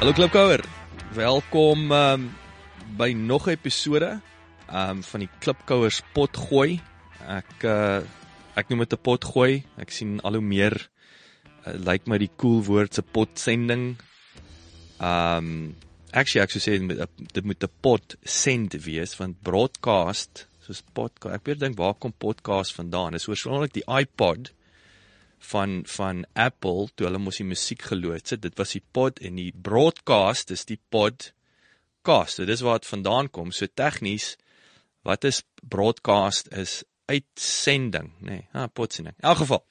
[0.00, 0.62] Hallo Klipkouer.
[1.12, 2.22] Welkom um,
[2.96, 4.22] by nog 'n episode
[4.72, 6.80] um van die Klipkouers potgooi.
[7.28, 8.00] Ek uh
[8.56, 9.60] ek noem dit 'n potgooi.
[9.76, 10.72] Ek sien al hoe meer
[11.66, 14.00] uh, lyk like my die cool woord se potsending.
[15.04, 15.76] Um
[16.16, 21.34] actually ek sou sê dit moet 'n pot send wees want broadcast soos podcast.
[21.34, 23.12] Ek weet dink waar kom podcast vandaan?
[23.12, 24.48] Dis oorspronklik die iPod
[25.40, 28.42] van van Apple toe hulle mos die musiek geloods het.
[28.42, 32.36] Dit was die pod en die broadcast is die podcast.
[32.36, 33.52] So dis waar dit vandaan kom.
[33.52, 34.36] So tegnies
[35.02, 38.36] wat is broadcast is uitsending, nê.
[38.36, 39.16] Nee, ah, potsending.
[39.18, 39.64] In elk geval.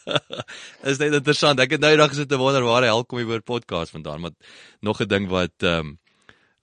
[0.90, 1.62] is net interessant.
[1.62, 4.34] Ek het nou eendag gesit te wonder waar hel kom die woord podcast vandaan, maar
[4.84, 5.98] nog 'n ding wat ehm um,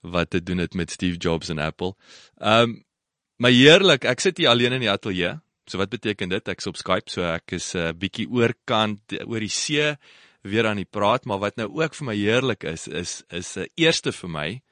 [0.00, 1.94] wat te doen het met Steve Jobs en Apple.
[2.38, 2.84] Ehm um,
[3.38, 5.38] maar heerlik, ek sit hier alleen in die ateljee.
[5.70, 6.48] So wat beteken dit?
[6.48, 9.96] Ek's op Skype, so ek is 'n uh, bietjie oorkant oor die see
[10.42, 13.60] weer aan die praat, maar wat nou ook vir my heerlik is, is is 'n
[13.60, 14.62] uh, eerste vir my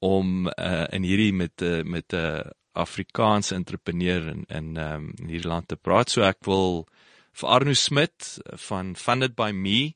[0.00, 5.28] om uh, in hierdie met uh, met 'n uh, Afrikaanse entrepreneur in in um, in
[5.28, 6.10] hierdie land te praat.
[6.10, 6.86] So ek wil
[7.32, 9.94] vir Arno Smit van Funded by Me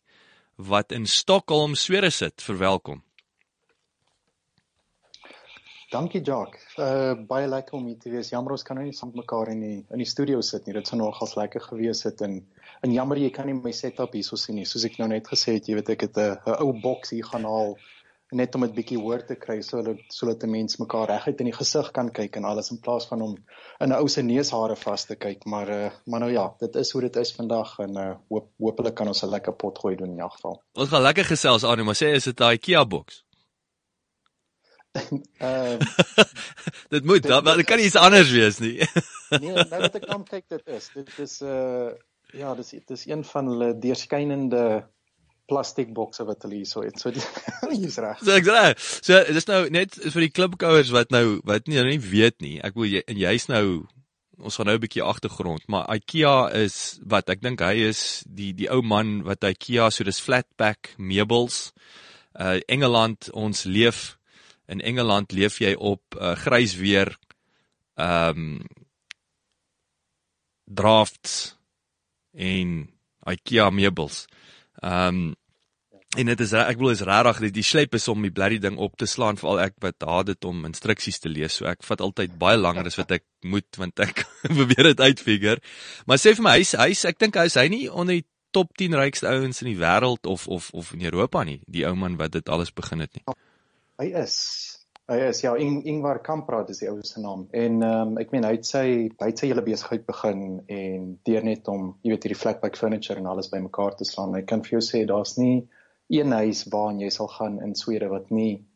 [0.57, 3.06] wat in Stockholm, Swede sit, verwelkom.
[5.91, 6.57] Dankie Jock.
[6.83, 8.33] Uh baie lekker om hier te wees.
[8.33, 10.75] Jammer ons kan nou nie saam mekaar in die in die studio sit nie.
[10.75, 12.41] Dit sou nogals lekker gewees het en
[12.83, 14.67] en jammer jy kan nie my setup hierso sien nie.
[14.67, 17.29] Soos ek nou net gesê het, jy weet ek het 'n 'n ou boks hier
[17.31, 17.77] gaan haal
[18.35, 21.59] net om 'n bietjie hoor te kry sodat sodat 'n mens mekaar reguit in die
[21.59, 23.37] gesig kan kyk en alles in plaas van om
[23.81, 25.45] in 'n ou se neushare vas te kyk.
[25.45, 28.95] Maar uh maar nou ja, dit is hoe dit is vandag en uh hoop hopelik
[28.95, 30.63] kan ons 'n lekker pot gooi doen in elk geval.
[30.75, 33.26] Ons gaan lekker gesels aan, maar sê is dit daai Kia boks?
[35.39, 35.79] Ehm
[36.95, 38.77] dit moet, dit, dit kan iets anders wees nie.
[39.43, 40.91] nee, nou dat ek kom kyk dit is.
[40.95, 41.91] Dit is uh
[42.35, 44.63] ja, dis dit is een van hulle deurskynende
[45.47, 46.99] plastiekbokse wat hulle hierso het.
[47.01, 47.13] So
[47.71, 48.23] hier's reg.
[48.23, 48.63] So ek sê,
[49.01, 52.57] so dis nou net vir die klipkouers wat nou wat nie nou nie weet nie.
[52.67, 53.67] Ek wil jy en jy's nou
[54.37, 58.53] ons gaan nou 'n bietjie agtergrond, maar IKEA is wat ek dink hy is die
[58.53, 61.73] die ou man wat IKEA so dis flatpack meubels.
[62.37, 64.19] Uh Engeland ons leef
[64.67, 67.15] in Engeland leef jy op uh, grys weer
[67.97, 68.85] ehm um,
[70.67, 71.57] drafts
[72.35, 72.91] en
[73.27, 74.25] IKEA meubels.
[74.83, 75.35] Ehm um,
[76.17, 78.79] en dit is ek wil is regtig die, die sleep is om die bloody ding
[78.81, 81.59] op te slaan veral ek wat haat dit om instruksies te lees.
[81.59, 84.25] So ek vat altyd baie langer as wat ek moet want ek
[84.57, 85.61] probeer dit uitfigure.
[86.07, 88.97] Maar sê vir my hy's hy's ek dink hy's hy nie onder die top 10
[88.97, 92.33] rykste ouens in die wêreld of of of in Europa nie, die ou man wat
[92.39, 93.27] dit alles begin het nie.
[93.97, 94.35] Hy is
[95.07, 98.33] hy is ja Ing, Ingvar Kamprad is die ou se naam en ehm um, ek
[98.35, 100.43] meen hy het sy hy het sy hele besigheid begin
[100.77, 104.35] en deur net om jy weet hierdie flatpack furniture en alles bymekaar te slaan.
[104.37, 105.69] Ek kan vir jou sê daar's nie
[106.13, 108.67] een huis waarna jy sal gaan in Swede wat nie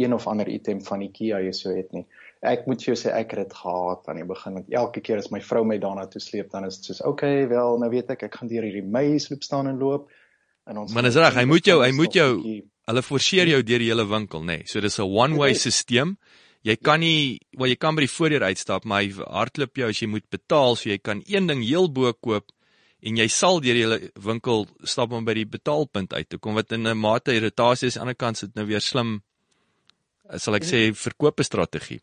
[0.00, 2.06] een of ander item van IKEA jy so het nie.
[2.42, 5.30] Ek moet jou sê ek het dit gehad aan die begin want elke keer as
[5.30, 8.26] my vrou my daarna toe sleep dan is dit soos okay, wel nou weet ek
[8.26, 10.10] ek gaan deur hierdie maze loop staan en loop
[10.66, 12.30] en ons Maar dis reg, hy moet jou hy moet jou
[12.88, 14.58] hulle forceer jou deur die hele winkel nê.
[14.58, 14.66] Nee.
[14.66, 16.16] So dis 'n one way stelsel.
[16.64, 20.00] Jy kan nie wel jy kan by die voordeur uitstap, maar hy hardloop jou as
[20.00, 22.50] jy moet betaal, so jy kan een ding heel bo koop
[23.02, 26.54] en jy sal deur die hele winkel stap om by die betaalpunt uit te kom
[26.54, 27.96] wat in 'n mate irritasie is.
[27.96, 29.22] Aan die ander kant sit nou weer slim
[30.36, 32.00] sal ek sê verkope strategie.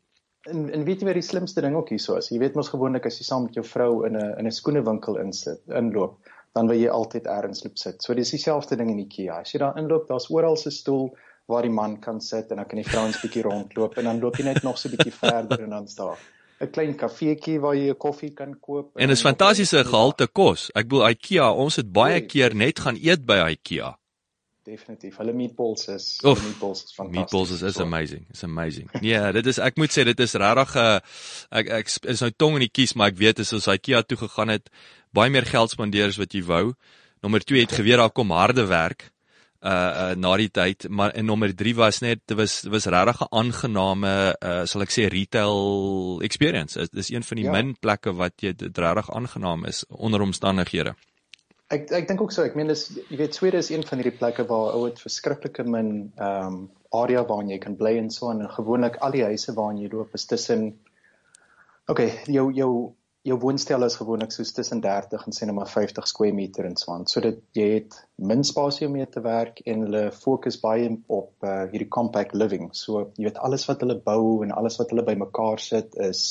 [0.50, 2.30] En en weet jy wat die slimste ding ook hierso is?
[2.30, 5.18] Jy weet mos gewoonlik as jy saam met jou vrou in 'n in 'n skoenewinkel
[5.18, 6.18] insit, inloop,
[6.54, 8.04] dan wil jy altyd ergens loop sit.
[8.04, 9.42] So dis dieselfde ding in IKEA.
[9.42, 11.12] As jy daar inloop, daar's oral 'n stoel
[11.48, 14.36] waar die man kan sit en dan kan die vrouens bietjie rondloop en dan loop
[14.36, 16.18] jy net nog so bietjie verder en dan staan
[16.62, 18.98] 'n klein kafeetjie waar jy 'n koffie kan koop.
[18.98, 20.70] En is fantastiese gehalte kos.
[20.76, 23.98] Ek bedoel IKEA, ons het baie keer net gaan eet by IKEA.
[24.64, 25.16] Definitief.
[25.18, 27.22] Hulle meatballs is Oef, meatballs is fantasties.
[27.22, 28.26] Meatballs is, is amazing.
[28.30, 28.90] It's amazing.
[28.94, 31.00] Ja, yeah, dit is ek moet sê dit is regtig 'n uh,
[31.50, 34.18] ek ek is nou tong in die kies, maar ek weet as ons IKEA toe
[34.18, 34.70] gegaan het,
[35.14, 36.74] baie meer geld spandeer as wat jy wou.
[37.22, 39.12] Nommer 2 het geweet daar kom harde werk
[39.62, 42.86] uh, uh na die tyd, maar en nommer 3 was net dit was dit was
[42.86, 46.80] regtig 'n aangename uh sal ek sê retail experience.
[46.80, 47.52] Dit is een van die ja.
[47.52, 50.96] min plekke wat jy dit regtig aangenaam is onder omstandighede.
[51.70, 52.44] Ek ek dink ook so.
[52.44, 55.64] Ek meen dis jy weet Swede is een van hierdie plekke waar ou het verskriklike
[55.64, 59.54] min ehm um, area waar jy kan bly en so en gewoonlik al die huise
[59.56, 60.74] waar jy loop is tussen
[61.92, 62.94] Okay, jou jou
[63.28, 66.78] jou woonstel is gewoonlik soos tussen 30 en sê net maar 50 square meter en
[66.80, 67.06] so aan.
[67.10, 71.46] So dit jy het min spasie om mee te werk en hulle fokus baie op
[71.46, 72.72] uh, hierdie compact living.
[72.78, 76.24] So jy weet alles wat hulle bou en alles wat hulle bymekaar sit is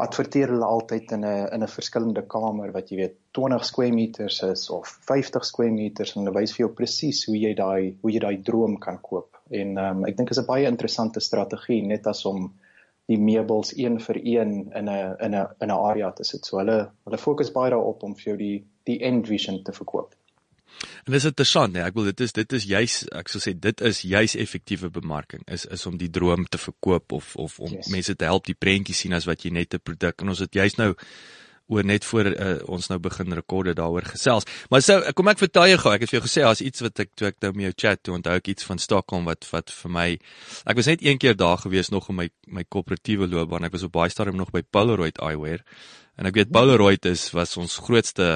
[0.00, 4.42] adverteer hulle altyd in 'n in 'n verskillende kamer wat jy weet 20 square meters
[4.42, 8.12] is of 50 square meters en hulle wys vir jou presies hoe jy daai hoe
[8.12, 9.36] jy daai droom kan koop.
[9.50, 12.52] En um, ek dink is 'n baie interessante strategie net as om
[13.10, 16.46] die meubels een vir een in 'n in 'n in 'n area te sit.
[16.46, 20.14] So hulle hulle fokus baie daarop om vir jou die die end vision te verkoop.
[21.04, 23.80] En dis interessant, nee, ek wil dit is dit is juis ek sou sê dit
[23.80, 27.90] is juis effektiewe bemarking is is om die droom te verkoop of of om yes.
[27.92, 30.54] mense te help die prentjie sien as wat jy net 'n produk en ons het
[30.54, 30.94] juis nou
[31.66, 34.46] oor net voor uh, ons nou begin rekorde daaroor gesels.
[34.70, 37.04] Maar sou kom ek vertel jou gou, ek het vir jou gesê daar's iets wat
[37.04, 39.72] ek toe ek nou met jou chat toe onthou ek iets van Stockholm wat wat
[39.72, 40.06] vir my
[40.66, 43.68] ek was net een keer daar gewees nog in my my koöperatiewe loopbaan.
[43.68, 45.62] Ek was op baie stadium nog by Polaroid Eyewear
[46.20, 48.32] en ek weet Polaroid is was ons grootste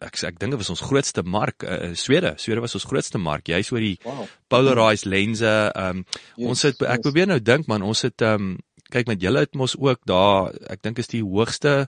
[0.00, 2.34] ek ek dink dit was ons grootste mark uh, Swede.
[2.40, 3.48] Swede was ons grootste mark.
[3.48, 4.26] Jy's oor die wow.
[4.52, 5.48] polarized lense.
[5.48, 6.04] Ehm um,
[6.36, 7.06] yes, ons het ek yes.
[7.06, 8.58] probeer nou dink man, ons het ehm um,
[8.90, 11.86] kyk met julle het mos ook daar ek dink is die hoogste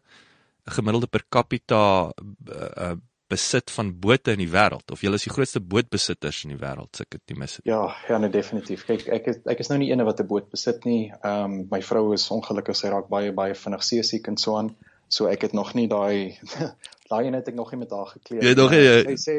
[0.71, 2.93] gemiddelde per capita uh,
[3.33, 7.01] besit van bote in die wêreld of julle is die grootste bootbesitters in die wêreld
[7.05, 7.65] ek dit mis het.
[7.69, 8.85] Ja, ja, nee definitief.
[8.89, 11.11] Kyk, ek is ek is nou nie eene wat 'n boot besit nie.
[11.23, 14.75] Ehm um, my vrou is ongelukkig sy raak baie baie vinnig seesiek en so aan.
[15.09, 16.39] So ek het nog nie daai
[17.11, 18.43] daai een het ek nog nie met haar gekleer.
[18.43, 19.17] Jy nog nie.
[19.17, 19.39] Sy sê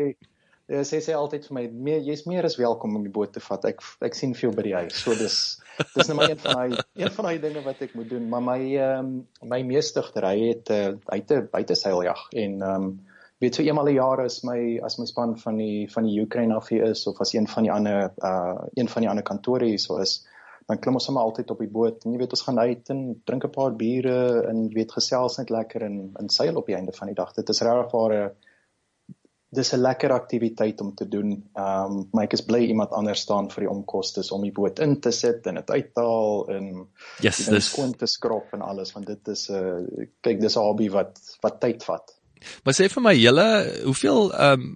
[0.71, 3.65] Sy sê altyd vir my, meer jy's meer as welkom om die boot te vat.
[3.67, 4.95] Ek ek sien veel by die huis.
[4.95, 5.59] So dis
[5.91, 8.29] dis net maar een van daai een van daai dinge wat ek moet doen.
[8.31, 12.87] Maar my ehm um, my meestigter, hy het uh, hy het 'n buiteseiljag en ehm
[12.87, 12.93] um,
[13.43, 16.55] weet so eenmal 'n jaar is my as my span van die van die Ukraine
[16.55, 19.65] af hier is of as een van die ander uh een van die ander kantore
[19.65, 20.25] hier so is
[20.67, 23.21] dan klim ons sommer altyd op die boot en jy weet ons gaan uit en
[23.25, 26.75] drink 'n paar biere en jy weet gesels net lekker en en seil op die
[26.75, 27.33] einde van die dag.
[27.33, 28.31] Dit is regtig 'n
[29.53, 31.31] dis 'n lekker aktiwiteit om te doen.
[31.53, 34.79] Ehm um, maar ek is bly iemand anders staan vir die omkostes om die boot
[34.79, 36.87] in te sit en dit uit te haal en
[37.21, 40.59] yes, dis skoon te skrop en alles want dit is 'n uh, kyk dis 'n
[40.59, 42.15] hobby wat wat tyd vat.
[42.63, 43.49] Maar sê vir my julle,
[43.83, 44.75] hoeveel ehm um,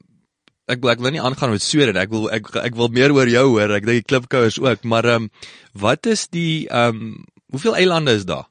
[0.67, 3.47] ek ek wil nie aangaan met Swede ek wil ek ek wil meer oor jou
[3.55, 3.71] hoor.
[3.71, 4.83] Ek dink die klipkouers ook.
[4.83, 5.29] Maar ehm um,
[5.73, 8.47] wat is die ehm um, hoeveel eilande is daar?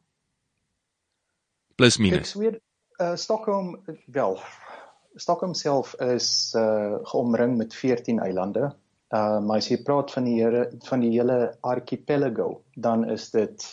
[1.76, 2.31] Plus minus?
[2.31, 2.61] Swede
[3.00, 3.76] uh, Stockholm
[4.06, 4.40] wel
[5.16, 8.70] Stockholm self is uh, geomring met 14 eilande.
[9.14, 13.66] Uh, maar as jy praat van die here van die hele archipelago dan is dit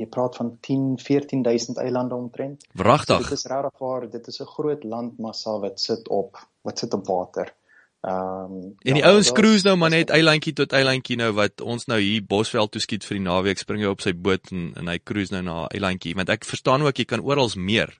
[0.00, 2.66] jy praat van 10 14000 eilande omtrent.
[2.72, 3.16] Wragtig.
[3.20, 6.94] So, dit is regtig waar dit is 'n groot landmassa wat sit op wat sit
[6.94, 7.54] op water.
[8.00, 11.60] Ehm um, en die ja, ouens cruise nou maar net eilandjie tot eilandjie nou wat
[11.60, 14.72] ons nou hier Bosveld toe skiet vir die naweek spring jy op sy boot en
[14.76, 16.14] en hy cruise nou na eilandjie.
[16.14, 17.92] Want ek verstaan ook jy kan oral meer.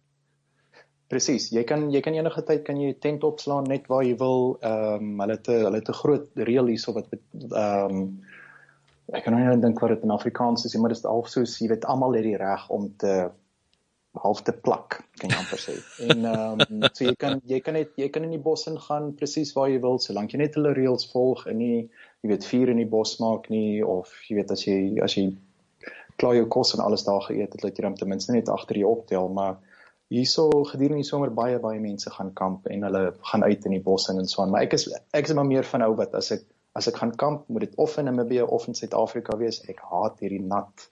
[1.10, 4.54] Presies, jy kan jy kan enige tyd kan jy tent opslaan net waar jy wil.
[4.62, 8.04] Ehm um, hulle het hulle het 'n groot reël hierso wat ehm um,
[9.10, 11.28] ek kan nou nie dink wat dit in Afrikaans is nie, maar dit is half
[11.28, 13.14] soos jy weet almal het die reg om te
[14.22, 15.74] half te plak kan jy amper sê.
[16.06, 19.12] En ehm um, so jy kan jy kan net jy kan in die bos ingaan
[19.18, 21.88] presies waar jy wil solank jy net hulle reëls volg en nie
[22.22, 25.26] jy weet vuur in die bos maak nie of jy weet as jy as jy
[26.20, 28.78] klaar jou kos en alles daar geëet het dat jy dan ten minste net agter
[28.82, 29.58] jou optel maar
[30.10, 33.02] hierso gedurende die somer baie baie mense gaan kamp en hulle
[33.32, 35.68] gaan uit in die bos en so aan maar ek is ek is maar meer
[35.72, 36.48] van ou wat as ek
[36.78, 40.18] as ek gaan kamp moet dit of in Namibië of in Suid-Afrika wees ek haat
[40.22, 40.90] hierdie nat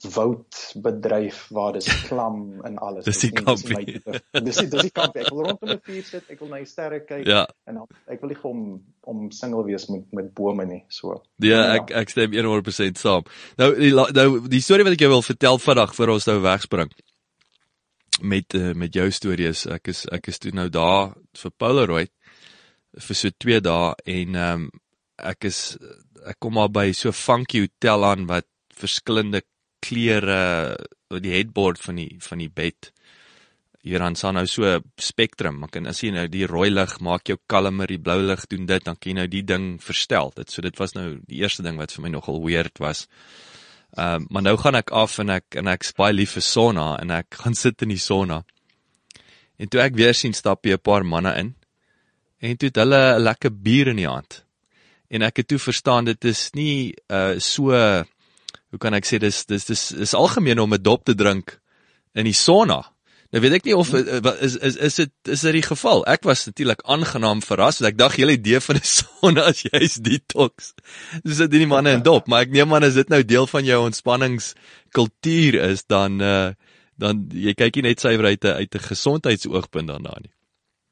[0.00, 3.04] woudbedryf waar dis klam en alles.
[3.04, 3.98] Dis die kampie.
[4.32, 5.26] Dis dis die kampie.
[5.26, 7.42] Ek wil rondom 'n vuur sit, ek wil na die sterre kyk ja.
[7.68, 8.62] en ek wil nie om
[9.04, 11.20] om single wees met met bome nie, so.
[11.36, 11.76] Ja, ja.
[11.76, 13.28] ek ek stem 100% saam.
[13.60, 16.96] Nou die nou die storie wat ek jou wil vertel vandag voor ons nou wegspring
[18.22, 19.66] met uh, met jou stories.
[19.66, 22.12] Ek is ek is toe nou daar vir Polaroid
[22.98, 24.70] vir so 2 dae en ehm um,
[25.20, 25.76] ek is
[26.26, 28.46] ek kom maar by so funky hotel aan wat
[28.76, 29.42] verskillende
[29.84, 30.76] kleure
[31.20, 32.90] die headboard van die van die bed.
[33.80, 34.68] Hier dan staan nou so
[35.00, 35.62] spektrum.
[35.64, 38.66] Ek kan as jy nou die rooi lig maak jou kalmer, die blou lig doen
[38.68, 40.32] dit, dan kan jy nou die ding verstel.
[40.36, 43.06] Dit so dit was nou die eerste ding wat vir my nogal weird was.
[43.98, 46.98] Ehm uh, maar nou gaan ek af en ek en ek spaai lief vir sauna
[47.00, 48.44] en ek gaan sit in die sauna.
[49.58, 51.54] En toe ek weer sien stap hier 'n paar manne in.
[52.40, 54.44] En toe het hulle 'n lekker bier in die hand.
[55.10, 57.72] En ek het toe verstaan dit is nie uh so
[58.70, 61.60] hoe kan ek sê dis dis dis is algemeen om 'n dop te drink
[62.14, 62.84] in die sauna.
[63.30, 66.02] Nou weet ek nie of is is is dit is dit die geval.
[66.10, 70.00] Ek was natuurlik aangenaam verras want ek dink julle idee van 'n sonne as jy's
[70.02, 70.72] detox.
[71.22, 73.64] Dis dit nie manne in dop, maar ek neem aan as dit nou deel van
[73.64, 76.50] jou ontspanningskultuur is dan uh
[77.00, 80.34] dan jy kyk nie net suiwer uit 'n uit 'n gesondheidsoogpunt daarna nie.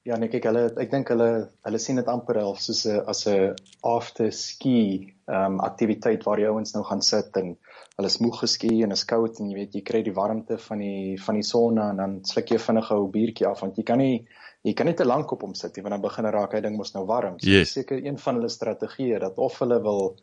[0.09, 3.27] Ja, nee, kyk hulle ek dink hulle hulle sien dit amper half soos 'n as
[3.27, 7.59] 'n after ski ehm um, aktiwiteit waar jy ouens nou gaan sit en
[7.99, 10.83] hulle is moeg geski en is koud en jy weet jy kry die warmte van
[10.85, 13.99] die van die son en dan sluk jy vinnig 'n biertjie af want jy kan
[13.99, 14.27] nie
[14.63, 16.77] jy kan nie te lank op hom sit nie want dan begin raak hy ding
[16.79, 17.41] mos nou warm.
[17.41, 17.75] So yes.
[17.75, 20.15] seker een van hulle strategieë dat of hulle wil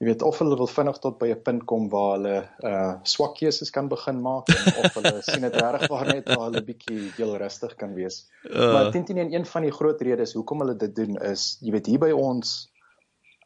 [0.00, 2.36] jy weet of hulle wil vinnig tot by 'n punt kom waar hulle
[2.70, 6.50] uh swak keuses kan begin maak en of hulle sien dit regtig waar net waar
[6.50, 8.24] hulle bietjie heel rustig kan wees.
[8.50, 8.72] Uh.
[8.72, 11.86] Maar teen teen een van die groot redes hoekom hulle dit doen is jy weet
[11.86, 12.66] hier by ons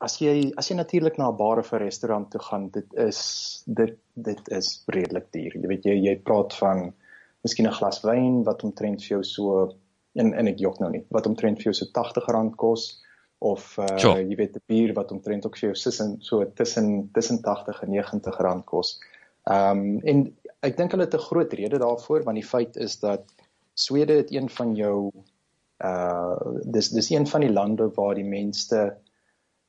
[0.01, 3.63] as jy as jy natuurlik na 'n bar of 'n restaurant toe gaan, dit is
[3.67, 5.53] dit dit is redelik duur.
[5.55, 6.93] Jy weet jy jy praat van
[7.45, 9.75] miskien 'n glas wyn wat omtrent vir jou so
[10.15, 13.03] en en ek jok nou nie, wat omtrent vir jou so R80 kos
[13.39, 14.21] of uh, sure.
[14.21, 17.91] jy weet 'n bier wat omtrent ook vir jou tussen so tussen tussen 80 en
[17.91, 19.01] 90 rand kos.
[19.45, 22.99] Ehm um, en ek dink hulle het 'n groot rede daarvoor want die feit is
[23.01, 23.23] dat
[23.75, 25.13] Swede het een van jou
[25.85, 28.97] uh dis dis een van die lande waar die mense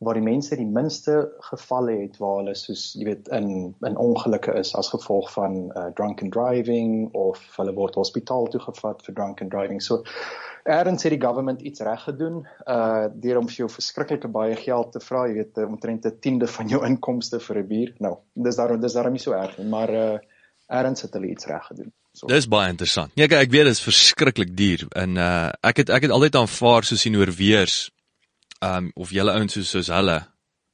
[0.02, 1.16] waar die mense die minste
[1.52, 3.52] gevalle het waar hulle soos jy weet in
[3.86, 9.06] in ongelukke is as gevolg van uh, drunken driving of hulle word hospitaal toe gevat
[9.06, 9.84] vir drunken driving.
[9.86, 10.02] So
[10.66, 14.92] eerds het die government iets reg gedoen uh deur om vir jou verskriklike baie geld
[14.98, 17.94] te vra, jy weet omtrent 'n tiende van jou inkomste vir 'n bier.
[18.00, 20.20] Nou, dis daarom dis daarom nie so erg nie, maar uh
[20.72, 21.94] eerds het hulle iets reg gedoen.
[22.14, 22.26] So.
[22.28, 23.12] Dis baie interessant.
[23.16, 26.84] Ja, ek weet dit is verskriklik duur en uh ek het ek het altyd aanvaar
[26.84, 27.92] soos die Noorweërs
[28.62, 30.18] um of julle ouens soos soos hulle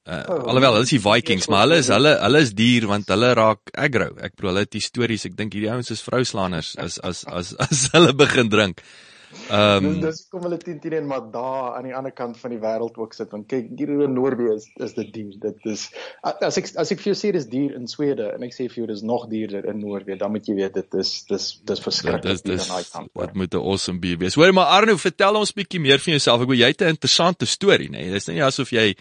[0.07, 3.11] uh, oh, alhoewel hulle is die Vikings maar hulle is hulle hulle is duur want
[3.13, 4.11] hulle raak aggro.
[4.23, 7.87] Ek bedoel hulle het histories ek dink hierdie ouens is vrouslaaners as as as as
[7.95, 8.83] hulle begin drink
[9.47, 12.51] Ehm um, dis kom hulle 10 10 en maar daar aan die ander kant van
[12.51, 15.37] die wêreld ook sit want kyk hier in Noordwes is is dit duur.
[15.45, 15.87] Dit is
[16.21, 18.81] as ek as ek vir jou sê dis duur in Swede en ek sê vir
[18.81, 22.43] jou dis nog duurder in Noordwes, dan moet jy weet dit is dis dis verskriklik
[22.43, 23.11] ja, aan daai kant.
[23.13, 24.35] Dit moet 'n awesome bier wees.
[24.35, 26.41] Hoor maar Arno, vertel ons bietjie meer van jouself.
[26.41, 28.05] Ek wil jy het 'n interessante storie, nê?
[28.05, 28.11] Nee?
[28.11, 28.95] Dis nie asof jy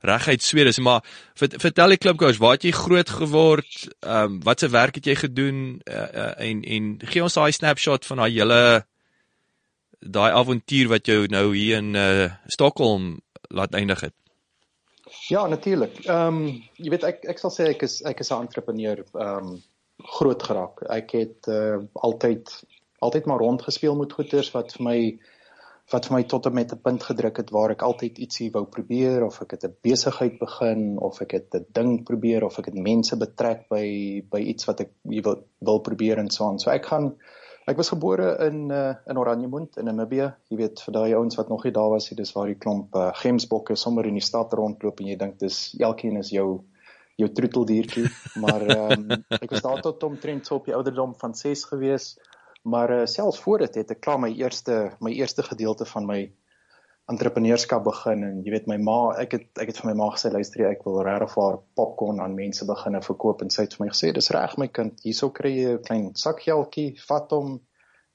[0.00, 1.02] reguit Swede is, maar
[1.34, 3.88] vertel die klipkoers, waar het jy groot geword?
[4.00, 7.52] Ehm um, wat se werk het jy gedoen uh, uh, en en gee ons daai
[7.52, 8.84] snapshot van daai hele
[10.00, 14.14] daai avontuur wat jou nou hier in uh Stockholm laat eindig het?
[15.28, 16.04] Ja, natuurlik.
[16.04, 19.48] Ehm um, jy weet ek ek sal sê ek is ek is 'n entrepreneur ehm
[19.48, 19.62] um,
[20.18, 20.82] groot geraak.
[20.88, 22.52] Ek het uh altyd
[22.98, 24.98] altyd maar rondgespeel met goeders wat vir my
[25.92, 28.64] wat vir my tot en met 'n punt gedruk het waar ek altyd ietsie wou
[28.64, 32.66] probeer of ek het 'n besigheid begin of ek het 'n ding probeer of ek
[32.66, 36.58] het mense betrek by by iets wat ek wil wil probeer en so aan.
[36.58, 37.16] So ek gaan
[37.68, 40.30] Ek was gebore in uh, in Oranjemund in Namibië.
[40.48, 42.96] Jy weet vir daai ouens wat nog nie daar was nie, dis waar die klomp
[42.96, 46.62] uh, gemsbokke sommer in die stad rondloop en jy dink dis elkeen is jou
[47.18, 48.06] jou troeteldiertjie,
[48.44, 52.12] maar um, ek was daar tot omtrent so op die ouderdom van 6 gewees.
[52.62, 56.20] Maar uh, selfs voor dit het ek klaar my eerste my eerste gedeelte van my
[57.08, 60.30] entrepreneurskap begin en jy weet my ma ek het ek het vir my ma gesê
[60.32, 63.44] luister ek wil regtig vir popcorn aan mense begine verkoop.
[63.44, 65.00] En sy het vir my gesê dis reg my kind.
[65.06, 67.60] Hierso kry jy 'n klein sakgeldjie vat hom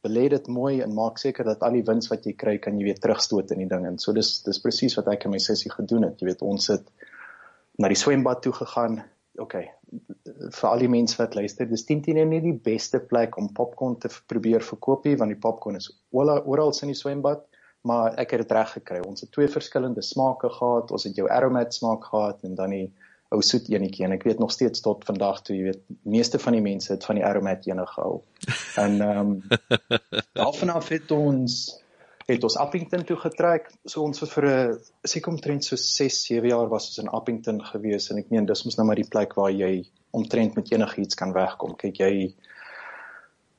[0.05, 2.85] belê dit mooi en maak seker dat al die wins wat jy kry kan jy
[2.89, 3.87] weer terugstoot in die ding.
[3.87, 6.19] En so dis dis presies wat ek in my sessie gedoen het.
[6.21, 6.85] Jy weet ons het
[7.79, 9.01] na die swembad toe gegaan.
[9.39, 9.55] OK
[10.53, 13.97] vir al die mense wat luister dis teen teen nie die beste plek om popcorn
[14.01, 17.45] te probeer verkoop nie want die popcorn is oral in die swembad
[17.83, 18.99] maar ek het dit reg gekry.
[19.03, 20.91] Ons het twee verskillende smake gehad.
[20.91, 22.87] Ons het jou aromat smaak gehad en dan die
[23.33, 26.53] ou soet enetjie en ek weet nog steeds tot vandag toe jy weet meeste van
[26.53, 28.19] die mense het van die aromat ene gehou.
[28.81, 31.63] En ehm um, daarvan af het ons
[32.27, 33.67] het ons Appington toe getrek.
[33.83, 37.59] So ons was vir 'n seker omtrent so 6, 7 jaar was ons in Appington
[37.65, 41.15] gewees en ek meen dis mos nou maar die plek waar jy omtrent met enigiets
[41.15, 41.75] kan wegkom.
[41.75, 42.35] Kyk jy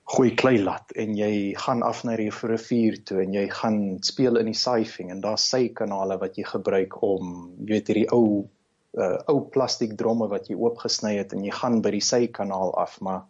[0.05, 4.37] gooi klei lat en jy gaan af na die rivier toe en jy gaan speel
[4.37, 7.31] in die siphoning en daar's sy kanale wat jy gebruik om
[7.65, 11.81] jy weet hierdie ou uh, ou plastiek dromme wat jy oopgesny het en jy gaan
[11.85, 13.25] by die sy kanaal af maar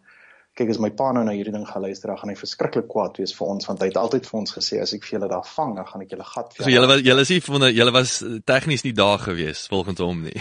[0.55, 3.33] kyk as my pa nou na hierdie ding geluister dan gaan hy verskriklik kwaad wees
[3.35, 5.75] vir ons want hy het altyd vir ons gesê as ek vir julle daar vang
[5.75, 8.13] dan gaan ek julle gat vir So julle was julle is nie van julle was
[8.51, 10.39] tegnies nie daar gewees volgens hom nie.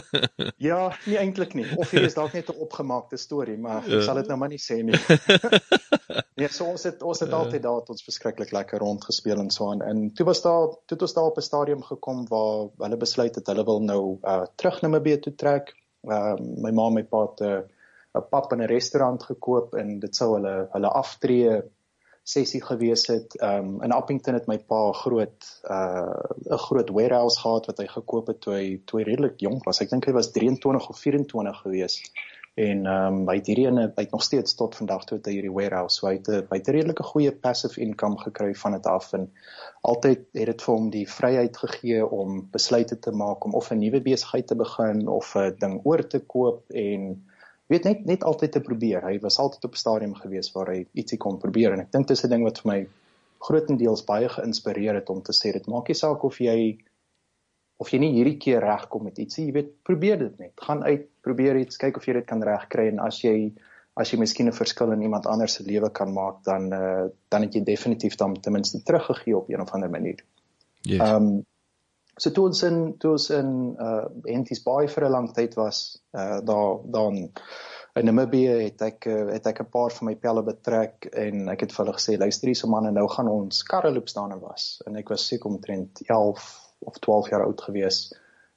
[0.70, 1.66] ja, nie eintlik nie.
[1.76, 4.00] Of hier is dalk net 'n opgemaakte storie, maar ek ja.
[4.06, 4.96] sal dit nou maar nie sê nie.
[6.40, 7.42] nee, so ons het ons het ja.
[7.42, 9.84] altyd daar tot ons verskriklik lekker rond gespeel en so aan.
[9.84, 13.34] En toe was daar toe het ons daar op 'n stadium gekom waar hulle besluit
[13.34, 15.76] het hulle wil nou uh terug na Namibië toe trek.
[16.02, 17.62] Uh my ma en my pa het uh
[18.18, 21.62] 'n pap in 'n restaurant gekoop en dit sou hulle hulle aftree
[22.22, 23.34] sessie gewees het.
[23.42, 26.14] Um in Appington het my pa 'n groot uh
[26.50, 29.80] 'n groot warehouse gehad wat hy gekoop het toe hy toe hy redelik jonk was.
[29.80, 32.02] Ek dink hy was 23 of 24 gewees.
[32.54, 35.26] En ehm um, hy het hierdie ene hy het nog steeds tot vandag toe het
[35.26, 35.96] hy hierdie warehouse.
[35.96, 39.32] So hy het 'n baie redelike goeie passive income gekry van dit af en
[39.80, 43.78] altyd het dit vir hom die vryheid gegee om besluite te maak om of 'n
[43.78, 47.24] nuwe besigheid te begin of 'n ding oor te koop en
[47.72, 49.04] weet net net altyd te probeer.
[49.08, 52.08] Hy was altyd op 'n stadium gewees waar hy ietsie kon probeer en ek dink
[52.08, 52.80] dis 'n ding wat vir my
[53.42, 56.78] grootendeels baie geïnspireer het om te sê dit maak nie saak of jy
[57.82, 60.52] of jy nie hierdie keer regkom met ietsie, jy weet, probeer dit net.
[60.66, 63.52] Gaan uit, probeer iets, kyk of jy dit kan regkry en as jy
[64.00, 67.42] as jy miskien 'n verskil in iemand anders se lewe kan maak, dan uh, dan
[67.42, 70.22] het jy definitief dan ten minste teruggegee op een of ander manier.
[70.82, 71.00] Yes.
[71.00, 71.44] Ehm um,
[72.16, 76.02] so toe ons in toe ons in uh Enties Bay vir 'n lang tyd was,
[76.12, 77.30] uh daar dan
[77.94, 81.60] in Namibië het ek uh, het ek 'n paar van my pelle betrek en ek
[81.60, 84.82] het vir hulle gesê luister hierso manne nou gaan ons karre loop staan en was.
[84.86, 88.12] En ek was seker omtrent 11 of 12 jaar oud gewees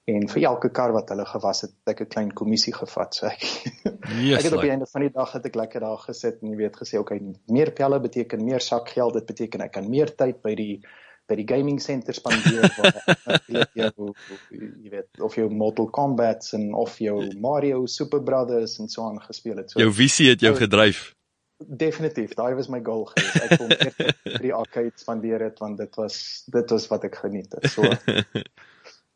[0.06, 3.42] en vir elke kar wat hulle gewas het ek 'n klein kommissie gevat so ek
[4.28, 6.52] yes, ek het op die einde van die dag het ek lekker daar gesit en
[6.52, 10.42] jy weet gesê okay meer pelle beteken meer sakgeld dit beteken ek kan meer tyd
[10.46, 10.84] by die
[11.28, 14.14] by die gaming center spandeer waar jou
[14.52, 19.22] jy weet of jou Mortal Kombat en of jou Mario Super Brothers en so aan
[19.22, 19.72] gespeel het.
[19.72, 20.60] So Jou visie het jou Oh.
[20.60, 21.14] gedryf.
[21.58, 23.36] definitief, daai was my goal geweest.
[23.44, 23.96] Ek kon net
[24.42, 27.70] drie arcades spandeer het want dit was dit was wat ek geniet het.
[27.72, 27.82] So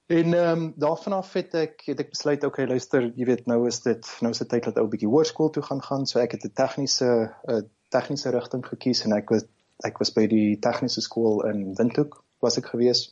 [0.09, 3.67] En ehm um, daarvan af het ek het ek besluit okay luister, jy weet nou
[3.67, 6.07] is dit nou is dit tyd dat ou bietjie hoërskool toe gaan gaan.
[6.09, 9.43] So ek het 'n tegniese 'n tegniese rigting gekies en ek was
[9.88, 13.07] ek was by die tegniese skool in Windhoek was ek gewees.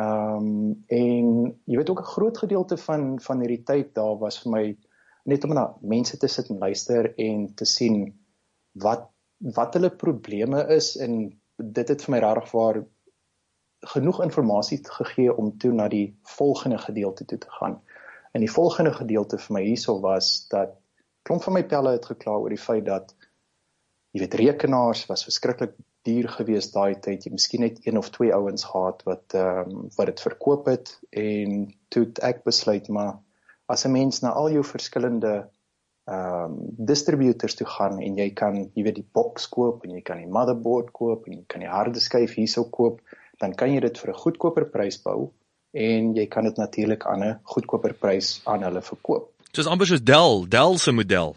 [0.00, 1.28] Ehm um, en
[1.70, 4.64] jy weet ook 'n groot gedeelte van van hierdie tyd daar was vir my
[5.24, 8.14] net om na mense te sit en luister en te sien
[8.72, 12.84] wat wat hulle probleme is en dit het vir my regtig waar
[13.94, 17.80] genoeg inligting gegee om toe na die volgende gedeelte toe te gaan.
[18.32, 20.74] En die volgende gedeelte vir my hierso was dat
[21.22, 23.14] klomp van my pelle het gekla oor die feit dat
[24.10, 27.24] jy weet rekenaars was verskriklik duur geweest daai tyd.
[27.24, 30.94] Jy miskien net een of twee ouens gehad wat ehm um, wat dit verkoop het
[31.10, 33.18] en toe het ek besluit maar
[33.66, 35.34] as 'n mens na al jou verskillende
[36.04, 36.56] ehm um,
[36.92, 40.32] distributors toe gaan en jy kan jy weet die boks koop en jy kan die
[40.38, 43.00] motherboard koop en jy kan die harde skyf hierso koop
[43.40, 45.30] dan kan jy dit vir 'n goedkoper prys bou
[45.74, 49.30] en jy kan dit natuurlik aan 'n goedkoper prys aan hulle verkoop.
[49.52, 51.36] Soos amper soos Dell, Dell se model.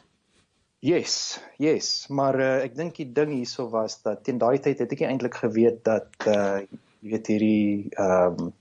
[0.80, 4.92] Yes, yes, maar uh, ek dink die ding hierso was dat teen daai tyd het
[4.94, 6.60] ek nie eintlik geweet dat uh
[7.02, 8.52] jy weet hierdie ehm um,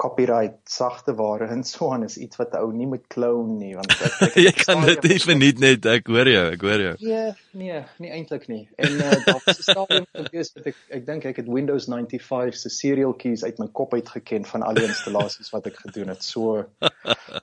[0.00, 3.74] copyright sagte ware en so aan is iets wat 'n ou nie moet clone nie
[3.76, 6.94] want ek, ek jy kan dit nie verniet net, ek hoor jou, ek hoor jou.
[7.04, 7.32] Nee,
[7.62, 8.62] nee, nie eintlik nie.
[8.80, 12.56] En uh, daar was 'n stadium gewees dat ek ek dink ek het Windows 95
[12.56, 16.14] se serial keys uit my kop uit geken van al die installasies wat ek gedoen
[16.14, 16.24] het.
[16.24, 16.64] So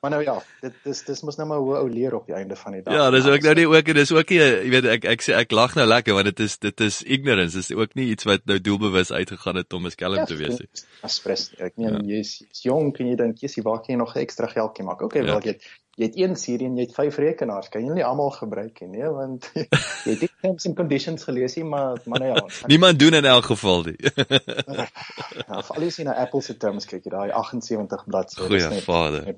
[0.02, 2.58] maar nou ja, dit dis dis mos nou maar hoe ou leer op die einde
[2.58, 2.98] van die dag.
[2.98, 5.38] Ja, dis ook nou nie ook en dis ook nie, jy weet ek ek sê
[5.38, 7.54] ek lag nou lekker want dit is dit is ignorance.
[7.58, 10.70] Dis ook nie iets wat nou doelbewus uitgegaan het om 'n skelm te wees nie.
[11.06, 12.18] Aspres, ek meen ja.
[12.18, 15.02] jy's jy's jonk en jy dink jy's waar kan jy nog ekstra geldjie maak?
[15.02, 15.34] Okay, Ja.
[15.34, 15.64] wel jy het,
[15.98, 17.70] jy het een serie en jy het vyf rekenaars.
[17.74, 19.66] Kan jy nie almal gebruik nie, nee, want jy
[20.12, 22.44] het nie terms and conditions gelees nie, maar maar nou ja.
[22.74, 23.98] Niemand doen in elk geval nie.
[25.48, 28.46] Ja, vir al die sien na Apple se terms kyk jy daai 78 bladsye.
[28.48, 29.36] Goeie net- vader.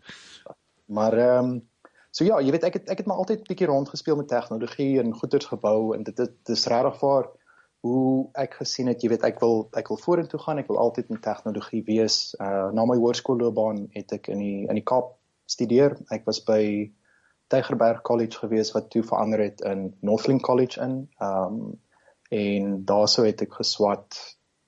[0.89, 1.69] Maar ehm um,
[2.11, 5.13] so ja, jy weet ek het ek het maar altyd bietjie rondgespeel met tegnologie en
[5.13, 7.27] goeders gebou en dit dit dis regtig waar
[7.81, 11.11] hoe ek gesien het, jy weet ek wil ek wil vorentoe gaan, ek wil altyd
[11.13, 12.35] in tegnologie wees.
[12.39, 15.15] Uh na my hoërskoolloopbaan het ek in die in die Kaap
[15.49, 15.95] studeer.
[16.11, 16.61] Ek was by
[17.49, 21.05] Tygerberg College gewees wat toe verander het in Northling College in.
[21.19, 21.77] Ehm um,
[22.29, 24.17] en daarso het ek geswat.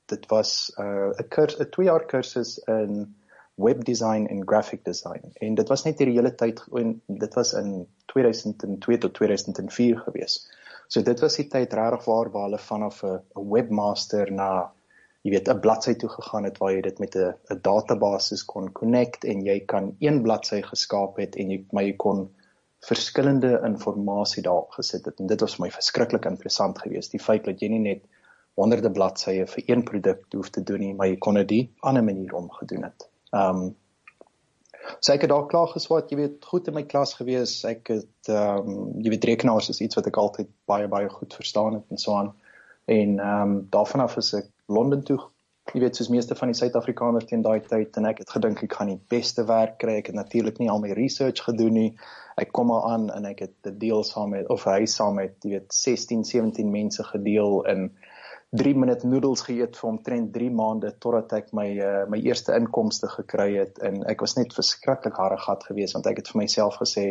[0.09, 3.15] Dit was 'n uh, kurs 'n 2 jaar kursus in
[3.55, 5.31] webdesign en graphic design.
[5.33, 10.39] En dit was net hierdie hele tyd en dit was in 2002 tot 2004 gewees.
[10.91, 14.47] So dit was die tyd regtig waar waar hulle vanaf 'n 'n webmaster na
[15.23, 18.71] jy weet 'n bladsy toe gegaan het waar jy dit met 'n 'n database kon
[18.79, 22.29] connect en jy kan een bladsy geskaap het en jy jy kon
[22.89, 27.45] verskillende inligting daarop gesit het en dit was vir my verskriklik interessant geweest die feit
[27.45, 28.01] dat jy nie net
[28.55, 32.03] honderde bladsye vir een produk hoef te doen nie maar jy kon dit die ander
[32.03, 33.09] manier omgedoen het.
[33.31, 33.75] Ehm um,
[34.99, 37.55] so ek het daar klaar geswat, jy weet, goed in my klas gewees.
[37.67, 41.33] Ek het ehm um, jy weet rekenaars is iets wat ek altyd baie baie goed
[41.33, 42.33] verstaan het en so aan.
[42.85, 45.19] En ehm um, daarvan af is ek Londen toe.
[45.73, 48.73] Jy weet, soos meeste van die Suid-Afrikaners teen daai tyd en ek het gedink ek
[48.79, 49.97] gaan die beste werk kry.
[49.99, 51.89] Ek het natuurlik nie al my research gedoen nie.
[52.41, 55.35] Ek kom maar aan en ek het 'n deel saam met of hy saam met
[55.43, 57.91] jy weet 16, 17 mense gedeel en
[58.51, 63.07] 3 minute noedels geëet vir omtrent 3 maande totdat ek my uh, my eerste inkomste
[63.11, 67.05] gekry het en ek was net verskriklik harregat geweest want ek het vir myself gesê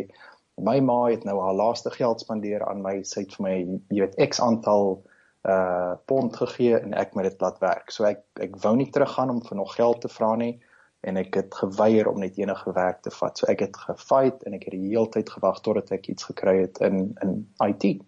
[0.61, 3.55] my ma het nou haar laaste geld spandeer aan my sy het vir my
[3.89, 4.99] jy weet X aantal
[5.41, 7.89] uh pond gegee en ek moet dit laat werk.
[7.89, 10.59] So ek ek wou nie teruggaan om vir nog geld te vra nie
[11.01, 13.37] en ek het geweier om net enige werk te vat.
[13.37, 16.59] So ek het gefight en ek het die hele tyd gewag totdat ek iets gekry
[16.61, 18.05] het in in IT.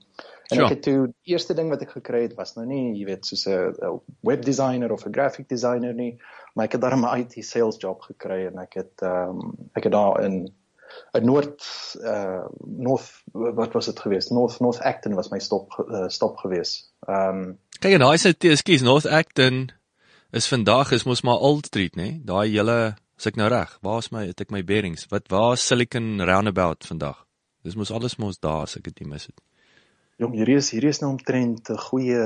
[0.49, 0.65] En sure.
[0.65, 3.25] ek het toe die eerste ding wat ek gekry het was nou nie, jy weet,
[3.25, 6.17] soos 'n web designer of 'n graphic designer nie,
[6.53, 9.83] maar ek het daar 'n IT sales job gekry en ek het ehm um, ek
[9.83, 10.53] het daar in
[11.13, 11.63] 'n Noord
[12.01, 14.29] uh North wat was dit geweest?
[14.31, 16.91] North North Acton was my stop uh, stop geweest.
[17.07, 19.71] Ehm um, kyk en daai se TSK's North Acton
[20.31, 22.19] is vandag is mos maar Old Street, nê?
[22.25, 25.05] Daai hele as ek nou reg, waar is my het ek my bearings?
[25.09, 27.25] Wat waar Silicon Roundabout vandag?
[27.63, 29.39] Dis mos alles mos daar as ek dit nie mis het.
[30.21, 32.23] Jong, hierdie is hierdie is nou omtrent 'n goeie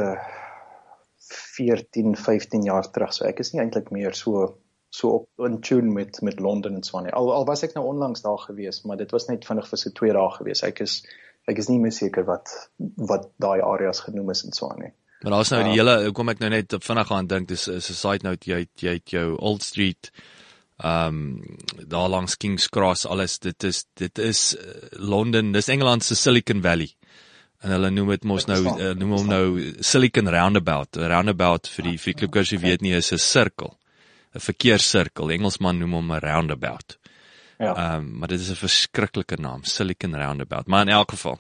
[1.28, 3.14] 14, 15 jaar terug.
[3.14, 4.58] So ek is nie eintlik meer so
[4.90, 7.10] so op in tune met met Londen en so aan.
[7.12, 9.90] Al al was ek nou onlangs daar gewees, maar dit was net vinnig vir so
[9.90, 10.64] 2 dae gewees.
[10.64, 11.04] Ek is
[11.48, 12.54] ek is nie meer seker wat
[13.12, 14.94] wat daai areas genoem is en so aan nie.
[15.24, 17.90] Maar daar's nou die uh, hele kom ek nou net vinnig aan dink dis is
[17.90, 20.12] 'n side note jy jy het jou Old Street
[20.78, 21.58] ehm um,
[21.90, 26.62] daar langs Kings Cross alles dit is dit is uh, Londen dis Engeland se Silicon
[26.62, 26.94] Valley
[27.64, 29.46] en hulle noem dit mos nou uh, noem hom nou
[29.82, 33.78] Silicon Roundabout roundabout vir die vir die klubkurs jy weet nie is 'n sirkel
[34.38, 35.34] 'n verkeerssirkel.
[35.34, 36.98] Engelsman noem hom 'n roundabout.
[37.58, 37.74] Ja.
[37.74, 40.68] Ehm um, maar dit is 'n verskriklike naam, Silicon Roundabout.
[40.68, 41.40] Maar in elk geval.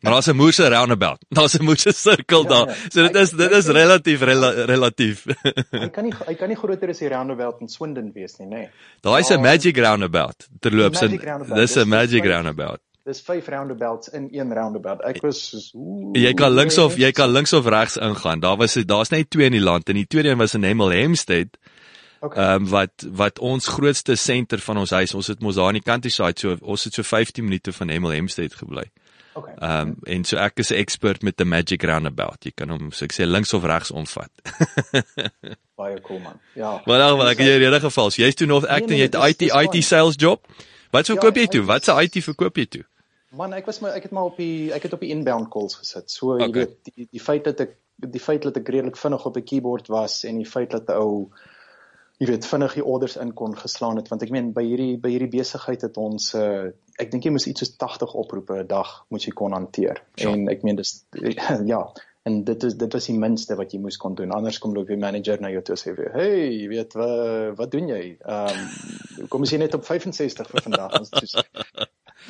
[0.00, 1.24] Maar daar's 'n moeëse roundabout.
[1.36, 2.66] Daar's 'n moeëse sirkel ja, daar.
[2.68, 2.74] Ja.
[2.88, 5.24] So dit is dit is relatief rela, relatief.
[5.70, 8.56] Hy kan nie hy kan nie groter as die roundabout in Swindon wees nie, nê.
[8.56, 8.68] Nee.
[9.00, 10.48] Daai is 'n magic roundabout.
[10.60, 11.00] Terloops,
[11.54, 12.80] dis 'n magic roundabout.
[13.04, 15.02] Dis vyf roundabouts in een roundabout.
[15.04, 15.66] Ek was soos
[16.16, 18.40] Jy kan links of jy kan links of regs ingaan.
[18.40, 20.94] Daar was daar's net twee in die land en die tweede een was in Hemel
[20.94, 21.58] Hempstead.
[22.24, 25.76] Ehm um, wat wat ons grootste senter van ons huis, ons het mos daar aan
[25.80, 28.86] die countryside, so ons het so 15 minute van Hemel Hempstead gebly.
[29.34, 29.52] Okay.
[29.58, 32.40] Ehm um, en so ek is 'n expert met the magic roundabout.
[32.40, 34.32] Jy kan hom so ek sê links of regs omvat.
[35.80, 36.40] Baie cool man.
[36.54, 36.80] Ja.
[36.86, 39.14] Maar nou maar ek in hierdie geval, so jy's toe nog ek en jy het
[39.14, 40.40] IT IT sales job.
[40.90, 41.64] Wat verkoop ja, jy toe?
[41.68, 42.84] Wat se IT verkoop jy toe?
[43.36, 45.78] Man, ek was maar ek het maar op die ek het op die inbound calls
[45.80, 46.10] gesit.
[46.10, 46.64] So jy okay.
[46.64, 49.90] weet die die feit dat ek die feit dat ek redelik vinnig op die keyboard
[49.92, 51.30] was en die feit dat 'n ou
[52.22, 55.10] jy weet vinnig die orders in kon geslaan het want ek meen by hierdie by
[55.10, 56.70] hierdie besigheid het ons uh,
[57.02, 60.30] ek dink jy moes iets soos 80 oproepe 'n dag moet jy kon hanteer ja.
[60.30, 61.04] en ek meen dis
[61.72, 61.82] ja
[62.24, 64.88] en dit is dit was die minste wat jy moes kon doen anders kom loop
[64.88, 68.62] die manager na jou toe sê weer hey jy weet wat wat doen jy ehm
[68.62, 71.34] um, kom jy net op 65 vir vandag ons soos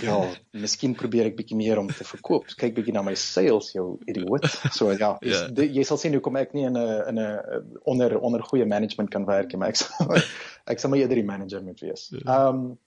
[0.02, 0.16] ja,
[0.52, 2.46] miskien probeer ek bietjie meer om te verkoop.
[2.60, 4.46] Kyk bietjie na my sales, jou idioot.
[4.74, 5.18] So ja, yeah.
[5.34, 5.42] Ja.
[5.54, 8.66] die, jy sal sien hoe kom ek nie in 'n in 'n onder onder goeie
[8.66, 10.16] management kan werk nie, maar ek sal
[10.66, 12.08] ek sal my eerder die manager moet wees.
[12.10, 12.24] Ja.
[12.24, 12.78] Ehm um,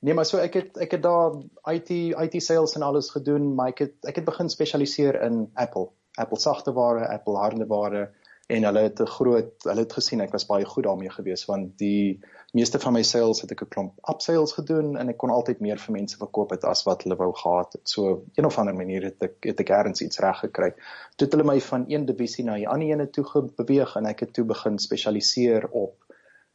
[0.00, 1.40] nee, maar so ek het ek het daar
[1.72, 5.90] IT IT sales en alles gedoen, maar ek het ek het begin spesialiseer in Apple.
[6.18, 8.10] Apple sagteware, Apple hardeware
[8.50, 11.78] en hulle het 'n groot hulle het gesien ek was baie goed daarmee gewees want
[11.78, 12.20] die
[12.52, 15.78] meeste van my sales het ek 'n klomp upsells gedoen en ek kon altyd meer
[15.78, 17.88] vir mense verkoop het as wat hulle wou gehad het.
[17.88, 20.70] So een of ander manier het ek het ek ergens iets reg gekry.
[21.16, 23.24] Toe het hulle my van een divisie na die ander ene toe
[23.56, 25.94] beweeg en ek het toe begin spesialiseer op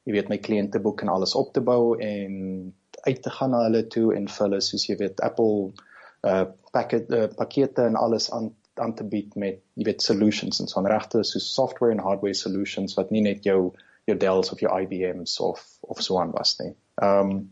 [0.06, 2.74] jy weet my kliënteboek en alles op te bou en
[3.06, 5.74] uit te gaan na hulle toe en vir hulle soos jy weet Apple
[6.26, 10.68] uh pakket uh, pakkette en alles aan aan te bied met jy weet solutions en
[10.68, 13.72] so 'n regte so software en hardware solutions wat nie net jou
[14.06, 16.74] jou Dells of jou IBMs of of so aan was nie.
[17.02, 17.44] Ehm um,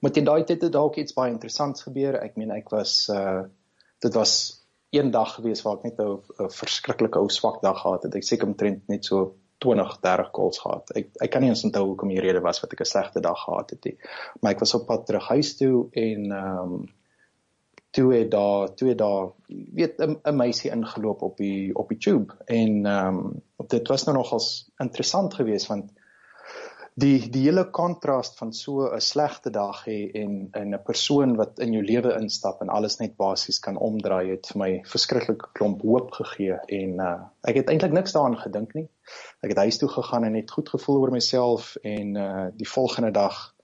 [0.00, 2.16] met die daai tyd het dalk iets baie interessants gebeur.
[2.22, 3.42] Ek meen ek was uh
[4.00, 4.32] dit was
[4.90, 8.14] een dag gewees waar ek net 'n verskriklike ou swak dag gehad het.
[8.14, 10.90] Ek seker omtrent net so 20, 30 calls gehad.
[10.96, 13.44] Ek ek kan nie eens onthou hoekom die rede was wat ek 'n slegte dag
[13.44, 13.96] gehad het nie.
[14.40, 16.88] Maar ek was op pad terug huis toe en ehm um,
[17.90, 19.30] toe het daar toe het daar
[19.74, 24.16] weet 'n meisie ingeloop op die op die tube en ehm um, dit was nou
[24.16, 25.92] nogals interessant geweest want
[26.94, 31.72] die die hele kontras van so 'n slegte dag hê en 'n persoon wat in
[31.72, 36.10] jou lewe instap en alles net basies kan omdraai het vir my verskriklike klomp hoop
[36.10, 38.88] gegee en uh, ek het eintlik niks daaraan gedink nie.
[39.40, 43.10] Ek het huis toe gegaan en net goed gevoel oor myself en uh, die volgende
[43.10, 43.54] dag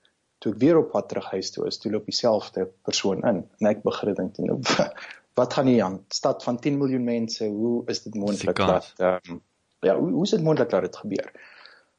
[0.47, 3.71] toe ek weer op pad terug huis toe is, toe loop dieselfde persoon in en
[3.73, 4.61] ek begin dink nou
[5.41, 5.99] wat gaan hier aan?
[6.09, 9.43] Stad van 10 miljoen mense, hoe is dit moontlik dat ehm um,
[9.85, 11.33] ja, hoe, hoe is dit moontlik dat dit gebeur?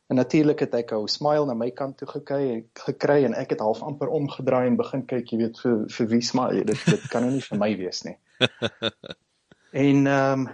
[0.07, 3.59] En natuurlik het ek 'n smile na my kant toe gekry gekry en ek het
[3.59, 7.21] half amper omgedraai en begin kyk, jy weet vir vir wie smile dit dit kan
[7.21, 8.17] nou nie vir my wees nie.
[9.85, 10.49] en ehm um,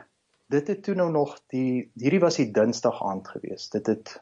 [0.50, 3.70] dit het toe nou nog die hierdie was die Dinsdag aand gewees.
[3.70, 4.20] Dit het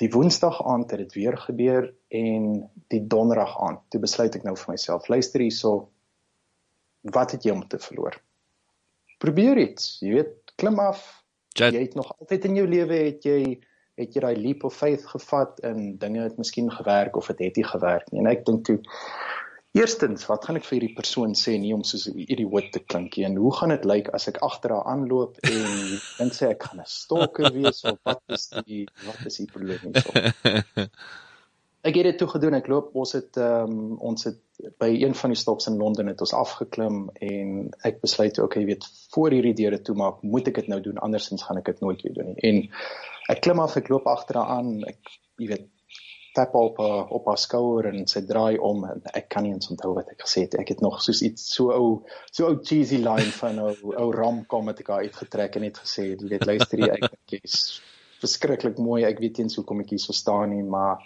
[0.00, 2.44] die Woensdag aand het dit weer gebeur en
[2.92, 3.82] die Donderdag aand.
[3.92, 5.90] Toe besluit ek nou vir myself, luister hierso,
[7.14, 8.16] wat het jy om te verloor?
[9.20, 11.02] Probeer iets, jy weet, klim af.
[11.52, 11.74] Jet.
[11.74, 13.40] Jy het nog altyd in jou lewe het jy
[14.00, 17.50] het jy daai leap of faith gevat en dinge het miskien gewerk of dit het,
[17.50, 18.22] het nie gewerk nie.
[18.22, 18.78] En ek dink toe
[19.72, 23.16] Eerstens, wat gaan ek vir hierdie persoon sê nie om soos 'n idioot te klink
[23.16, 23.24] nie?
[23.28, 25.66] En hoe gaan dit lyk as ek agter haar aanloop en
[26.18, 29.84] dink sê ek gaan 'n stalker wees of wat is die wat is die probleem
[29.86, 30.10] hierso?
[31.80, 32.54] Ek het dit toe gedoen.
[32.58, 34.40] Ek loop ons het ehm um, ons het
[34.82, 38.66] by een van die stops in Londen het ons afgeklim en ek besluit toe okay,
[38.68, 41.80] weet voor hierdie deure toe maak, moet ek dit nou doen andersins gaan ek dit
[41.80, 42.40] nooit weer doen nie.
[42.50, 42.60] En
[43.32, 44.82] ek klim af, ek loop agter haar aan.
[44.84, 45.70] Ek jy weet
[46.34, 49.70] tap op haar op haar skouer en sy draai om en ek kan nie eens
[49.72, 50.56] onthou wat ek gesê het.
[50.62, 51.88] Ek het nog soos iets so ou
[52.30, 56.30] so ou cheesy line van ou, ou romcom het ek uitgetrek en net gesê, jy
[56.30, 57.60] weet luister jy ek jy's
[58.20, 59.04] verskriklik mooi.
[59.08, 61.02] Ek weet eens hoekom ek hier so staan nie, maar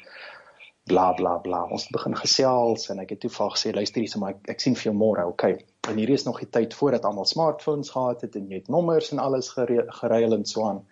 [0.84, 1.64] bla bla bla.
[1.72, 4.76] Ons begin gesels en ek het toe vir gesê luister hier, maar ek, ek sien
[4.76, 5.56] vir jou môre, okay.
[5.88, 9.10] En hier is nog die tyd voordat almal smartphones gehad het en jy het nommers
[9.12, 10.84] en alles gereël en so aan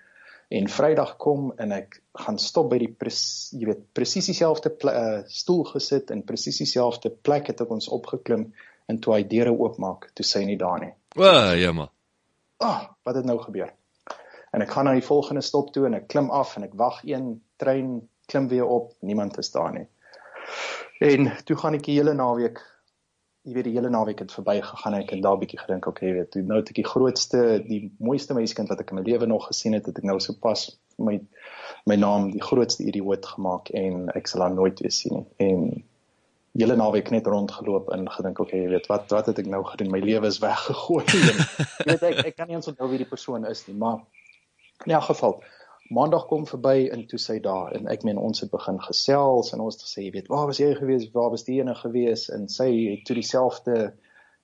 [0.52, 5.62] en Vrydag kom en ek gaan stop by die jy weet presies dieselfde uh, stoel
[5.70, 8.50] gesit en presies dieselfde plek het ek ons opgeklim
[8.90, 10.90] en toe hy deure oopmaak, toe sê hy nie daar nie.
[11.16, 11.24] O,
[11.56, 11.88] ja maar.
[12.60, 13.72] Ah, oh, wat het nou gebeur?
[14.52, 17.00] En ek gaan na die volgende stop toe en ek klim af en ek wag
[17.08, 19.86] een trein, klim weer op, niemand is daar nie.
[21.02, 22.60] En toe gaan ek die hele naweek
[23.42, 26.14] jy weet die hele naweek het verby gegaan ek het daar bietjie gedink okay jy
[26.20, 29.48] weet nou het ek die grootste die mooiste meisiekind wat ek in my lewe nog
[29.50, 31.18] gesien het het ek nou so pas my
[31.86, 35.26] my naam die grootste idioot gemaak en ek sal haar nooit weer sien nie.
[35.42, 35.64] En
[36.58, 39.90] hele naweek net rondgeloop en gedink okay jy weet wat wat het ek nou gedoen?
[39.90, 41.04] My lewe is weggegooi.
[41.04, 41.42] En,
[41.82, 44.02] jy weet ek ek kan nie eens onthou wie die persoon is nie maar
[44.86, 45.40] in elk geval
[45.92, 47.72] Maandag kom verby en toe sy daar.
[47.76, 50.60] En ek meen ons het begin gesels en ons het gesê jy weet waar was
[50.62, 51.10] jy gewees?
[51.12, 52.28] Waar was die ene gewees?
[52.32, 53.92] En sy het toe dieselfde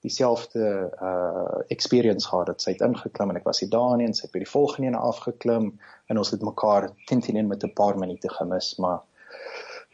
[0.06, 0.64] dieselfde
[1.02, 4.28] uh experience gehad dat sy het ingeklim en ek was hier daar nie en sy
[4.28, 5.72] het by die volgende ene afgeklim
[6.06, 9.00] en ons het mekaar teen teen met 'n paar minute gemis maar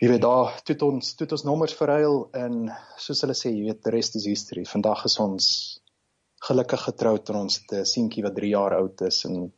[0.03, 2.71] jy weet daar toe ons toe ons nommers verruil en
[3.07, 4.65] soos hulle sê jy weet the rest is history.
[4.65, 5.47] Vandag is ons
[6.49, 9.53] gelukkig getroud en ons het 'n seentjie wat 3 jaar oud is en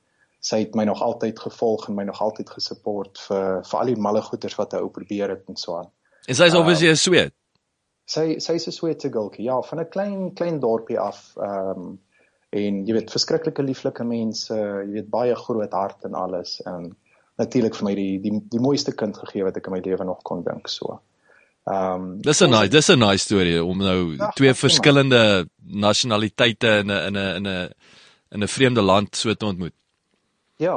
[0.47, 4.01] sy het my nog altyd gevolg en my nog altyd gesupport vir vir al die
[4.09, 5.91] malle goeters wat hy ou probeer het en so aan.
[6.27, 7.35] En sy's uh, obviously 'n sweet.
[8.07, 9.45] Sy sy's 'n sweet girlkie.
[9.45, 11.33] Ja, van 'n klein klein dorpie af.
[11.37, 11.99] Ehm um,
[12.57, 16.97] en jy weet verskriklike lieflike mense, jy weet baie groot hart en alles en
[17.37, 20.23] natuurlik vir my die die die mooiste kind gegee wat ek in my lewe nog
[20.23, 21.01] kon dink so.
[21.67, 26.79] Ehm um, Dis 'n nice, dis 'n nice storie om nou ja, twee verskillende nasionaliteite
[26.83, 27.71] in 'n in 'n in 'n
[28.31, 29.75] in 'n vreemde land so te ontmoet.
[30.57, 30.77] Ja,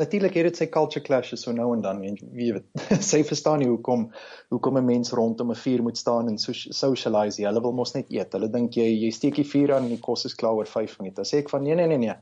[0.00, 3.60] natuurlik het dit sy culture clashes so nou en dan en wie weet sy verstaan
[3.62, 4.08] nie hoekom
[4.54, 7.46] hoekom 'n mens rondom 'n vuur moet staan en so socialize.
[7.46, 8.32] Hulle wil mos net eet.
[8.32, 10.98] Hulle dink jy jy steek die vuur aan en die kos is klaar oor 5
[10.98, 11.16] minute.
[11.22, 12.18] Dan sê ek van nee nee nee nee.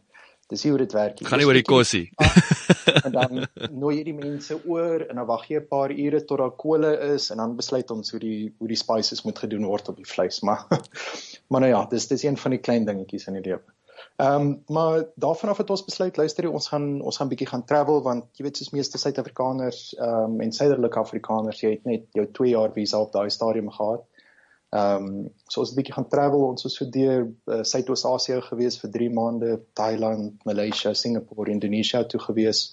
[0.48, 1.18] Dis hoe dit werk.
[1.28, 2.06] Gaan nie oor die kosie.
[3.04, 6.38] en dan nooi jy die mense oor en dan wag jy 'n paar ure tot
[6.38, 9.88] daar kole is en dan besluit ons hoe die hoe die spices moet gedoen word
[9.88, 10.64] op die vleis, maar
[11.50, 13.77] maar nou ja, dis dis een van die klein dingetjies in die lewe.
[14.18, 17.46] Ehm um, maar daarvan af het ons besluit luister jy ons gaan ons gaan bietjie
[17.46, 21.84] gaan travel want jy weet soos meeste Suid-Afrikaners ehm um, en suiderlike Afrikaners jy het
[21.86, 24.02] net jou 2 jaar visa op daai stadium gehad.
[24.74, 26.48] Ehm um, so ons het bietjie gaan travel.
[26.48, 32.20] Ons was so deur uh, Suidoos-Asië gewees vir 3 maande, Thailand, Maleisië, Singapore, Indonesië toe
[32.26, 32.64] gewees.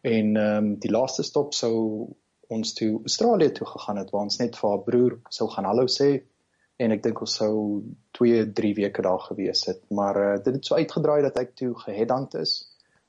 [0.00, 1.74] En ehm um, die laaste stop sou
[2.52, 5.88] ons toe Australië toe gegaan het waar ons net vir haar broer sou gaan hallo
[5.88, 6.12] sê
[6.76, 7.82] en ek dink ons sou
[8.18, 11.74] 2 3 weke daar gewees het maar uh, dit het so uitgedraai dat ek toe
[11.84, 12.56] geheadhunt is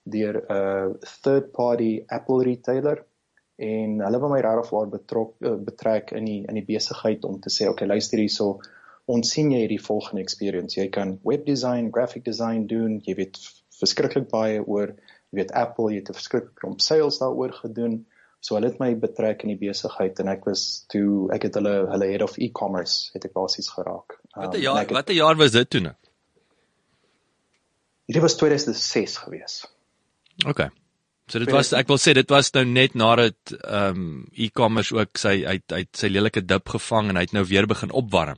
[0.03, 3.05] deur 'n uh, third party Apple retailer
[3.55, 7.39] en hulle wou my regtig waar betrok uh, betrek in die in die besigheid om
[7.39, 8.59] te sê okay luister hierso
[9.05, 10.79] ons sien jy hierdie volgende experience.
[10.79, 13.39] Jy kan web design graphic design doen jy weet
[13.79, 18.05] verskriklik baie oor jy weet Apple jy het 'n verskriklik om sales daaroor gedoen
[18.43, 21.75] So hulle het my betrek in die besigheid en ek was toe ek het hulle
[21.93, 24.17] hulle head of e-commerce het ek basies geraak.
[24.35, 25.95] Um, wat 'n jaar wat 'n jaar was dit toe nou?
[28.11, 29.65] Dit was 2006 gewees.
[30.45, 30.67] OK.
[31.31, 35.17] So dit was ek wil sê dit was nou net nadat ehm um, e-commerce ook
[35.17, 38.37] sy uit uit sy lelike dip gevang en hy het nou weer begin opwarm.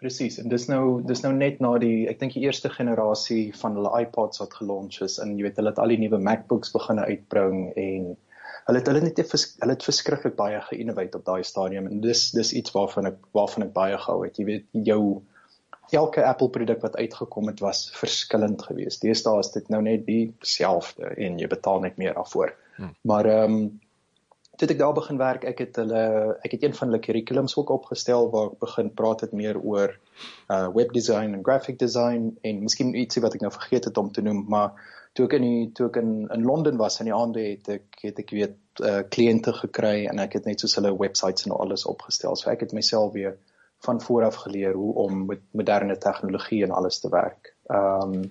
[0.00, 3.76] Presies en dis nou dis nou net na die ek dink die eerste generasie van
[3.76, 6.98] hulle iPods wat gelonch is en jy weet hulle het al die nuwe MacBooks begin
[6.98, 8.14] uitbring en
[8.66, 12.54] hulle het hulle net hulle het verskriklik baie geïnnovate op daai stadium en dis dis
[12.60, 15.02] iets waarvan ek waarvan ek baie gehou het jy weet jou
[15.92, 19.02] elke Apple produk wat uitgekom het was verskillend geweest.
[19.04, 22.54] Deesdae is dit nou net dieselfde en jy betaal net meer daarvoor.
[22.76, 22.94] Hmm.
[23.08, 23.80] Maar ehm um,
[24.60, 26.02] toe ek daar begin werk, ek het hulle
[26.44, 29.96] ek het een van hulle curriculums ook opgestel waar ek begin praat het meer oor
[30.52, 34.22] uh webdesign en graphic design en miskien ietsie wat ek nou vergeet het om te
[34.22, 34.76] noem, maar
[35.12, 38.04] toe ek in die, toe ek in in Londen was in die aande het ek
[38.06, 41.84] het ek weet uh kliënte gekry en ek het net soos hulle websites en alles
[41.86, 42.36] opgestel.
[42.36, 43.36] So ek het myself weer
[43.84, 47.54] van voor af geleer hoe om met moderne tegnologie en alles te werk.
[47.66, 48.30] Ehm um,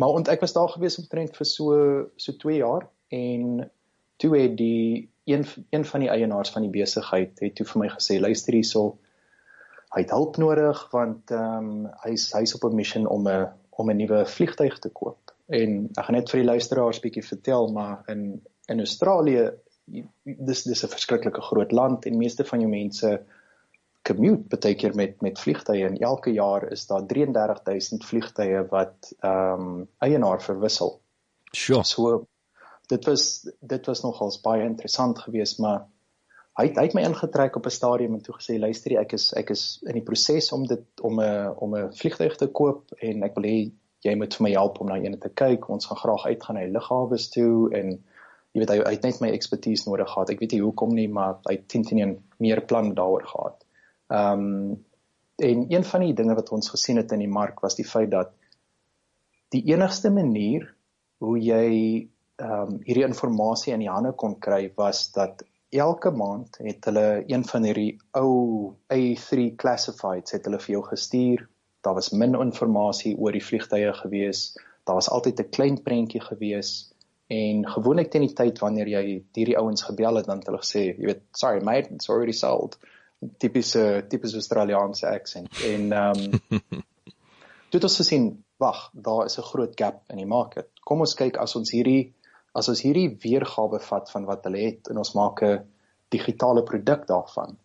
[0.00, 1.74] maar ont ek was daar gewees omtrent vir so
[2.16, 3.70] so 2 jaar en
[4.16, 7.88] toe het die een een van die eienaars van die besigheid het toe vir my
[7.92, 8.84] gesê luister hierso
[9.94, 13.90] hy het hulp nodig want ehm um, hy's hy's op 'n missie om 'n om
[13.90, 18.04] 'n nuwe vliegtuig te koop en ek gaan net vir die luisteraars bietjie vertel maar
[18.12, 19.50] in in Australië
[20.24, 23.10] dis dis 'n verskriklike groot land en meeste van jou mense
[24.02, 29.60] commute baie keer met met vliegtye en elke jaar is daar 33000 vliegtye wat ehm
[29.60, 31.00] um, eienaar verwissel.
[31.52, 31.84] Sure.
[31.84, 32.26] So
[32.88, 33.24] dit was
[33.60, 35.86] dit was nogals baie interessant geweest maar
[36.58, 39.32] hy het, hy het my ingetrek op 'n stadium en toe gesê luister ek is
[39.32, 43.22] ek is in die proses om dit om 'n om 'n vliegtuig te koop en
[43.22, 43.70] ek wil hê
[44.06, 46.66] jy moet vir my help om na eene te kyk ons gaan graag uitgaan na
[46.66, 47.92] die lughawes toe en
[48.52, 51.08] jy weet hy, hy het net my ekspertise nodig gehad ek weet nie hoekom nie
[51.08, 53.66] maar hy het teen teen meer plan daaroor gehad
[54.12, 54.78] ehm um,
[55.40, 58.10] en een van die dinge wat ons gesien het in die mark was die feit
[58.12, 58.34] dat
[59.54, 60.66] die enigste manier
[61.24, 61.68] hoe jy
[62.40, 67.22] ehm um, hierdie inligting in die hande kon kry was dat elke maand het hulle
[67.26, 71.46] een van hierdie ou A3 classifieds het hulle vir jou gestuur.
[71.80, 74.56] Daar was min inligting oor die vliegtye gewees.
[74.84, 76.92] Daar was altyd 'n klein prentjie gewees
[77.26, 80.98] en gewoonlik teen die tyd wanneer jy hierdie ouens gebel het dan het hulle gesê,
[80.98, 82.78] jy weet, sorry mate, it's already sold.
[83.38, 86.82] Tipiese tipiese Australiese accent en ehm um,
[87.70, 88.24] Dit het ons gesien,
[88.58, 90.68] wag, daar is 'n groot gap in die market.
[90.84, 92.12] Kom ons kyk as ons hierdie
[92.52, 95.62] as ons hierdie weergawe vat van wat hulle het en ons maak 'n
[96.08, 97.56] digitale produk daarvan.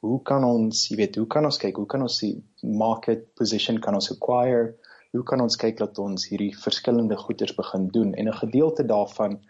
[0.00, 3.80] Hoe kan ons, jy weet, hoe kan ons kyk, hoe kan ons die market position
[3.84, 4.74] kan ons acquire?
[5.12, 9.40] Hoe kan ons kyk dat ons hierdie verskillende goederes begin doen en 'n gedeelte daarvan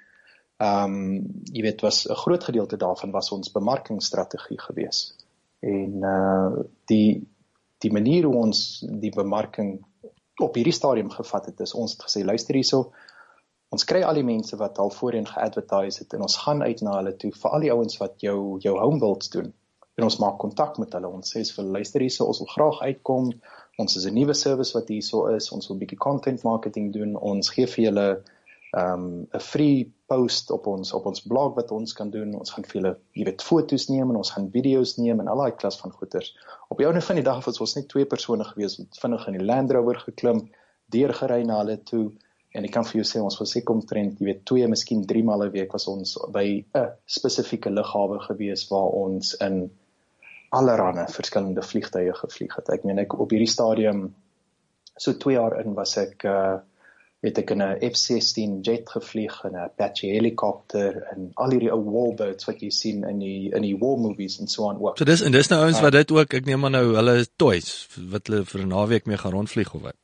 [0.61, 5.15] ehm um, jy weet was 'n groot gedeelte daarvan was ons bemarkingsstrategie gewees.
[5.61, 7.29] En uh die
[7.79, 9.79] die manier hoe ons die bemarking
[10.41, 12.93] op hierdie stadium gevat het is ons het gesê luister hierso
[13.71, 16.97] ons kry al die mense wat al voorheen geadvertise het en ons gaan uit na
[16.99, 19.53] hulle toe vir al die ouens wat jou jou home builds doen
[20.01, 21.13] en ons maak kontak met hulle.
[21.21, 23.31] Ons sê vir luister hierse ons wil graag uitkom.
[23.79, 25.53] Ons is 'n nuwe service wat hierso is.
[25.53, 27.17] Ons wil bietjie content marketing doen.
[27.17, 28.09] Ons gee vir julle
[28.73, 32.35] ehm, 'n um, free post op ons op ons blog wat ons kan doen.
[32.35, 35.39] Ons gaan vir julle jy weet foto's neem en ons gaan video's neem en al
[35.39, 36.35] daai klas van goeders
[36.71, 39.39] op die einde van die dag was ons net twee persone gewees wat vinnig in
[39.39, 40.45] die Land Rover geklim
[40.95, 42.05] deurgery na hulle toe.
[42.55, 45.23] En ek kan vir jou sê ons was seker omtrent jy weet twee miskien drie
[45.27, 49.71] maal 'n week was ons by 'n spesifieke lughawe gewees waar ons in
[50.51, 52.73] allerlei verskillende vliegtye gevlieg het.
[52.75, 54.11] Ek meen ek op hierdie stadium
[54.97, 56.59] so 2 jaar in was ek uh
[57.21, 61.83] het ek in 'n F16 jet gevlieg en 'n Apache helikopter en al hierdie ou
[61.85, 64.97] warbirds wat jy sien in die in die war movies en so aan ook.
[64.99, 67.27] So dis en dis nou ouens uh, wat dit ook ek neem maar nou hulle
[67.37, 69.97] toys wat hulle vir 'n naweek mee gaan rondvlieg of wat.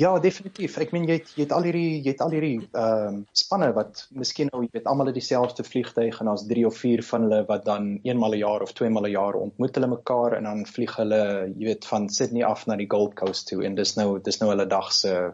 [0.00, 0.78] Ja, definitief.
[0.80, 3.68] Ek meen jy het, jy het al hierdie jy het al hierdie ehm um, spanne
[3.76, 7.26] wat miskien nou jy weet almal het dieselfde vliegtuig en daar's 3 of 4 van
[7.26, 10.48] hulle wat dan eenmal 'n een jaar of tweemaal 'n jaar ontmoet hulle mekaar en
[10.48, 11.20] dan vlieg hulle
[11.56, 14.50] jy weet van Sydney af na die Gold Coast toe en dis nou dis nou
[14.50, 15.32] hulle dag se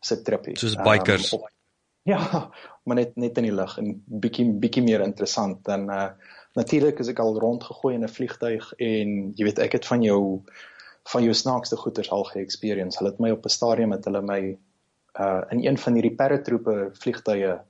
[0.00, 0.58] se tripie.
[0.58, 1.32] Soos bikers.
[1.32, 1.50] Um, op,
[2.02, 2.50] ja,
[2.84, 6.08] maar net net in die lug en bietjie bietjie meer interessant dan uh
[6.54, 10.20] natuurlik is ek al rondgegooi in 'n vliegtuig en jy weet ek het van jou
[11.12, 12.98] van jou snaakste goeters al ge-experience.
[12.98, 14.40] Hulle het my op 'n stadium met hulle my
[15.20, 17.60] uh in een van hierdie paratroope vliegtye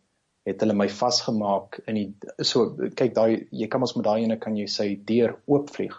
[0.44, 4.36] het hulle my vasgemaak in die so kyk daai jy kan ons met daai ene
[4.38, 5.96] kan jy sê deur oopvlieg.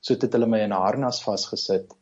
[0.00, 1.94] So het hulle my in 'n harnas vasgesit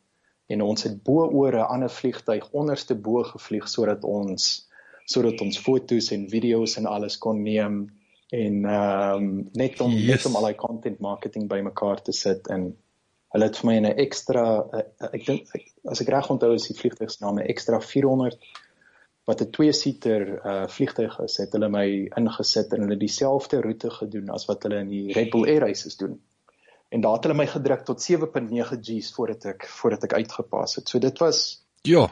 [0.47, 4.67] en ons het bo oor 'n ander vliegtyg onderste bo gevlieg sodat ons
[5.05, 7.89] sodat ons fotos en video's en alles kon neem
[8.31, 10.07] en ehm um, net om yes.
[10.07, 12.77] net om al die content marketing bymekaar te sit en
[13.31, 15.53] Hulle het vir my 'n ekstra uh, ek dink
[15.91, 18.37] as ek reg onthou is die vliegtuig se naam 'n ekstra 400
[19.29, 21.37] wat 'n twee-seater uh vliegtuig is.
[21.37, 21.87] Het hulle my
[22.19, 25.97] ingesit en hulle dieselfde roete gedoen as wat hulle in die Red Bull Air Races
[25.97, 26.19] doen.
[26.91, 30.89] En daar het hulle my gedruk tot 7.9 G's voordat ek voordat ek uitgepas het.
[30.89, 32.09] So dit was Ja.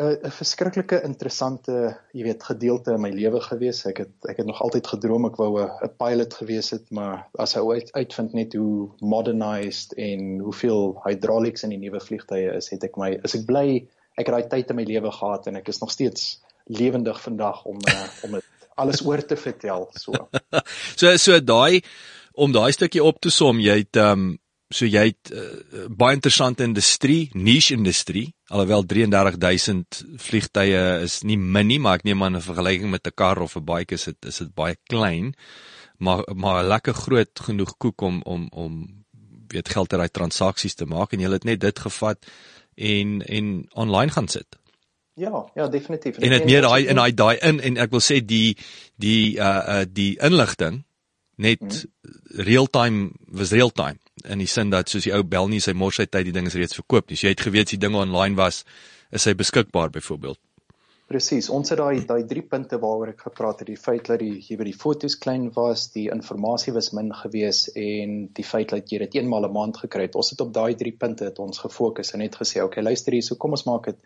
[0.00, 3.84] 'n verskriklike interessante, jy weet, gedeelte in my lewe gewees.
[3.86, 7.56] Ek het ek het nog altyd gedroom ek wou 'n pilot gewees het, maar as
[7.56, 12.84] ek uit, uitvind net hoe modernized en hoeveel hydraulics in die nuwe vliegtye is, het
[12.84, 13.86] ek my is ek bly
[14.16, 17.64] ek het daai tyd in my lewe gehad en ek is nog steeds lewendig vandag
[17.64, 20.12] om uh, om dit alles oor te vertel so.
[21.00, 21.82] so so daai
[22.32, 24.38] om daai stukkie op te som, jy het ehm um,
[24.72, 31.68] so jy het uh, baie interessante industrie, niche industrie, alhoewel 33000 vliegtye is nie min
[31.70, 34.26] nie, maar ek neem aan in vergelyking met 'n kar of 'n bike is dit
[34.26, 35.34] is dit baie klein.
[35.98, 39.04] Maar maar 'n lekker groot genoeg koek om om om
[39.48, 42.18] weet geld uit daai transaksies te maak en jy het net dit gevat
[42.74, 44.58] en en online gaan sit.
[45.14, 46.16] Ja, ja, definitief.
[46.16, 48.56] En dit meer daai in daai daai in en ek wil sê die
[48.96, 50.84] die uh uh die inligting
[51.36, 52.44] net hmm.
[52.48, 55.72] real time was real time in die sin dat soos die ou bel nie sy
[55.72, 57.16] mors hy tyd die ding is reeds verkoop nie.
[57.16, 58.64] So jy het geweet as die ding online was,
[59.10, 60.40] is hy beskikbaar byvoorbeeld.
[61.12, 61.50] Presies.
[61.52, 64.56] Ons het daai daai drie punte waaroor ek gepraat het, die feit dat die jy
[64.56, 69.02] weet die fotos klein was, die inligting was min gewees en die feit dat jy
[69.02, 70.16] dit eenmal 'n maand gekry het.
[70.16, 73.22] Ons het op daai drie punte het ons gefokus en net gesê, okay, luister hier,
[73.22, 73.98] so kom ons maak dit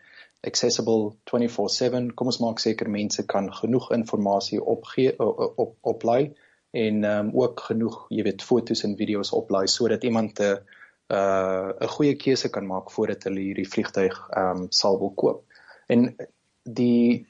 [0.43, 2.11] accessible 24/7.
[2.15, 6.37] Kom ons maak seker mense kan genoeg inligting opgee op op oplaai op,
[6.77, 10.59] en um, ook genoeg, jy weet, fotos en video's oplaai sodat iemand 'n
[11.09, 15.45] uh 'n goeie keuse kan maak voordat hulle hierdie vliegtyg ehm um, sal wil koop.
[15.87, 16.17] En
[16.63, 17.27] die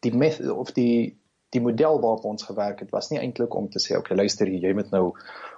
[0.00, 1.16] die method of die
[1.50, 4.68] die model waarop ons gewerk het was nie eintlik om te sê okay luister hier
[4.68, 5.12] jy moet nou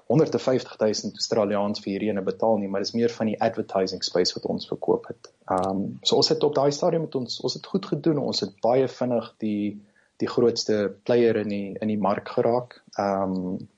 [0.07, 4.35] 150 000 Australiërs vir hierdie ene betaal nie maar dis meer van die advertising space
[4.35, 5.33] wat ons verkoop het.
[5.51, 8.41] Ehm um, so ons het op daai stadium met ons ons het goed gedoen ons
[8.41, 9.81] het baie vinnig die
[10.23, 12.81] die grootste player in die in die mark geraak.
[12.97, 13.69] Ehm um,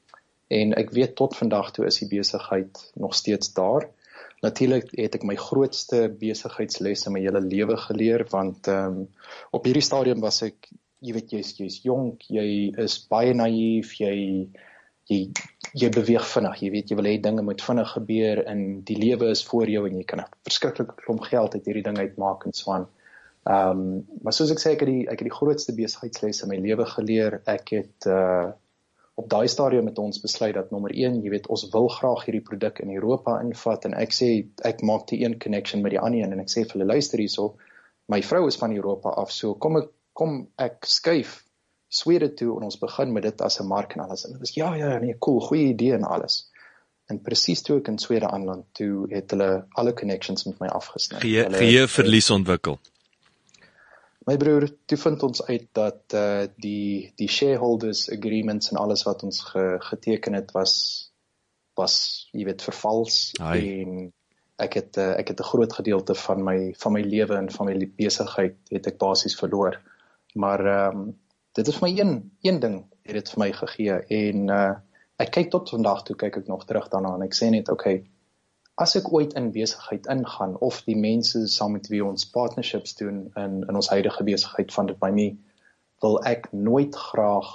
[0.55, 3.88] en ek weet tot vandag toe is die besigheid nog steeds daar.
[4.45, 9.07] Natuurlik het ek my grootste besigheidsles in my hele lewe geleer want ehm um,
[9.57, 10.68] op hierdie stadium was ek
[11.05, 12.47] jy weet jy's jy's jonk, jy
[12.84, 14.14] is baie naïef, jy
[15.12, 15.18] jy
[15.74, 19.32] jy beweeg vinnig, jy weet jy wil hê dinge moet vinnig gebeur en die lewe
[19.32, 22.53] is voor jou en jy kan 'n verskriklike klomp geld uit hierdie ding uitmaak en
[22.53, 22.86] so aan.
[22.86, 23.03] Ehm
[23.45, 26.61] um, maar soos ek sê ek het die ek het die grootste besigheidslesse in my
[26.64, 27.40] lewe geleer.
[27.47, 28.53] Ek het uh
[29.14, 32.42] op daai stadium met ons besluit dat nommer 1, jy weet, ons wil graag hierdie
[32.42, 34.30] produk in Europa invat en ek sê
[34.66, 37.22] ek maak die een connection met die ander een en ek sê vir hulle luister
[37.22, 37.53] hierso,
[38.11, 41.42] my vrou is van Europa af, so kom ek kom ek skuif
[41.95, 44.24] Swede toe en ons begin met dit as 'n mark en alles.
[44.26, 46.51] En dit is ja ja nee, cool, goeie idee en alles.
[47.07, 51.20] En presies toe ek in Swede aanland, toe het hulle alle connections met my afgesny.
[51.20, 52.78] Gee verlies ontwikkel.
[54.25, 59.22] My broer, toe vind ons uit dat uh die die shareholders agreements en alles wat
[59.27, 60.77] ons ge, geteken het was
[61.77, 61.97] was
[62.33, 63.59] jy weet vervals Ai.
[63.83, 63.99] en
[64.62, 67.66] ek het uh, ek het 'n groot gedeelte van my van my lewe en van
[67.66, 69.81] my besigheid het ek basies verloor.
[70.35, 71.12] Maar ehm um,
[71.55, 74.75] dit is vir my een een ding het dit vir my gegee en uh
[75.16, 78.03] ek kyk tot vandag toe kyk ek nog terug daarna en ek sê net okay
[78.75, 83.20] as ek ooit in besigheid ingaan of die mense saam met wie ons partnerships doen
[83.41, 85.29] in in ons huidige besigheid van dit by my
[86.03, 87.53] wil ek nooit graag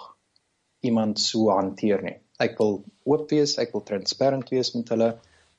[0.79, 2.15] iemand so hanteer nie.
[2.39, 5.09] Ek wil oop wees, ek wil transparant wees met hulle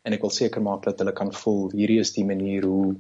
[0.09, 2.97] en ek wil seker maak dat hulle kan voel hierdie is die manier hoe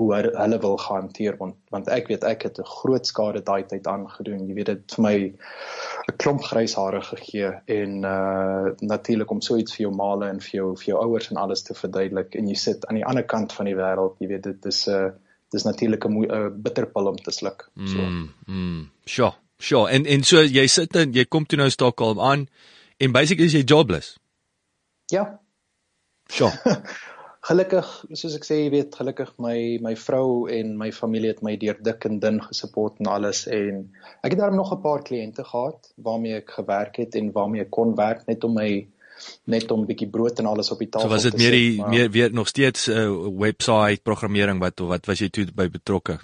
[0.00, 3.86] hoe hulle wil hanteer want want ek weet ek het 'n groot skade daai tyd
[3.86, 4.48] aangedoen.
[4.48, 5.16] Jy weet dit vir my
[6.10, 7.50] 'n klomp grys hare gegee
[7.80, 11.30] en uh natuurlik om so iets vir jou maale en vir jou vir jou ouers
[11.30, 14.16] en alles te verduidelik en jy sit aan die ander kant van die wêreld.
[14.18, 15.10] Jy weet dit is 'n uh,
[15.50, 17.70] dis natuurlik 'n bitterpil om te sluk.
[17.84, 17.98] So.
[17.98, 18.28] Mm.
[18.46, 19.34] mm sure.
[19.58, 19.90] Sure.
[19.90, 22.48] En en so jy sit en jy kom toe nou Stockholm aan
[22.96, 24.18] en basically is jy jobless.
[25.06, 25.40] Ja.
[26.26, 26.52] Sure.
[27.48, 31.56] gelukkig soos ek sê jy weet gelukkig my my vrou en my familie het my
[31.60, 33.82] deur dik en dun gesupport en alles en
[34.20, 37.70] ek het daarom nog 'n paar kliënte gehad waarmee ek gewerk het en waarmee ek
[37.70, 38.70] kon werk net om my
[39.44, 41.22] net om 'n bietjie brood en alles op die tafel te sit.
[41.22, 41.88] So was dit meer die maar...
[41.88, 46.18] meer weer nog steeds 'n uh, webwerf programmering wat wat was jy toe by betrokke?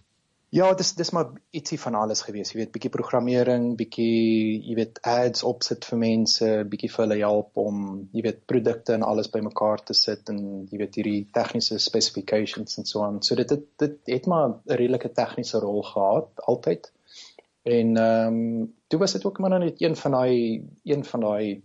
[0.55, 2.53] Ja, dis dis maar ietsie van alles gewees.
[2.53, 7.59] Jy weet, bietjie programmering, bietjie jy weet ads opsit vir mense, bietjie vir hulle help
[7.59, 7.81] om
[8.15, 10.39] jy weet produkte en alles bymekaar te sit en
[10.71, 13.19] jy weet hierdie tegniese specifications en so aan.
[13.27, 16.93] So dit het, dit het maar 'n redelike tegniese rol gehad altyd.
[17.67, 21.63] En ehm um, toe was dit ook maar net een van daai een van daai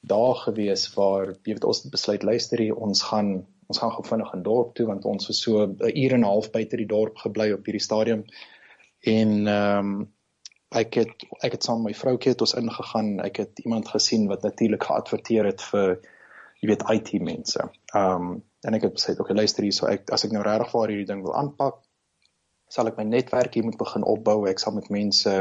[0.00, 4.34] dae gewees waar jy weet ons besluit luister hier ons gaan ons gaan gou vinnig
[4.34, 7.16] in dorp toe want ons was so 'n uur en 'n half buite die dorp
[7.24, 8.24] gebly op hierdie stadium.
[9.00, 10.12] En ehm um,
[10.70, 13.20] ek het ek het saam met my vroutjie het ons ingegaan.
[13.20, 16.00] Ek het iemand gesien wat natuurlik geadverteer het vir
[16.60, 17.70] jy weet IT mense.
[17.94, 20.70] Ehm um, en ek het gesê okay luister hier so ek as ek nou regtig
[20.70, 21.86] vir hierdie ding wil aanpak
[22.68, 24.46] sal ek my netwerk hier moet begin opbou.
[24.50, 25.34] Ek sal met mense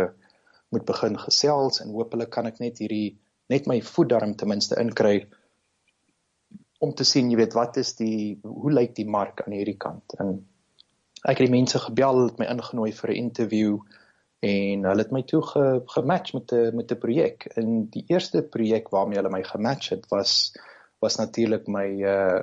[0.73, 3.17] moet begin gesels en hopelik kan ek net hierdie
[3.49, 5.25] net my voet daarom ten minste inkry
[6.85, 10.15] om te sien, jy weet, wat is die hoe lyk die mark aan hierdie kant?
[10.21, 10.37] En
[11.25, 13.77] ek het die mense gebel, het my ingenooi vir 'n interview
[14.45, 15.63] en hulle het my toe ge,
[15.95, 17.45] gematch met 'n met 'n projek.
[17.57, 20.53] En die eerste projek waarmee hulle my gematch het was
[20.99, 22.41] was natuurlik my uh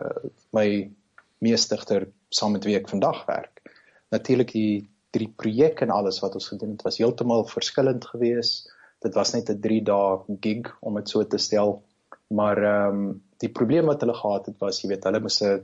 [0.51, 0.91] my
[1.39, 3.63] meestigter saam met wie ek vandag werk.
[4.11, 8.71] Natuurlik die drie projekte en alles wat ons gedoen het was heeltemal verskillend geweest.
[9.01, 11.83] Dit was net 'n 3 dae gig om dit so te stel.
[12.29, 15.63] Maar ehm um, die probleem wat hulle gehad het was, jy weet, hulle moes 'n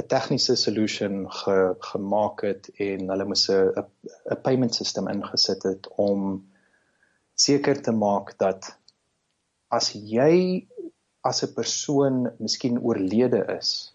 [0.00, 1.56] 'n tegniese solution ge,
[1.92, 3.84] gemaak het en hulle moes 'n
[4.30, 6.44] 'n payment system ingesit het om
[7.34, 8.76] seker te maak dat
[9.68, 10.66] as jy
[11.20, 13.94] as 'n persoon miskien oorlede is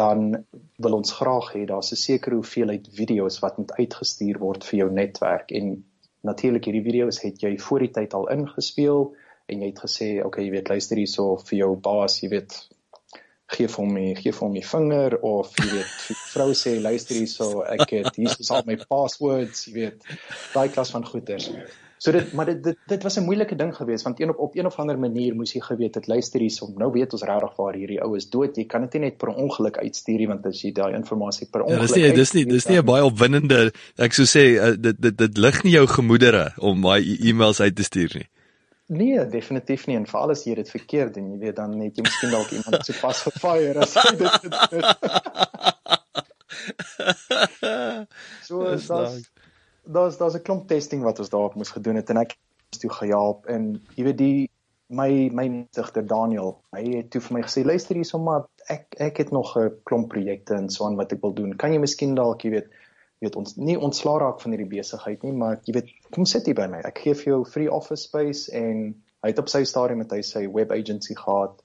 [0.00, 0.44] dan
[0.76, 4.90] wil ons graag hê daar's 'n sekere hoeveelheid video's wat moet uitgestuur word vir jou
[4.92, 5.84] netwerk en
[6.20, 9.14] natuurlik hierdie video's het jy voor die tyd al ingespeel
[9.52, 12.56] en jy het gesê okay jy weet luister hierso vir jou baas jy weet
[13.50, 17.50] gee vir hom gee vir hom die vinger of jy weet vrou sê luister hierso
[17.76, 20.10] ek het hier is al my passwords jy weet
[20.54, 21.50] daai klas van goeters
[22.00, 24.56] so dit maar dit dit, dit was 'n moeilike ding geweest want een op op
[24.56, 27.74] een of ander manier moes jy geweet het luister hierso nou weet ons regtig waar
[27.74, 28.56] hierdie ou is dood.
[28.56, 31.62] Jy kan dit nie net per ongeluk uitstuur nie want as jy daai inligting per
[31.62, 34.74] ongeluk ja, dis nie dis nie dis nie 'n baie opwindende ek sou sê uh,
[34.78, 38.28] dit dit dit lig nie jou gemoedere om daai e-mails uit te stuur nie
[38.90, 42.02] Nee, definitief nie en veral as jy dit verkeerd doen, jy weet dan net jy
[42.02, 44.86] miskien dalk iemand so vas gefire as jy dit doen.
[48.48, 49.28] so is dit.
[49.86, 52.90] Daar's daar's 'n klomp testing wat ons daarop moes gedoen het en ek het toe
[52.90, 54.50] gehelp en jy weet die
[54.90, 59.22] my my digter Daniel, hy het toe vir my gesê luister hierso maar ek ek
[59.22, 61.56] het nog 'n klomp projekte en so aan wat ek wil doen.
[61.56, 62.68] Kan jy miskien dalk, jy weet,
[63.20, 66.56] weet ons nie ontslaa raak van hierdie besigheid nie, maar jy weet, kom sit hier
[66.56, 66.80] by my.
[66.88, 70.22] Ek gee vir jou free office space en hy het op sy stadium met hy
[70.24, 71.58] sy web agency gehad.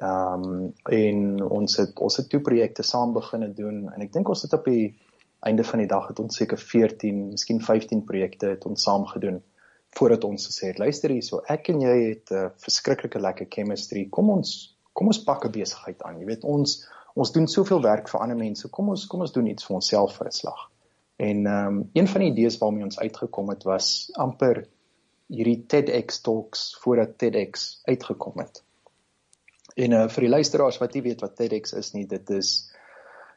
[0.00, 4.30] Ehm um, en ons het ons het twee projekte saam begine doen en ek dink
[4.32, 4.94] ons het op die
[5.44, 9.42] einde van die dag het ons seker 14, miskien 15 projekte het ons saam gedoen
[9.98, 13.50] voordat ons gesê het luister hier so ek en jy het 'n uh, verskriklike lekker
[13.50, 14.06] chemistry.
[14.08, 16.20] Kom ons kom ons pak 'n besigheid aan.
[16.20, 16.78] Jy weet ons
[17.14, 18.68] ons doen soveel werk vir ander mense.
[18.68, 20.71] Kom ons kom ons doen iets vir onsself vir 'n slag.
[21.22, 24.64] En ehm um, een van die idees waarmee ons uitgekom het was amper
[25.32, 28.62] hierdie TEDx talks voordat TEDx uitgekom het.
[29.74, 32.50] En uh, vir die luisteraars wat nie weet wat TEDx is nie, dit is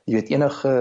[0.06, 0.74] jy weet enige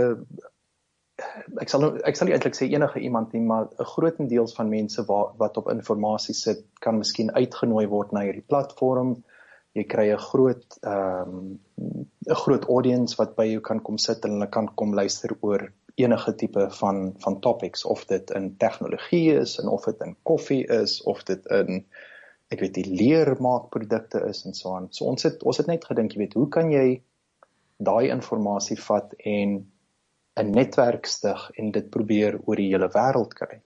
[1.63, 5.05] ek sal ek sal nie eintlik sê enige iemand nie, maar 'n grootendeels van mense
[5.11, 9.17] wat wat op inligting sit kan miskien uitgenooi word na hierdie platform.
[9.75, 11.59] Jy kry 'n groot ehm um,
[12.33, 15.73] 'n groot audience wat by jou kan kom sit en hulle kan kom luister oor
[15.95, 20.67] enige tipe van van topics of dit in tegnologie is en of dit in koffie
[20.67, 21.85] is of dit in
[22.53, 24.89] ek weet die leermaakprodukte is en so aan.
[24.91, 27.03] So ons het ons het net gedink, jy weet, hoe kan jy
[27.79, 29.55] daai inligting vat en
[30.37, 33.61] 'n netwerk stig en dit probeer oor die hele wêreld kry.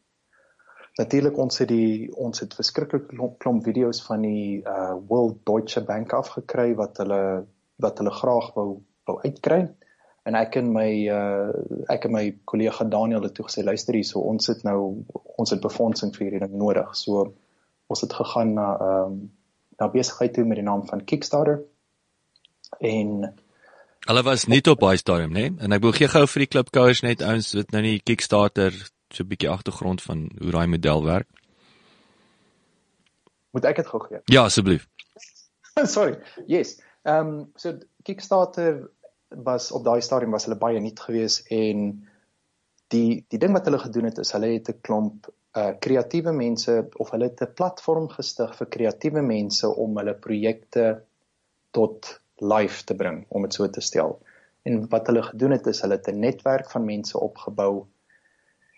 [0.99, 6.13] Natuurlik ons het die ons het verskriklik klomp, video's van die uh World Deutsche Bank
[6.13, 9.61] afgekry wat hulle wat hulle graag wou wou uitkry.
[10.27, 11.53] En ek en my uh
[11.89, 15.05] ek en my kollega Daniel het toe gesê luister hier so ons het nou
[15.37, 16.95] ons het befondsing vir hierdie ding nodig.
[16.97, 17.33] So
[17.89, 19.19] ons het gegaan na ehm um,
[19.79, 21.61] na besigheid toe met die naam van Kickstarter
[22.83, 23.11] en
[24.09, 25.53] hulle was nie op baie stadium nê nee?
[25.63, 28.75] en ek wil gee gou vir die klipkouers net ouens wat nou nie Kickstarter
[29.15, 31.29] so 'n bietjie agtergrond van hoe daai model werk.
[33.51, 34.21] Moet ek dit gou gee?
[34.27, 34.89] Ja, asseblief.
[35.97, 36.19] Sorry.
[36.47, 36.77] Yes.
[37.03, 38.91] Ehm um, so Kickstarter
[39.29, 41.91] was op daai stadium was hulle baie nuut geweest en
[42.93, 46.89] die die ding wat hulle gedoen het is hulle het 'n klomp uh kreatiewe mense
[46.97, 51.03] of hulle het 'n platform gestig vir kreatiewe mense om hulle projekte
[51.71, 54.19] tot life te bring om dit so te stel.
[54.63, 57.87] En wat hulle gedoen het is hulle het 'n netwerk van mense opgebou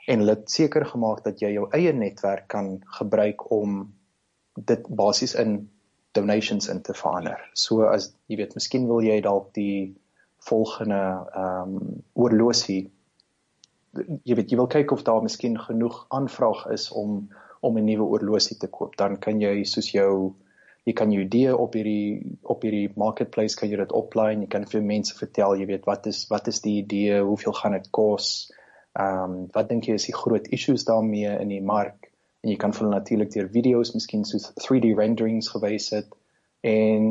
[0.07, 3.95] en hulle het seker gemaak dat jy jou eie netwerk kan gebruik om
[4.55, 5.71] dit basies in
[6.13, 7.51] donations in te verander.
[7.53, 9.95] So as jy weet, miskien wil jy dalk die
[10.41, 12.91] volgende ehm um, oorlosie.
[14.25, 17.29] Jy weet jy wil kyk of daar miskien genoeg aanvraag is om
[17.61, 18.97] om 'n nuwe oorlosie te koop.
[18.97, 20.35] Dan kan jy soos jou
[20.85, 24.65] jy kan jou idee op hierdie op hierdie marketplace kan jy dit oplaai jy kan
[24.65, 28.53] vir mense vertel jy weet wat is wat is die idee hoeveel gaan dit kos?
[28.99, 32.11] Ehm um, wat dink jy is die groot issues daarmee in die mark?
[32.43, 36.09] En jy kan vir hulle natuurlik deur video's miskien so 3D renderings gewys het
[36.61, 37.05] en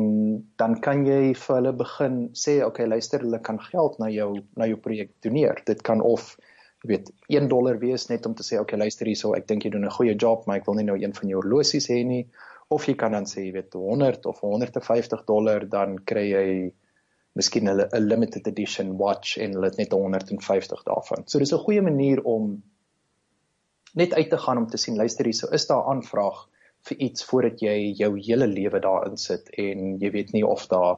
[0.56, 4.68] dan kan jy vir hulle begin sê okay luister hulle kan geld na jou na
[4.70, 6.36] jou projek doneer dit kan of
[6.84, 9.72] jy weet 1 dollar wees net om te sê okay luister hierso ek dink jy
[9.74, 12.26] doen 'n goeie job maar ek wil nie nou een van jou horlosies hê nie
[12.70, 16.46] of jy kan dan sê jy weet 100 of 150 dollar dan kry jy
[17.34, 21.26] miskien 'n limited edition watch en hulle het net 150 daarvan.
[21.26, 22.62] So dis 'n goeie manier om
[23.94, 26.48] net uit te gaan om te sien luister hierso is daar aanvraag
[26.88, 30.96] vir iets voordat jy jou hele lewe daarin sit en jy weet nie of daar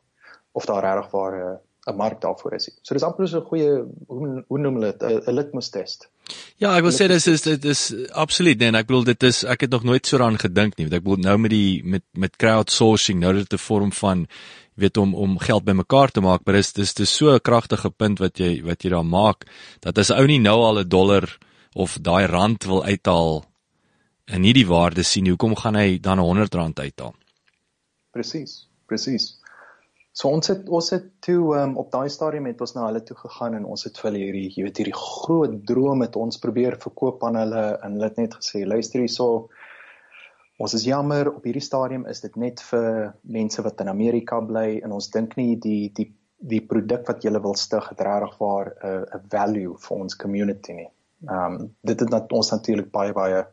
[0.53, 1.59] of daar regtig waar 'n
[1.91, 2.71] 'n mark daarvoor is.
[2.83, 3.71] So dis amper so 'n goeie
[4.07, 6.09] hoe, hoe noem hulle dit 'n litmus test.
[6.57, 9.61] Ja, ek wil sê dis is dit is absoluut nee, ek bedoel dit is ek
[9.61, 10.87] het nog nooit so daaraan gedink nie.
[10.87, 14.27] Ek bedoel nou met die met met crowdsourcing nou dit 'n vorm van
[14.75, 18.19] weet om om geld bymekaar te maak, maar dis dis dis so 'n kragtige punt
[18.19, 19.47] wat jy wat jy daar maak
[19.81, 21.39] dat as ou nie nou al 'n dollar
[21.75, 23.45] of daai rand wil uithaal
[24.25, 27.15] en nie die waarde sien, hoekom gaan hy dan 'n 100 rand uithaal?
[28.13, 29.43] Presies, presies.
[30.13, 33.17] So ons het ons het toe um, op daai stadium het ons na hulle toe
[33.17, 36.77] gegaan en ons het vir hulle hierdie jy weet hierdie groot droom het ons probeer
[36.83, 39.49] verkoop aan hulle en hulle het net gesê luister hierso
[40.59, 44.83] ons is jammer op hierdie stadium is dit net vir mense wat in Amerika bly
[44.85, 46.11] en ons dink nie die die
[46.53, 50.73] die produk wat julle wil stig het regtig waar uh, 'n value vir ons community
[50.73, 50.89] nie.
[51.31, 53.45] Ehm um, dit het net ons natuurlik baie baie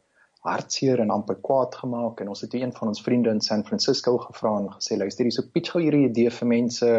[0.45, 2.21] hartseer en amper kwaad gemaak.
[2.21, 5.35] En ons het een van ons vriende in San Francisco gevra en gesê luister hier
[5.35, 6.91] so pitch gou hierdie idee vir mense.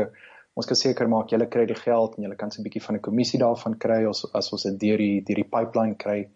[0.58, 3.06] Ons kan seker maak julle kry die geld en julle kan 'n bietjie van 'n
[3.06, 6.28] kommissie daarvan kry as as ons dit deur die deur die pipeline kry.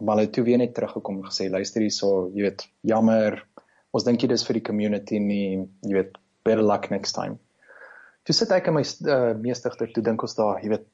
[0.00, 3.46] Maar hulle toe weer net teruggekom en gesê luister hier so jy weet jammer.
[3.92, 5.68] Ons dink dit is vir die community nie.
[5.82, 7.38] Jy weet better luck next time.
[8.24, 10.86] Toe sit ek in my uh, meestigter toe dink ons daar jy weet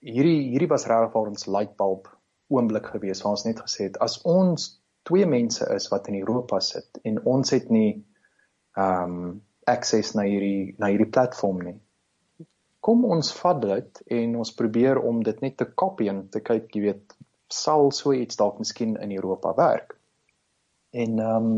[0.00, 2.15] hierdie hierdie was regtig vir ons lightbulb
[2.48, 4.68] oomblik gewees waar ons net gesê het as ons
[5.06, 7.90] twee mense is wat in Europa sit en ons het nie
[8.76, 11.76] ehm um, access na hierdie na hierdie platform nie.
[12.86, 16.68] Kom ons vat dit en ons probeer om dit net te kopie en te kyk,
[16.70, 17.16] jy weet,
[17.50, 19.96] sal so iets dalk miskien in Europa werk.
[20.94, 21.56] En ehm um,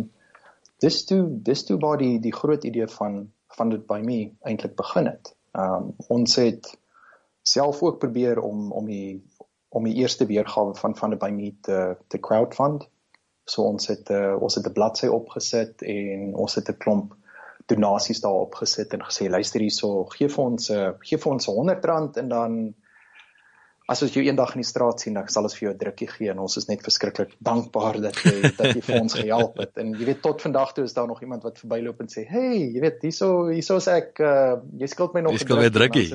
[0.81, 3.27] dis toe dis toe waar die die groot idee van
[3.59, 5.35] van dit by my eintlik begin het.
[5.53, 6.73] Ehm um, ons het
[7.43, 9.21] self ook probeer om om die
[9.69, 12.89] om die eerste weergawe van van by me te te crowdfund.
[13.45, 17.15] So ons het uh, ons het 'n bladsy opgesit en ons het 'n klomp
[17.67, 21.47] donasies daarop gesit en gesê luister hierso, gee vir ons 'n uh, gee vir ons
[21.47, 22.75] 100 rand en dan
[23.89, 26.09] as ons jou eendag in die straat sien, dan sal ons vir jou 'n drukkie
[26.11, 29.79] gee en ons is net verskriklik dankbaar dat jy dat jy vir ons gehelp het.
[29.81, 32.69] En jy weet tot vandag toe is daar nog iemand wat verbyloop en sê, "Hey,
[32.75, 36.13] jy weet, hierso hierso sê ek uh, jy skuld my nog 'n drukkie."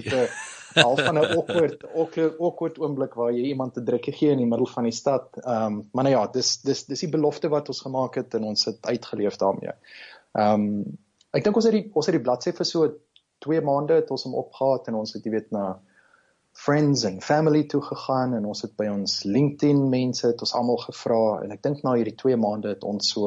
[0.75, 4.45] Al van 'n awkward awkward awkward oomblik waar jy iemand 'n drukkie gee in die
[4.45, 5.29] middel van die stad.
[5.43, 8.43] Ehm, um, maar nou ja, dis dis dis die belofte wat ons gemaak het en
[8.43, 9.73] ons het uitgeleef daarmee.
[10.33, 10.97] Ehm, um,
[11.31, 12.93] ek dink ons het die ons het die bladsy vir so
[13.39, 15.79] 2 maande het ons hom opgehaat en ons het jy weet na
[16.63, 20.77] friends and family toe gegaan en ons het by ons LinkedIn mense het ons almal
[20.85, 23.21] gevra en ek dink na hierdie 2 maande het ons so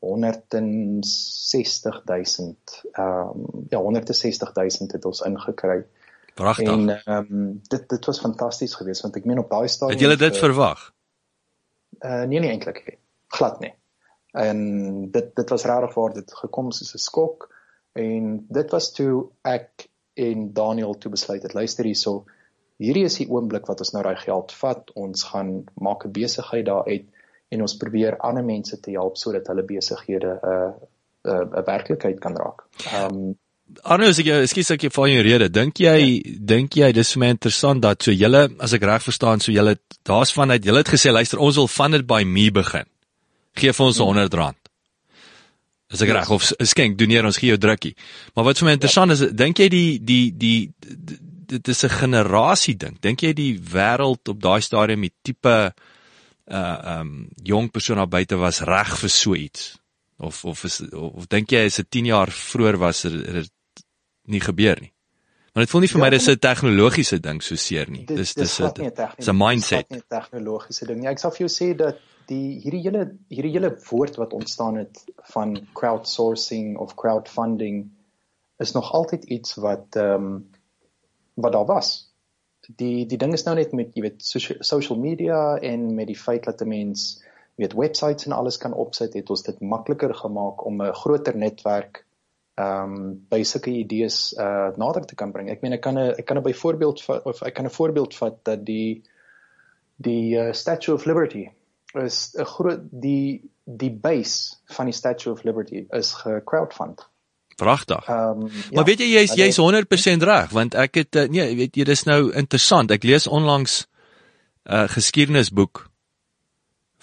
[0.00, 5.86] 160000 ehm um, ja 160000 het ons ingekry.
[6.34, 6.68] Pragtig.
[6.68, 10.04] En ehm um, dit dit was fantasties geweest want ek meen op daai stadium Het
[10.04, 10.92] julle dit uh, verwag?
[12.00, 12.98] Uh nee nee eintlik nie.
[13.38, 13.74] Glad nie.
[14.32, 14.58] En
[15.10, 17.54] dit dit was regtig waar dit gekom soos 'n skok
[17.92, 22.24] en dit was toe ek en Daniel toe besluit het luister hierso
[22.82, 26.66] hierdie is die oomblik wat ons nou daai geld vat, ons gaan maak 'n besigheid
[26.66, 27.06] daaruit
[27.48, 30.72] en ons probeer ander mense te help sodat hulle besighede 'n uh,
[31.24, 32.64] 'n uh, 'n werklikheid kan raak.
[32.92, 33.34] Ehm um,
[33.82, 35.48] Arno, as ek ekskuus ek val jou rede.
[35.50, 36.34] Dink jy ja.
[36.38, 39.74] dink jy dis vir my interessant dat so julle as ek reg verstaan, so julle
[40.06, 42.86] daar's vanuit julle het gesê luister, ons wil van dit by me begin.
[43.58, 44.38] Gee vir ons 100 hmm.
[44.38, 44.60] rand.
[45.90, 47.96] As ek reg of skenk doneer ons gee jou drukkie.
[48.34, 49.18] Maar wat vir my interessant ja.
[49.18, 50.56] is, dink jy die die die,
[50.86, 53.00] die dit is 'n generasie ding.
[53.00, 55.74] Dink jy die wêreld op daai stadium die tipe
[56.46, 59.78] uh um jong persoon daar buite was reg vir so iets?
[60.18, 63.50] Of of is of, of dink jy as dit 10 jaar vroeër was dit
[64.24, 64.92] nie gebeur nie?
[65.52, 68.04] Maar dit voel nie vir ja, my dis 'n tegnologiese ding so seer nie.
[68.04, 68.72] Dis dis 'n
[69.16, 69.88] dis 'n mindset.
[69.88, 71.02] Dis 'n tegnologiese ding.
[71.02, 74.76] Ja, ek sal vir jou sê dat die hierdie hele hierdie hele woord wat ontstaan
[74.76, 77.90] het van crowdsourcing of crowdfunding
[78.58, 80.50] is nog altyd iets wat ehm um,
[81.36, 81.92] wat daar was.
[82.80, 84.24] Die die ding is nou net met jy weet
[84.66, 87.22] social media en met die feit dat 'n mens
[87.56, 92.04] weet websites en alles kan opsit, het ons dit makliker gemaak om 'n groter netwerk
[92.56, 95.50] ehm um, by sulke idees uh nader te kan bring.
[95.50, 98.44] Ek meen ek kan 'n ek kan 'n byvoorbeeld of ek kan 'n voorbeeld vat
[98.44, 99.02] dat die
[99.96, 101.50] die uh, Statue of Liberty
[101.94, 107.08] is 'n groot die die base van die Statue of Liberty is gecrowdfund.
[107.56, 108.08] Pragtig.
[108.08, 111.76] Um, ja, maar weet jy jy's jy's 100% reg want ek het uh, nee weet
[111.76, 112.92] jy dis nou interessant.
[112.92, 113.86] Ek lees onlangs
[114.68, 115.86] uh, geskiedenisboek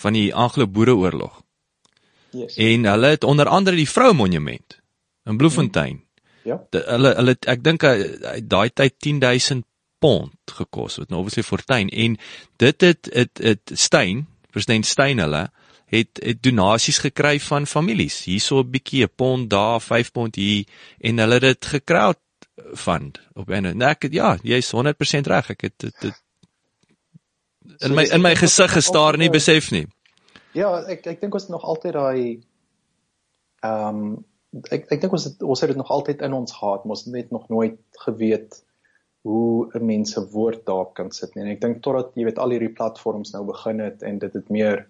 [0.04, 1.42] van die Anglo-Boereoorlog.
[2.34, 2.58] Yes.
[2.62, 4.80] En hulle het onder andere die Vroumonument
[5.26, 6.04] in Bloemfontein.
[6.44, 6.60] Ja.
[6.70, 9.66] De, hulle hulle ek dink hy daai tyd 10000
[10.04, 12.18] pond gekos wat nou obviously fortuin en
[12.62, 15.48] dit het het het Steyn, president Steyn hulle
[15.94, 18.24] het het donasies gekry van families.
[18.26, 20.66] Hierso 'n bietjie 'n pond daar, 5 pond hier
[21.00, 22.20] en hulle het dit gekraud
[22.76, 25.50] fund op en nou ek het, ja, jy's 100% reg.
[25.50, 26.14] Ek het dit
[27.80, 29.88] in my in my gesig gestaar en nie besef nie.
[30.54, 32.44] Ja, ek ek dink ons nog altyd daai
[33.64, 34.22] ehm
[34.70, 37.06] ek ek dink ons het ons het dit nog altyd in ons gehad, maar ons
[37.06, 38.64] het net nog nooit geweet
[39.24, 41.44] hoe 'n mens se woord daar kan sit nie.
[41.44, 44.50] En ek dink totdat jy weet al hierdie platforms nou begin het en dit het
[44.50, 44.88] meer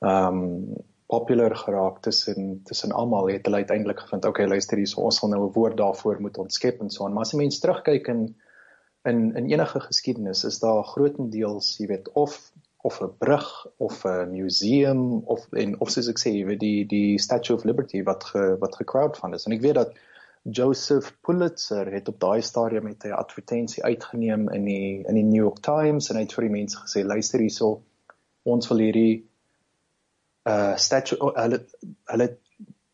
[0.00, 0.76] ehm
[1.10, 5.32] popular geraak tussen tussen almal het hulle uiteindelik gevind, okay, luister hier, so ons sal
[5.32, 7.12] nou 'n woord daarvoor moet ontskep en so aan.
[7.12, 8.34] Maar as jy mens terugkyk in
[9.04, 14.30] in in enige geskiedenis is daar grootendeels, jy weet, of of 'n brug of 'n
[14.30, 18.24] museum of en of soos ek sê, jy weet die die Statue of Liberty wat
[18.24, 19.46] ge, wat gecrowdfund is.
[19.46, 19.92] En ek weet dat
[20.42, 25.42] Joseph Pulitzer het op daai stadium met 'n advertensie uitgeneem in die in die New
[25.42, 27.82] York Times en hy het vir die mense gesê, luister hierso,
[28.42, 29.29] ons wil hierdie
[30.48, 31.66] uh statue oh, hulle
[32.12, 32.38] hulle het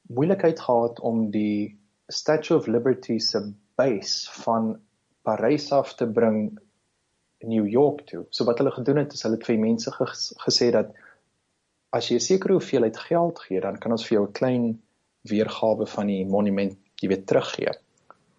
[0.06, 1.78] moeilikheid gehad om die
[2.08, 4.76] Statue of Liberty se base van
[5.22, 6.58] Parys af te bring
[7.38, 8.24] New York toe.
[8.30, 10.92] So wat hulle gedoen het is hulle het vir mense ges, gesê dat
[11.90, 14.82] as jy 'n sekere hoeveelheid geld gee, dan kan ons vir jou 'n klein
[15.22, 17.72] weergawe van die monument jy weet teruggee.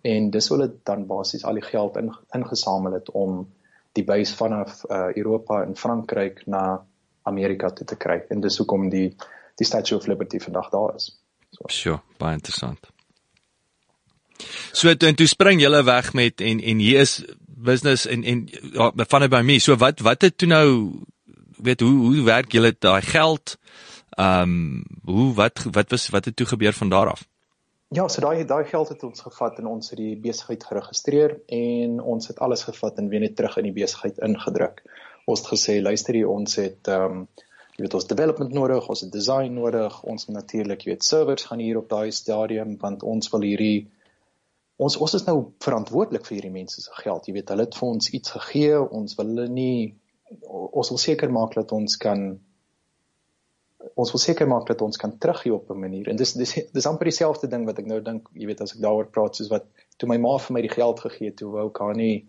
[0.02, 3.48] En dis hulle dan basies al die geld in, ingesamel het om
[3.94, 6.86] die base vanaf uh, Europa en Frankryk na
[7.28, 8.22] Amerika toe te kry.
[8.34, 9.10] En dis hoekom die
[9.58, 11.10] die Statue of Liberty vandag daar is.
[11.56, 11.70] So.
[11.74, 12.92] Sjoe, baie interessant.
[14.72, 18.44] So toe en toe spring julle weg met en en hier is business en en
[18.74, 19.58] ja, van dit by my.
[19.64, 20.68] So wat wat het toe nou
[21.58, 23.58] weet hoe hoe werk julle daai geld?
[24.18, 27.26] Ehm um, hoe wat wat was wat het toe gebeur van daar af?
[27.90, 32.02] Ja, so daai daai geld het ons gevat en ons het die besigheid geregistreer en
[32.02, 34.84] ons het alles gevat en weer net terug in die besigheid ingedruk.
[35.28, 37.28] Ons het gesê, luister hier, ons het ehm um,
[37.78, 41.44] jy weet ons development nodig, ons het design nodig, ons moet natuurlik, jy weet, servers
[41.46, 43.86] gaan hier op daai stadium want ons wil hierdie
[44.82, 47.28] ons ons is nou verantwoordelik vir hierdie mense se geld.
[47.30, 49.78] Jy weet, hulle het vir ons iets gegee, ons wil hulle nie
[50.50, 52.26] ons wil seker maak dat ons kan
[53.98, 56.10] ons wil seker maak dat ons kan teruggee op 'n manier.
[56.10, 58.82] En dis dis dis amper dieselfde ding wat ek nou dink, jy weet as ek
[58.82, 59.66] daaroor praat soos wat
[59.98, 62.28] toe my ma vir my die geld gegee het, toe wou ek haar nie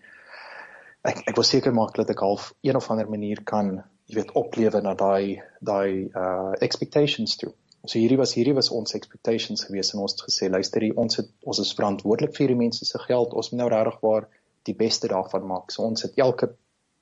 [1.10, 3.78] ek ek wil seker maak dat ek half een of ander manier kan,
[4.08, 7.52] jy weet, oplewe na daai daai uh expectations toe.
[7.86, 11.20] So hierdie was hierdie was ons expectations geweest en ons het gesê luister hier ons
[11.20, 13.34] het ons is verantwoordelik vir hierdie mense se geld.
[13.34, 14.28] Ons moet nou regtig waar
[14.68, 15.72] die beste daarvan maak.
[15.72, 16.52] So ons het elke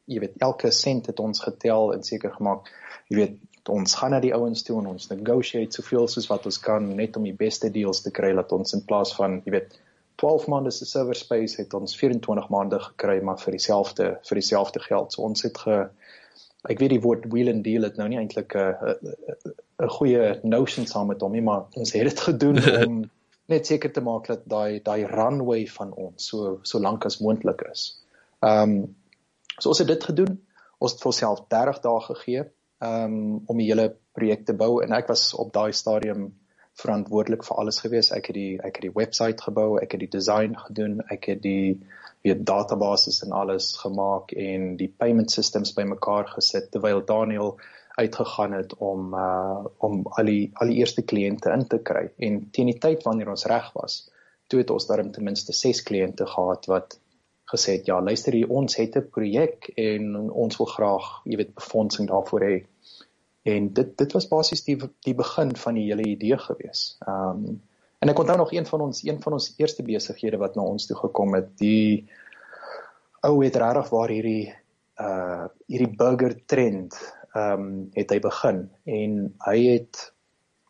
[0.06, 2.70] jy weet elke sent het ons getel en seker gemaak
[3.10, 6.60] jy weet ons gaan na die ouens toe en ons negotiate soveel soos wat ons
[6.62, 9.74] kan net om die beste deals te kry dat ons in plaas van jy weet
[10.16, 14.80] 12 maande se server space het ons 24 maande gekry maar vir dieselfde vir dieselfde
[14.80, 15.12] geld.
[15.12, 15.82] So ons het ge
[16.66, 18.96] ek weet die woord wheel and deal het nou nie eintlik 'n
[19.84, 23.04] 'n goeie notion saam met hom nie, maar ons het dit gedoen om
[23.46, 27.62] net seker te maak dat daai daai runway van ons so so lank as moontlik
[27.72, 28.02] is.
[28.40, 28.96] Ehm um,
[29.58, 30.40] so ons het dit gedoen.
[30.78, 32.42] Ons het vir onsself 30 dae gegee
[32.78, 36.28] um, om die hele projek te bou en ek was op daai stadium
[36.76, 38.12] verantwoordelik vir alles gewees.
[38.12, 41.42] Ek het die ek het die webwerf gebou, ek het die design gedoen, ek het
[41.42, 41.78] die
[42.26, 47.56] weet databases en alles gemaak en die payment systems bymekaar gesit terwyl Daniel
[47.96, 52.42] uitgegaan het om uh om al die al die eerste kliënte in te kry en
[52.52, 53.98] teen die tyd wanneer ons reg was
[54.50, 56.98] toe het ons daarin ten minste 6 kliënte gehad wat
[57.52, 61.54] gesê het ja luister hier ons het 'n projek en ons wil graag jy weet
[61.54, 62.56] befondsing daarvoor hê
[63.46, 64.76] en dit dit was basies die
[65.06, 66.96] die begin van die hele idee gewees.
[67.06, 67.56] Ehm um,
[68.04, 70.86] en ek onthou nog een van ons een van ons eerste besighede wat na ons
[70.86, 72.08] toe gekom het die
[73.24, 74.54] ou het regtig waar hierdie
[75.00, 76.98] uh hierdie burger trend
[77.34, 78.60] ehm um, het hy begin
[78.98, 79.16] en
[79.48, 80.04] hy het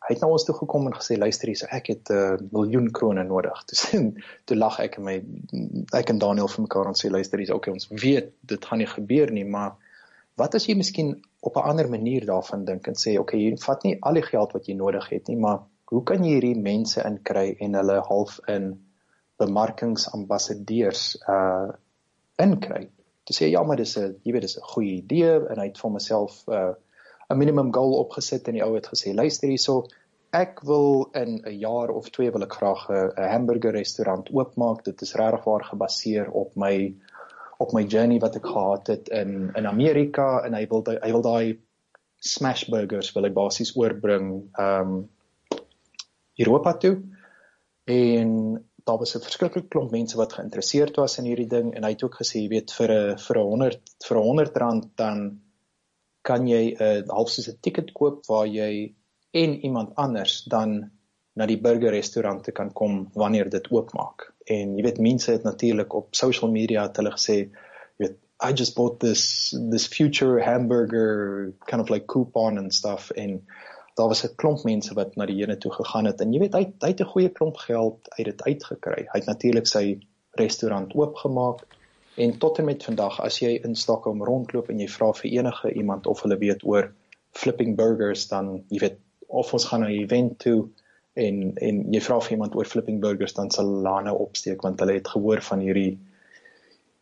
[0.07, 2.37] hy het na ons toe gekom en gesê luister hier, so ek het 'n uh,
[2.51, 3.63] miljoen krone nodig.
[3.69, 4.13] Toe
[4.45, 5.17] toe lag ek en my
[5.99, 8.87] ek en Daniel vir mekaar en sê luister hier, okay, ons weet dit gaan nie
[8.87, 9.75] gebeur nie, maar
[10.37, 13.83] wat as jy miskien op 'n ander manier daarvan dink en sê okay, jy vat
[13.83, 15.59] nie al die geld wat jy nodig het nie, maar
[15.91, 18.73] hoe kan jy hierdie mense inkry en hulle half in
[19.39, 21.69] bemarkingsambassadeurs uh
[22.37, 22.89] inkry?
[23.25, 25.77] Te sê ja, maar dis 'n jy weet dis 'n goeie idee en hy het
[25.77, 26.73] vir homself uh
[27.29, 29.87] 'n minimum goal opgesit en die ou het gesê luister hierso
[30.33, 35.01] ek wil in 'n jaar of twee wil ek graag 'n hamburger restaurant oopmaak dit
[35.01, 36.95] is regtig waar gebaseer op my
[37.57, 41.25] op my journey wat ek gehad het in in Amerika en hy wil hy wil
[41.25, 41.57] daai
[42.17, 45.05] smash burgers wil hy basies oorbring ehm um,
[46.37, 46.97] Europa toe.
[47.89, 48.29] En
[48.85, 52.03] daar was 'n verskriklike klomp mense wat geïnteresseerd was in hierdie ding en hy het
[52.03, 55.41] ook gesê, jy weet, vir 'n vir 'n 100 vir 'n 100 rand dan
[56.21, 58.93] kan jy 'n half soos 'n ticket koop waar jy
[59.31, 60.91] en iemand anders dan
[61.33, 64.33] na die burgerrestaurante kan kom wanneer dit oopmaak.
[64.47, 67.37] En jy weet mense het natuurlik op social media het hulle gesê,
[67.97, 73.09] jy weet I just bought this this future hamburger kind of like coupon and stuff
[73.11, 73.41] en
[73.97, 76.53] daar was 'n klomp mense wat na die ene toe gegaan het en jy weet
[76.53, 79.01] hy hy het 'n goeie klomp geld uit dit uitgekry.
[79.11, 79.99] Hy het natuurlik sy
[80.31, 81.65] restaurant oopgemaak
[82.15, 85.73] en tot en met vandag as jy in Stockholm rondloop en jy vra vir enige
[85.73, 86.93] iemand of hulle weet oor
[87.31, 90.69] flipping burgers dan jy weet of ons gaan na 'n event toe
[91.25, 94.79] en en jy vra vir iemand oor flipping burgers dan sal hulle nou opsteek want
[94.83, 95.97] hulle het gehoor van hierdie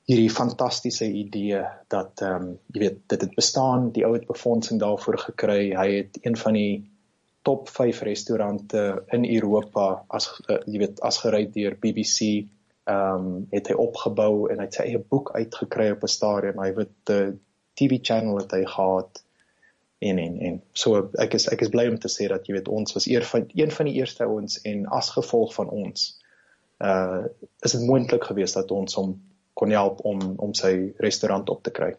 [0.05, 1.61] hierdie fantastiese idee
[1.93, 5.73] dat ehm um, jy weet dit het bestaan, die ou het befondsing daarvoor gekry.
[5.73, 6.83] Hy het een van die
[7.45, 8.83] top 5 restaurante
[9.17, 12.45] in Europa as uh, jy weet as gery deur BBC
[12.85, 16.61] ehm um, het hy opgebou en hy het sy eie boek uitgekry op 'n stadium.
[16.61, 17.33] Hy het 'n uh,
[17.75, 19.24] TV channel het hy gehad
[20.09, 22.71] en en en so ek is ek is bly om te sê dat jy weet
[22.71, 26.07] ons was eer van een van die eerste ouens en as gevolg van ons
[26.83, 27.23] uh
[27.65, 29.15] is dit moontlik geweest dat ons hom
[29.53, 31.93] kon help om om sy restaurant op te kry.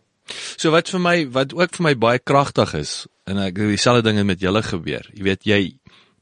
[0.57, 2.93] So wat vir my wat ook vir my baie kragtig is
[3.27, 5.09] en ek het dieselfde dinge met julle gebeur.
[5.15, 5.61] Jy weet jy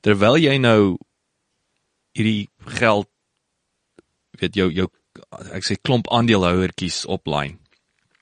[0.05, 0.97] terwyl jy nou
[2.15, 3.11] hierdie geld
[4.41, 4.89] weet jou jou
[5.55, 7.59] ek sê klomp aandeelhouertjies oplyn.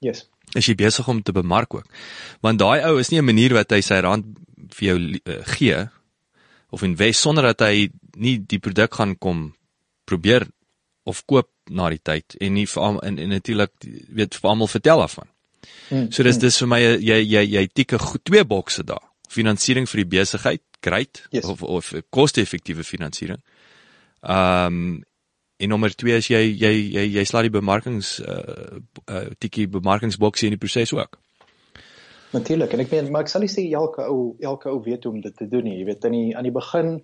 [0.04, 0.26] Yes.
[0.54, 1.86] Is jy besig om te bemark ook?
[2.44, 4.26] Want daai ou is nie 'n manier wat hy sy rand
[4.70, 5.88] vir jou uh, gee
[6.70, 9.54] of invest sonder dat hy nie die produk gaan kom
[10.04, 10.46] probeer
[11.04, 13.72] of koop na die tyd en nie vir en, en natuurlik
[14.08, 15.28] weet vir almal vertel af van.
[15.88, 16.42] Hmm, so dis hmm.
[16.42, 19.04] dis vir my jy jy jy tikke twee bokse daar.
[19.32, 21.44] Finansiering vir die besigheid, great yes.
[21.44, 23.40] of of koste-effektiewe finansiering.
[24.22, 25.00] Ehm um,
[25.62, 30.50] en nommer 2 is jy jy jy jy slaat die bemarkings uh, uh tikkie bemarkingsboksie
[30.50, 31.18] in die proses ook.
[32.32, 35.12] Natuurlik en ek meen maar ek sal nie sê elke ou elke ou weet hoe
[35.14, 35.78] om dit te doen nie.
[35.80, 36.96] Jy weet aan die aan die begin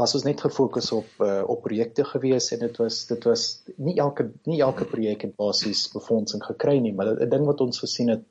[0.00, 3.44] was ons net gefokus op uh, op projekte gewees en dit was dit was
[3.76, 7.80] nie elke nie elke projek het basies befondsing gekry nie maar 'n ding wat ons
[7.84, 8.24] gesien het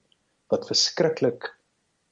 [0.53, 1.49] wat verskriklik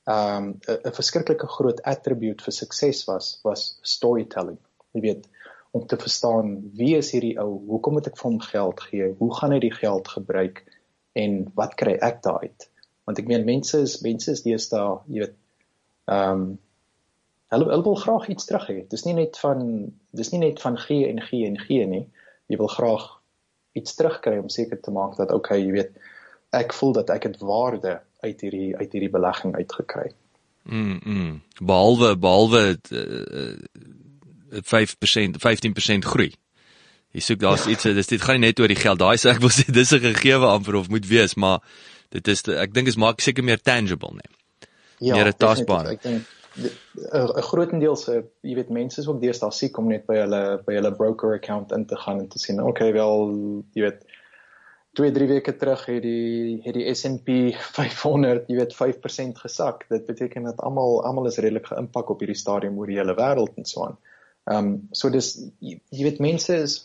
[0.10, 4.58] ehm, um, 'n verskriklike groot attribute vir sukses was was storytelling
[4.93, 5.30] jy weet
[5.74, 9.32] om te verstaan wie is hierdie ou hoekom moet ek vir hom geld gee hoe
[9.39, 10.63] gaan hy die geld gebruik
[11.17, 12.69] en wat kry ek daaruit
[13.05, 15.39] want ek meen mense is mense is deesdae jy weet
[16.11, 16.45] ehm um,
[17.53, 18.80] hulle hulle wil graag iets terug hê.
[18.89, 19.67] Dis nie net van
[20.17, 22.05] dis nie net van gee en gee en gee nie.
[22.51, 23.05] Jy wil graag
[23.78, 25.93] iets terugkry om seker te maak dat okay, jy weet,
[26.53, 30.11] ek voel dat ek het waarde uit hierdie uit hierdie belegging uitgekry.
[30.63, 30.99] Mm.
[30.99, 31.41] -mm.
[31.59, 33.57] Behalwe behalwe uh,
[34.62, 36.32] 5% 15% groei.
[37.14, 37.76] Jy soek daar's ja.
[37.76, 39.01] iets dis dit gaan nie net oor die geld.
[39.01, 41.62] Daai sê ek wil sê dis 'n gegewe amper of moet wees, maar
[42.14, 44.32] dit is ek dink is maak seker meer tangible, nee.
[44.99, 45.91] Ja, meer tasbaar.
[45.93, 46.26] Ek dink
[46.58, 50.76] 'n grootendeels se jy weet mense is ook deesdae siek om net by hulle by
[50.78, 53.34] hulle broker account in te gaan en te sien okay wel
[53.74, 54.04] jy weet
[54.93, 60.06] 2 3 weke terug het die het die S&P 500 jy weet 5% gesak dit
[60.06, 63.66] beteken dat almal almal is redelik geïmpak op hierdie stadium oor die hele wêreld en
[63.66, 63.97] so aan.
[63.97, 64.12] Ehm
[64.46, 66.82] um, so dis jy, jy weet mense is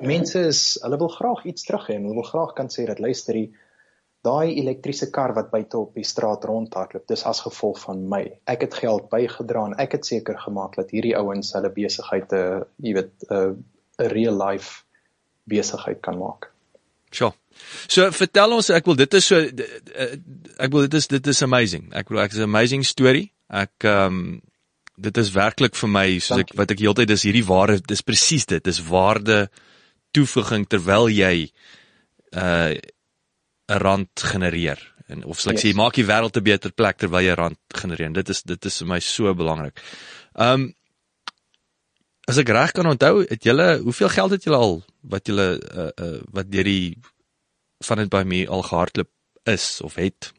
[0.00, 3.02] mense is hulle wil graag iets terug hê en hulle wil graag kan sê dat
[3.02, 3.50] luister jy
[4.26, 8.22] daai elektriese kar wat buite op die straat rondhardloop, dis as gevolg van my.
[8.50, 12.42] Ek het geld bygedra en ek het seker gemaak dat hierdie ouens hulle besigheid 'n,
[12.42, 14.82] uh, jy weet, 'n uh, real life
[15.46, 16.50] besigheid kan maak.
[17.10, 17.32] Sjoe.
[17.88, 21.92] So vertel ons, ek wil dit is so ek wil dit is dit is amazing.
[21.94, 23.30] Ek wil ek is 'n amazing story.
[23.48, 24.42] Ek ehm um,
[24.96, 28.46] dit is werklik vir my soos ek wat ek heeltyd is hierdie ware dis presies
[28.48, 28.64] dit.
[28.64, 29.46] Dis waarde
[30.16, 31.48] toevoeging terwyl jy
[32.32, 32.72] uh
[33.66, 34.78] 'n rand genereer.
[35.08, 35.72] En of sal ek yes.
[35.72, 38.12] sê maak die wêreld 'n beter plek terwyl jy rand genereer.
[38.12, 39.80] Dit is dit is vir my so belangrik.
[40.34, 40.72] Um
[42.26, 45.90] As ek reg kan onthou, het julle hoeveel geld het julle al wat julle uh,
[45.94, 46.98] uh wat deur die
[47.86, 49.10] van dit by my al gehardloop
[49.46, 50.32] is of het?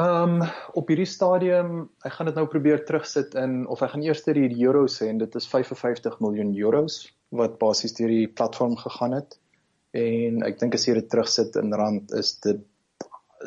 [0.00, 0.40] Um
[0.72, 4.64] op hierdie stadium, ek gaan dit nou probeer terugsit in of ek gaan eers die
[4.64, 9.36] euro sê en dit is 55 miljoen euros wat basies deur die platform gegaan het
[9.92, 12.64] en ek dink as jy dit terugsit in rand is dit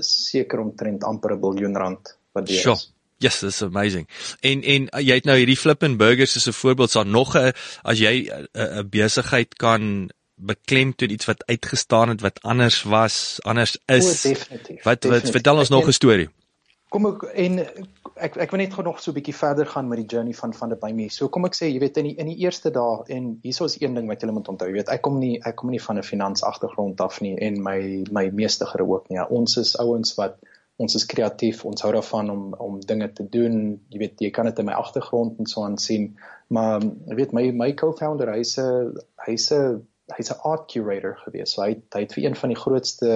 [0.06, 2.92] seker omtrent amper 'n biljoen rand wat dit is.
[3.18, 4.08] Yes, this is amazing.
[4.42, 7.54] En en uh, jy het nou hierdie Flippin Burgers as 'n voorbeeld, so nog 'n
[7.84, 14.26] as jy 'n besigheid kan beklemtoon iets wat uitgestaan het wat anders was, anders is.
[14.26, 14.84] O, definitief.
[14.84, 16.30] Wat wat vertel ons nog 'n storie?
[16.90, 17.60] Kom ek en
[18.16, 20.54] ek ek wil net gou nog so 'n bietjie verder gaan met die journey van
[20.54, 21.10] van die by me.
[21.10, 23.82] So kom ek sê, jy weet in die in die eerste dae en hieso is
[23.82, 25.98] een ding wat jy moet onthou, jy weet ek kom nie ek kom nie van
[25.98, 29.18] 'n finans agtergrond af nie en my my meeste gere ook nie.
[29.18, 30.38] Ja, ons is ouens wat
[30.78, 33.82] ons is kreatief, ons hou daarvan om om dinge te doen.
[33.90, 36.18] Jy weet, jy kan dit in my agtergrond en so aan sien.
[36.48, 38.94] Maar jy weet my my co-founder, hy's 'n
[39.28, 41.56] hy's 'n hy's 'n art curator gewees.
[41.56, 43.12] So hy hy het vir een van die grootste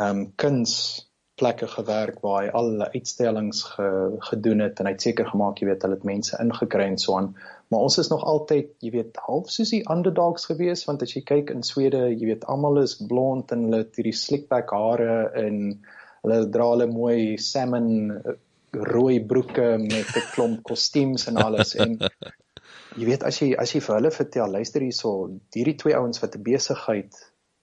[0.00, 3.88] ehm um, kunsplekke gewerk waar hy al uitstallings ge,
[4.30, 7.16] gedoen het en hy het seker gemaak, jy weet, hulle het mense ingekry en so
[7.18, 7.34] aan.
[7.68, 11.22] Maar ons is nog altyd, jy weet, half soos die underdogs gewees want as jy
[11.26, 15.58] kyk in Swede, jy weet, almal is blond en hulle het hierdie slickback hare en
[16.22, 18.38] hulle dra hulle mooi salmon eh,
[18.70, 21.98] rooi broeke met 'n klomp kostuums en alles en
[22.96, 25.12] jy weet as jy as jy vir hulle vertel luister hierso
[25.54, 27.20] hierdie twee ouens wat 'n besigheid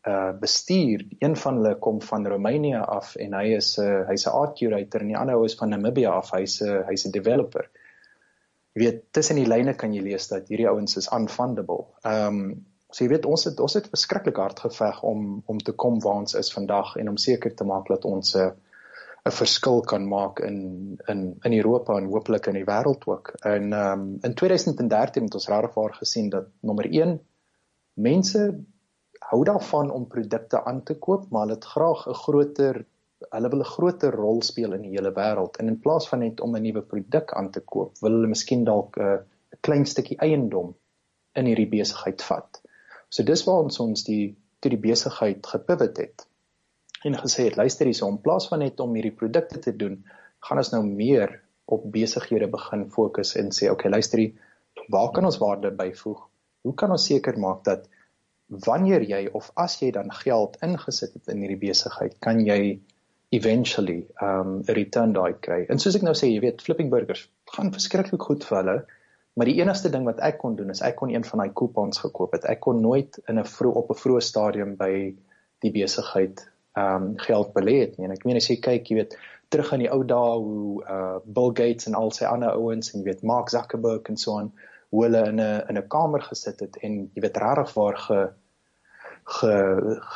[0.08, 4.28] uh bestuur een van hulle kom van Roemenië af en hy is 'n uh, hy's
[4.28, 7.06] 'n art curator en die ander ou is van Namibia af hy's 'n uh, hy's
[7.08, 7.70] 'n developer.
[8.74, 11.86] Jy weet tussen die lyne kan jy lees dat hierdie ouens is unfundable.
[12.06, 16.00] Um So jy weet ons het ons het verskriklik hard geveg om om te kom
[16.04, 18.54] waar ons is vandag en om seker te maak dat ons 'n
[19.28, 20.58] 'n verskil kan maak in
[21.12, 23.34] in in Europa en hopelik in die wêreld ook.
[23.54, 27.20] En ehm um, in 2013 het ons regtig gesien dat nommer 1
[27.94, 28.42] mense
[29.30, 32.86] hou daarvan om produkte aan te koop, maar hulle het graag 'n groter
[33.30, 35.58] hulle wil 'n groter rol speel in die hele wêreld.
[35.58, 38.64] En in plaas van net om 'n nuwe produk aan te koop, wil hulle miskien
[38.64, 39.04] dalk 'n
[39.54, 40.76] 'n klein stukkie eiendom
[41.34, 42.62] in hierdie besigheid vat.
[43.10, 46.27] So dis waar ons ons die toe die besigheid gepivot het
[47.04, 50.04] en gesê het luister hierso in plaas van net om hierdie produkte te doen,
[50.40, 54.24] gaan ons nou meer op besighede begin fokus en sê okay luister
[54.90, 56.20] waar kan ons waarde byvoeg?
[56.64, 57.88] Hoe kan ons seker maak dat
[58.48, 62.80] wanneer jy of as jy dan geld ingesit het in hierdie besigheid, kan jy
[63.36, 65.66] eventually um 'n return daai kry.
[65.70, 68.78] En soos ek nou sê, jy weet, flipping burgers gaan verskriklik goed vir hulle.
[69.36, 72.00] Maar die enigste ding wat ek kon doen is ek kon een van daai coupons
[72.00, 72.46] gekoop het.
[72.46, 75.16] Ek kon nooit in 'n vroeg op 'n vroeë stadium by
[75.60, 76.48] die besigheid
[76.78, 78.06] ehm um, geld belê het nie.
[78.08, 79.18] En ek meen as jy kyk, jy weet,
[79.54, 83.00] terug in die ou dae hoe uh Bill Gates en al sy ander ouens en
[83.00, 84.52] jy weet Mark Zuckerberg en so aan
[84.90, 88.20] hoe hulle in 'n in 'n kamer gesit het en jy weet regtig waar ge
[89.28, 89.54] ge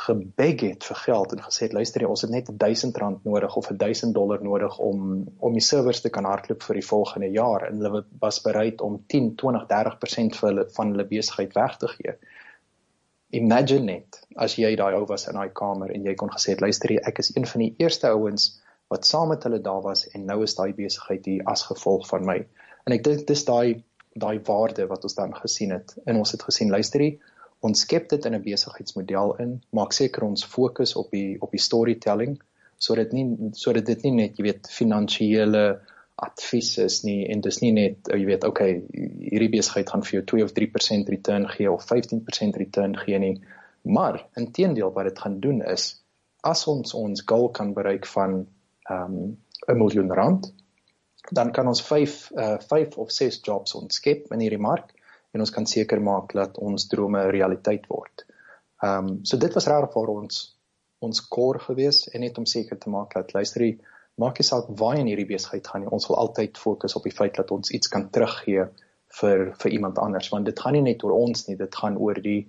[0.06, 3.56] gebeg het vir geld en gesê het luister jy ons het net 1000 rand nodig
[3.56, 7.66] of 1000 dollar nodig om om die servers te kan hardloop vir die volgende jaar
[7.66, 11.88] en hulle was bereid om 10, 20, 30% vir hulle van hulle besigheid weg te
[11.88, 12.16] gee.
[13.32, 16.64] Imagine net as jy daai ou was in daai kamer en jy kon gesê het
[16.64, 18.50] luister jy ek is een van die eerste ouens
[18.92, 22.26] wat saam met hulle daar was en nou is daai besigheid hier as gevolg van
[22.28, 22.38] my.
[22.86, 26.42] En ek dink dis daai daai waarde wat ons dan gesien het en ons het
[26.44, 27.12] gesien luister jy
[27.64, 31.62] ons skep dit in 'n besigheidsmodel in, maak seker ons fokus op die op die
[31.68, 32.36] storytelling
[32.78, 33.24] sodat nie
[33.64, 35.64] sodat dit nie net jy weet finansiële
[36.14, 40.24] advies is nie en dis nie net jy weet okay hierdie besigheid gaan vir jou
[40.36, 43.34] 2 of 3% return gee of 15% return gee nie
[43.82, 45.86] maar inteendeel wat dit gaan doen is
[46.42, 48.42] as ons ons goal kan bereik van
[48.90, 49.38] ehm um,
[49.70, 50.52] 'n miljoen rand
[51.30, 54.90] dan kan ons 5 uh 5 of 6 jobs ontskep in hierdie mark
[55.32, 58.26] en ons kan seker maak dat ons drome realiteit word.
[58.82, 60.42] Ehm um, so dit was regtig vir ons
[61.02, 63.78] ons core gewees en net om seker te maak dat luisterie
[64.20, 65.90] maak nie saak waar in hierdie besigheid gaan nie.
[65.90, 68.66] Ons wil altyd fokus op die feit dat ons iets kan teruggee
[69.20, 72.20] vir vir iemand anders want dit gaan nie net oor ons nie, dit gaan oor
[72.20, 72.46] die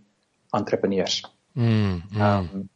[0.52, 1.24] entrepreneurs.
[1.54, 2.02] Mm.
[2.12, 2.22] mm.
[2.22, 2.70] Um,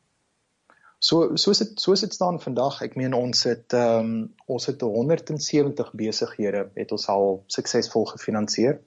[1.00, 2.82] so so is dit so is dit staan vandag.
[2.82, 8.80] Ek meen ons het ehm um, ons het 170 besighede het ons al suksesvol gefinansier.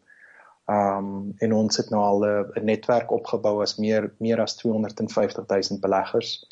[0.70, 5.80] Um en ons het nou al 'n netwerk opgebou as meer meer as 250 000
[5.80, 6.46] beleggers.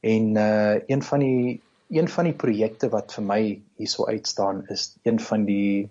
[0.00, 1.62] En uh een van die
[1.94, 3.42] een van die projekte wat vir my
[3.80, 5.90] hierso uitstaan is een van die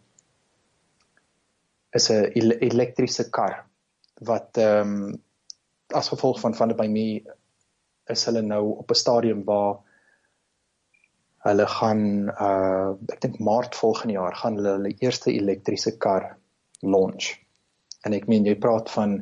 [1.94, 2.32] is 'n
[2.70, 3.64] elektriese kar
[4.32, 5.22] wat ehm um,
[5.94, 7.08] as gevolg van van by my
[8.10, 9.76] is hulle nou op 'n stadium waar
[11.48, 12.04] hulle gaan
[12.48, 16.38] uh ek dink maart volgende jaar gaan hulle hulle eerste elektriese kar
[16.82, 17.40] launch.
[18.04, 19.18] En ek meen jy praat van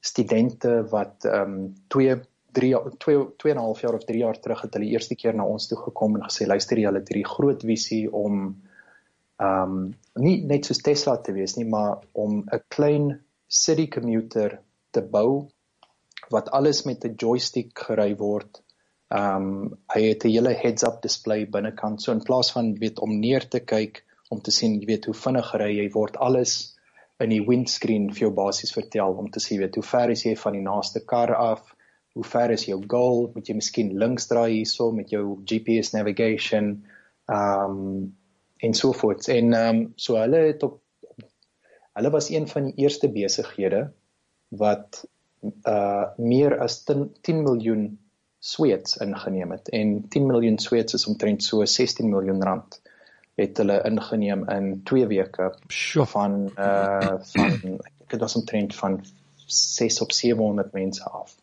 [0.00, 2.20] studente wat ehm um, 2
[2.58, 2.72] 3
[3.04, 5.46] 2 2 en 'n half jaar of 3 jaar terug het hulle eerste keer na
[5.46, 8.56] ons toe gekom en gesê luister julle het hierdie groot visie om
[9.38, 9.82] ehm um,
[10.18, 13.06] nie net soos Tesla te wees nie, maar om 'n klein
[13.48, 14.58] city commuter
[14.90, 15.48] te bou
[16.34, 18.62] wat alles met 'n joystick gery word.
[19.08, 22.02] Ehm um, hy het 'n hele heads-up display binnekant.
[22.02, 25.14] So in plaas van weet om neer te kyk om te sien jy weet hoe
[25.14, 26.76] vinnig ry jy word alles
[27.20, 30.36] in die windscreen vir jou basies vertel om te sê weet hoe ver is jy
[30.36, 31.74] van die naaste kar af?
[32.18, 33.28] Hoe ver is jou goal?
[33.34, 36.72] Moet jy miskien links draai hierso met jou GPS navigation?
[37.30, 38.16] Ehm um,
[38.58, 39.28] en so voort.
[39.30, 40.80] En ehm um, so hulle het op
[41.98, 43.84] hulle was een van die eerste besighede
[44.48, 45.04] wat
[45.66, 47.86] uh meer as 10, 10 miljoen
[48.38, 52.80] sweets ingeneem het en 10 miljoen sweets is omtrent so 16 miljoen rand
[53.38, 56.06] het hulle ingeneem in 2 weke Sjoe.
[56.06, 59.04] van uh van ek het was omtrent van
[59.46, 61.36] 6 op 700 mense af.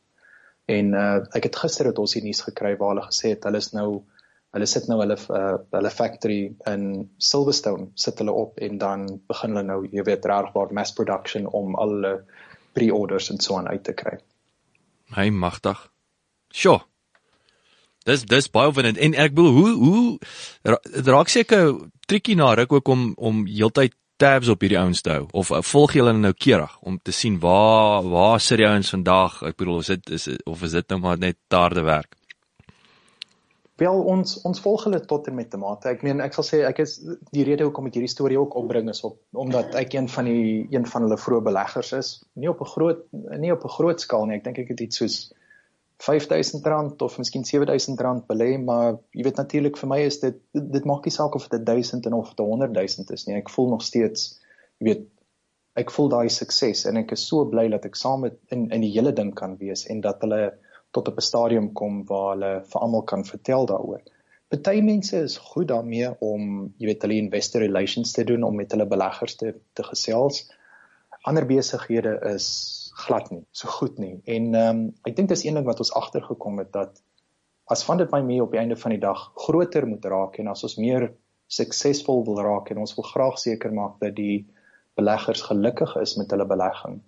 [0.65, 3.61] En uh ek het gister het ons hier nuus gekry waar hulle gesê het hulle
[3.61, 3.89] is nou
[4.55, 6.39] hulle sit nou hulle uh, hulle factory
[6.71, 6.85] in
[7.19, 11.75] Silverstone sit hulle op en dan begin hulle nou jy weet regwaar mass production om
[11.75, 12.13] al hulle
[12.75, 14.17] pre-orders en so aan uit te kry.
[15.15, 15.79] Hy magtig.
[16.51, 16.79] Sjoe.
[18.05, 21.71] Dis dis baie van dit en ek bedoel hoe hoe dit raak seker
[22.07, 25.61] triekie na ruk ook om om heeltyd tabs op hierdie ouens te hou of uh,
[25.61, 29.41] volg jy hulle nou keurig om te sien waar waar sit die ouens vandag?
[29.43, 32.15] Ek bedoel is dit is of is dit nou maar net taarde werk?
[33.75, 35.89] Wel ons ons volg hulle tot en met die mate.
[35.91, 36.93] Ek meen ek sal sê ek is
[37.35, 40.67] die rede hoekom ek hierdie storie ook opbring is op omdat ek een van die
[40.71, 42.11] een van hulle vroeë beleggers is.
[42.39, 44.37] Nie op 'n groot nie op 'n groot skaal nie.
[44.37, 45.17] Ek dink ek het iets soos
[46.03, 51.05] R5000 of miskien R7000 belê, maar jy weet natuurlik vir my is dit dit maak
[51.07, 53.37] nie saak of dit 1000 en of dit 100000 is nie.
[53.39, 54.33] Ek voel nog steeds
[54.79, 55.05] jy weet
[55.79, 58.83] ek voel daai sukses en ek is so bly dat ek saam met in in
[58.83, 60.53] die hele ding kan wees en dat hulle
[60.95, 64.03] tot op 'n stadium kom waar hulle vir almal kan vertel daaroor.
[64.47, 68.71] Party mense is goed daarmee om, jy weet, hulle investor relations te doen om met
[68.71, 70.45] hulle beleggers te te gesels.
[71.25, 74.15] Ander besighede is glad nie, so goed nie.
[74.23, 77.01] En ehm um, ek dink dis een ding wat ons agtergekom het dat
[77.71, 80.51] as van dit my mee op die einde van die dag groter moet raak en
[80.51, 81.09] as ons meer
[81.51, 84.45] suksesvol wil raak en ons wil graag seker maak dat die
[84.95, 87.01] beleggers gelukkig is met hulle belegging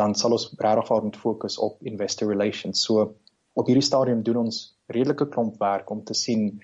[0.00, 2.82] dan sal ons regtig moet fokus op investor relations.
[2.86, 3.14] So
[3.52, 6.60] op hierdie stadium doen ons redelike klomp werk om te sien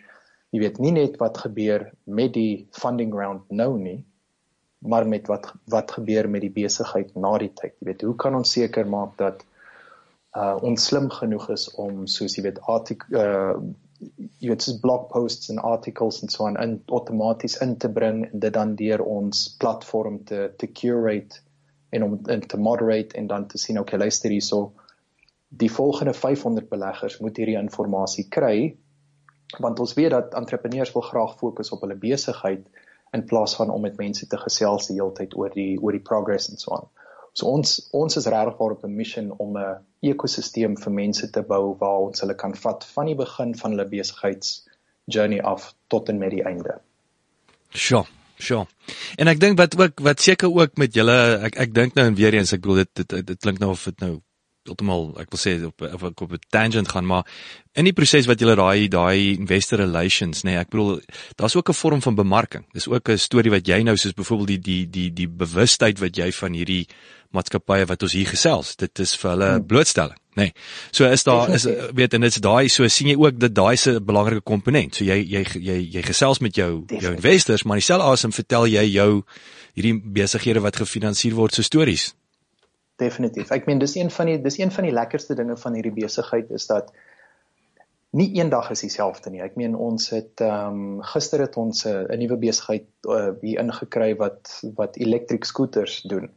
[0.54, 3.98] jy weet nie net wat gebeur met die funding round nou nie
[4.78, 7.74] maar met wat wat gebeur met die besigheid na die tyd?
[7.80, 9.44] Jy weet hoe kan ons seker maak dat
[10.36, 13.56] uh, ons slim genoeg is om soos jy weet artikel uh,
[13.96, 18.24] jy weet soos blog posts en articles en so aan in outomaties in te bring
[18.26, 21.40] en dit dan deur ons platform te te curate
[21.96, 24.72] en om en te moderate en dan te sien okay luister hierso
[25.48, 28.58] die volgende 500 beleggers moet hierdie inligting kry
[29.62, 32.66] want ons weet dat entrepreneurs wil graag fokus op hulle besigheid
[33.16, 36.04] in plaas van om met mense te gesels die hele tyd oor die oor die
[36.10, 36.88] progress en so aan.
[37.36, 39.78] So ons ons is regtig op 'n missie om 'n
[40.12, 43.88] ekosisteem vir mense te bou waar ons hulle kan vat van die begin van hulle
[43.88, 44.54] besigheids
[45.04, 46.78] journey af tot en met die einde.
[47.70, 48.06] Sjoe.
[48.38, 48.66] Sjoe.
[49.16, 51.16] En ek dink wat ook wat seker ook met julle
[51.48, 53.84] ek ek dink nou en weer eens ek bedoel dit dit, dit klink nou of
[53.84, 54.20] dit nou
[54.66, 57.24] heeltemal ek wil sê op of ek op 'n tangent gaan maar
[57.74, 61.00] in die proses wat jy daai daai investor relations nê nee, ek bedoel
[61.36, 64.48] daar's ook 'n vorm van bemarking dis ook 'n storie wat jy nou soos byvoorbeeld
[64.48, 66.86] die die die die bewustheid wat jy van hierdie
[67.32, 69.66] maatskappye wat ons hier gesels dit is vir hulle hmm.
[69.66, 70.52] blootstelling nê nee.
[70.92, 74.00] so is daar is weet en dit's daai so sien jy ook dat daai se
[74.00, 77.02] belangrike komponent so jy jy jy jy gesels met jou Definitely.
[77.06, 79.10] jou investors maar dieselfde asem vertel jy jou
[79.76, 82.14] hierdie besighede wat gefinansier word so stories
[82.96, 83.50] definitief.
[83.50, 86.50] Ek meen dis een van die dis een van die lekkerste dinge van hierdie besigheid
[86.50, 86.92] is dat
[88.16, 89.42] nie eendag is dieselfde nie.
[89.44, 93.60] Ek meen ons het ehm um, gister het ons 'n uh, nuwe besigheid uh, hier
[93.60, 96.30] ingekry wat wat elektriek skooters doen.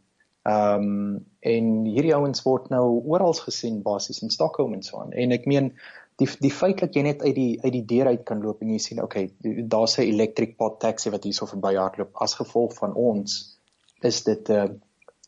[0.44, 5.12] Ehm um, en hierdie ouens word nou oral gesien basies in Stockholm en so aan.
[5.12, 5.74] En ek meen
[6.20, 8.74] die die feit dat jy net uit die uit die deur uit kan loop en
[8.74, 12.94] jy sien okay, daar's 'n electric pod taxi wat hierso verby hardloop as gevolg van
[12.94, 13.60] ons
[14.02, 14.68] is dit uh,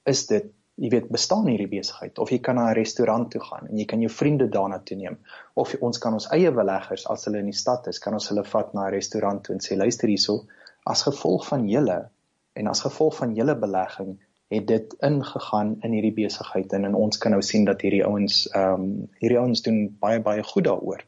[0.05, 3.67] is dit jy weet bestaan hierdie besigheid of jy kan na 'n restaurant toe gaan
[3.67, 5.17] en jy kan jou vriende daarna toe neem
[5.53, 8.43] of ons kan ons eie beleggers as hulle in die stad is kan ons hulle
[8.43, 10.47] vat na 'n restaurant toe en sê luister hierso
[10.85, 12.09] as gevolg van julle
[12.53, 14.17] en as gevolg van julle belegging
[14.51, 18.47] het dit ingegaan in hierdie besigheid en, en ons kan nou sien dat hierdie ouens
[18.51, 18.89] ehm um,
[19.23, 21.05] hierdie ouens doen baie baie goed daaroor.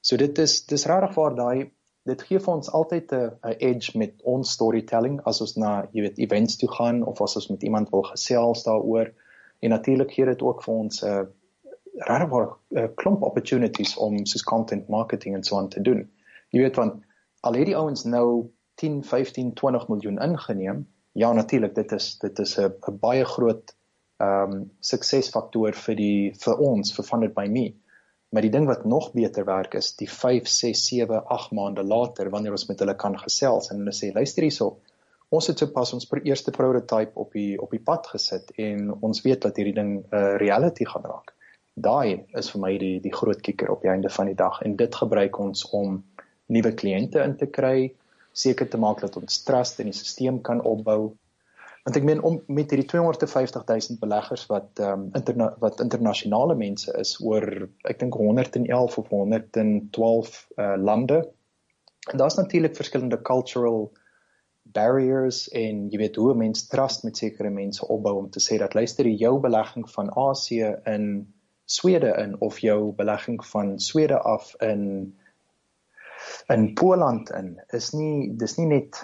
[0.00, 1.70] So dit is dis regtig waar daai
[2.08, 6.18] dit gee vir ons altyd 'n edge met ons storytelling as ons na jy weet
[6.18, 9.12] events toe gaan of as ons met iemand wil gesels daaroor
[9.60, 11.24] en natuurlik gee dit ook vir ons 'n uh,
[11.92, 16.10] regwaar 'n klomp opportunities om soos content marketing en so aan te doen.
[16.50, 17.04] Jy weet want
[17.40, 22.38] al het die ouens nou 10, 15, 20 miljoen ingeneem, ja natuurlik dit is dit
[22.38, 23.76] is 'n baie groot
[24.16, 27.74] ehm um, suksesfaktor vir die vir ons vir funded by me.
[28.32, 32.30] Maar die ding wat nog beter werk is die 5, 6, 7, 8 maande later
[32.32, 34.78] wanneer ons met hulle kan gesels en hulle sê luister hierso
[35.32, 39.40] ons het sopas ons eerste prototype op die op die pad gesit en ons weet
[39.46, 41.32] dat hierdie ding 'n uh, reality gaan raak.
[41.74, 44.76] Daai is vir my die die groot kikker op die einde van die dag en
[44.76, 46.04] dit gebruik ons om
[46.46, 47.94] nuwe kliënte in te kry,
[48.32, 51.16] seker te maak dat ons trust in die stelsel kan opbou.
[51.82, 56.54] Want ek meen om met hierdie 250 000 beleggers wat ehm um, interna wat internasionale
[56.54, 57.46] mense is oor
[57.90, 61.18] ek dink 111 of 112 uh, lande.
[62.10, 63.90] En daar's natuurlik verskillende cultural
[64.62, 68.74] barriers en jy weet hoe mense trust met sekere mense opbou om te sê dat
[68.78, 71.34] luister jou belegging van Asië in
[71.64, 75.16] Swede in of jou belegging van Swede af in
[76.48, 79.02] in Poland in is nie dis nie net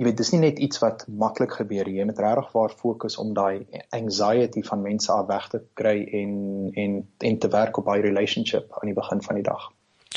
[0.00, 3.34] jy weet dis nie net iets wat maklik gebeur jy moet regtig waar fokus om
[3.36, 3.66] daai
[3.96, 6.32] anxiety van mense af weg te kry en
[6.84, 7.00] en
[7.30, 9.68] en te werk op daai relationship aan die begin van die dag.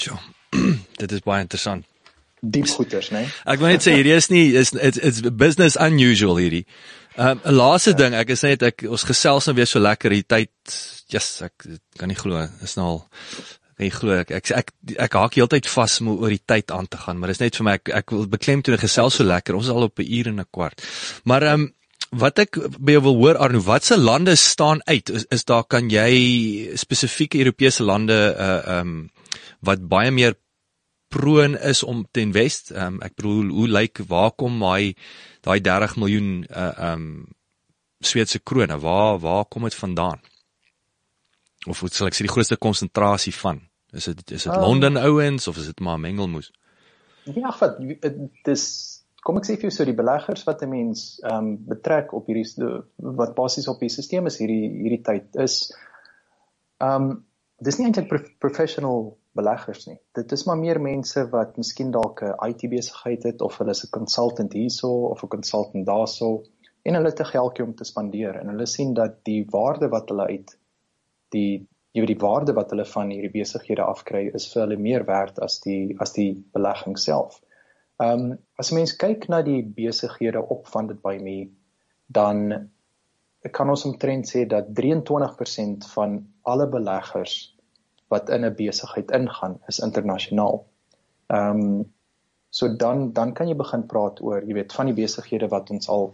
[0.05, 0.19] Ja.
[1.01, 1.89] Dit is baie interessant
[2.43, 3.23] diep goeters, né?
[3.23, 3.31] Nee?
[3.53, 6.65] Ek wil net sê hierdie is nie is it's, it's business unusual hierdie.
[7.15, 7.99] Um 'n laaste ja.
[8.03, 10.51] ding, ek is net ek ons gesels nou weer so lekker hier tyd.
[11.13, 11.67] Yes, ek
[11.99, 12.43] kan nie glo.
[12.65, 12.99] Is nou al
[13.77, 14.73] kan jy glo ek ek ek,
[15.07, 17.67] ek haak heeltyd vas om oor die tyd aan te gaan, maar dis net vir
[17.67, 19.55] my ek ek wil beklemtoon gesels so lekker.
[19.55, 20.81] Ons is al op 'n uur en 'n kwart.
[21.25, 21.73] Maar um
[22.11, 25.09] wat ek by jou wil hoor Arno, watse lande staan uit?
[25.09, 29.09] Is, is daar kan jy spesifieke Europese lande uh um
[29.61, 30.35] wat baie meer
[31.13, 32.71] proon is om te invest.
[32.71, 34.95] Ehm um, ek bedoel hoe lyk waar kom daai
[35.45, 37.25] daai 30 miljoen uh ehm um,
[38.03, 38.79] Sweedse krone?
[38.79, 40.19] Waar waar kom dit vandaan?
[41.67, 43.61] Of wat sal ek sê die grootste konsentrasie van?
[43.93, 46.51] Is dit is dit um, Londen ouens of is dit maar mengelmoes?
[47.23, 47.77] Ja, wat
[48.43, 48.65] dis
[49.23, 52.27] kom ek sê vir jou so die beleggers wat 'n mens ehm um, betrek op
[52.27, 52.69] hierdie
[53.21, 55.59] wat basies op die stelsel is hierdie hierdie tyd is
[56.79, 57.13] ehm um,
[57.63, 59.97] dis nie eintlik professional beleggers nie.
[60.13, 63.83] Dit is maar meer mense wat miskien dalk 'n IT besigheid het of hulle is
[63.85, 66.43] 'n consultant hierso of 'n consultant daarso
[66.83, 70.09] en hulle het 'n geldjie om te spandeer en hulle sien dat die waarde wat
[70.09, 70.57] hulle uit
[71.33, 75.05] die jy weet die waarde wat hulle van hierdie besighede afkry is vir hulle meer
[75.05, 77.41] werd as die as die belegging self.
[78.01, 81.37] Ehm um, as mens kyk na die besighede op van dit by my
[82.17, 82.69] dan
[83.51, 87.35] kan ons omtrent sê dat 23% van alle beleggers
[88.13, 90.65] wat in 'n besigheid ingaan is internasionaal.
[91.27, 91.93] Ehm um,
[92.49, 95.89] so dan dan kan jy begin praat oor, jy weet, van die besighede wat ons
[95.89, 96.13] al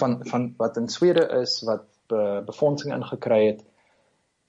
[0.00, 3.64] van van wat in Swede is wat be, befondsing ingekry het.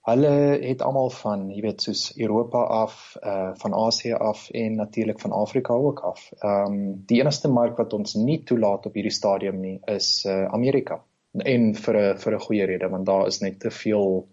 [0.07, 5.19] Hulle het almal van, jy weet, soos Europa af, uh van Asië af en natuurlik
[5.19, 6.31] van Afrika ook af.
[6.39, 10.45] Ehm um, die enigste mark wat ons nie toelaat op hierdie stadium nie is uh
[10.53, 11.03] Amerika.
[11.37, 14.27] En vir 'n vir 'n goeie rede want daar is net te veel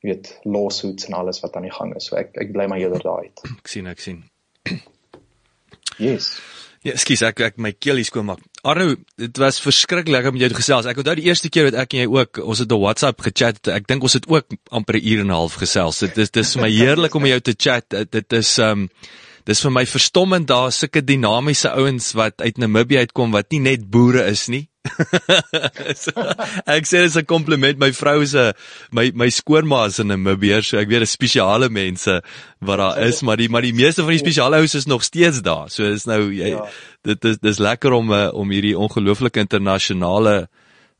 [0.00, 2.06] weet lawsuits en alles wat aan die gang is.
[2.06, 3.40] So ek ek bly maar eerder daai uit.
[3.58, 4.24] Ek sien ek sien.
[5.98, 6.40] Yes.
[6.84, 8.42] Ja, skus ek ek my keel hier skoon maak.
[8.64, 10.88] Arno, dit was verskriklik om jou te gesels.
[10.88, 13.60] Ek onthou die eerste keer wat ek en jy ook, ons het op WhatsApp gechat.
[13.72, 15.98] Ek dink ons het ook amper 'n uur en 'n half gesels.
[16.04, 17.88] Dit is dis vir my heerlik om jou te chat.
[17.88, 18.90] Dit is um
[19.44, 23.90] dis vir my verstommend daar sulke dinamiese ouens wat uit Namibië uitkom wat nie net
[23.90, 24.68] boere is nie,
[25.96, 26.12] so,
[26.76, 27.78] ek sê dit is 'n kompliment.
[27.80, 28.52] My vrou is 'n
[28.92, 32.20] my my skoonma is in Namibië, so ek weet dis spesiale mense
[32.60, 35.40] wat daar is, maar die maar die meeste van die spesiale ouens is nog steeds
[35.42, 35.70] daar.
[35.70, 36.68] So is nou jy ja.
[37.02, 40.48] dit is dis lekker om uh, om hierdie ongelooflike internasionale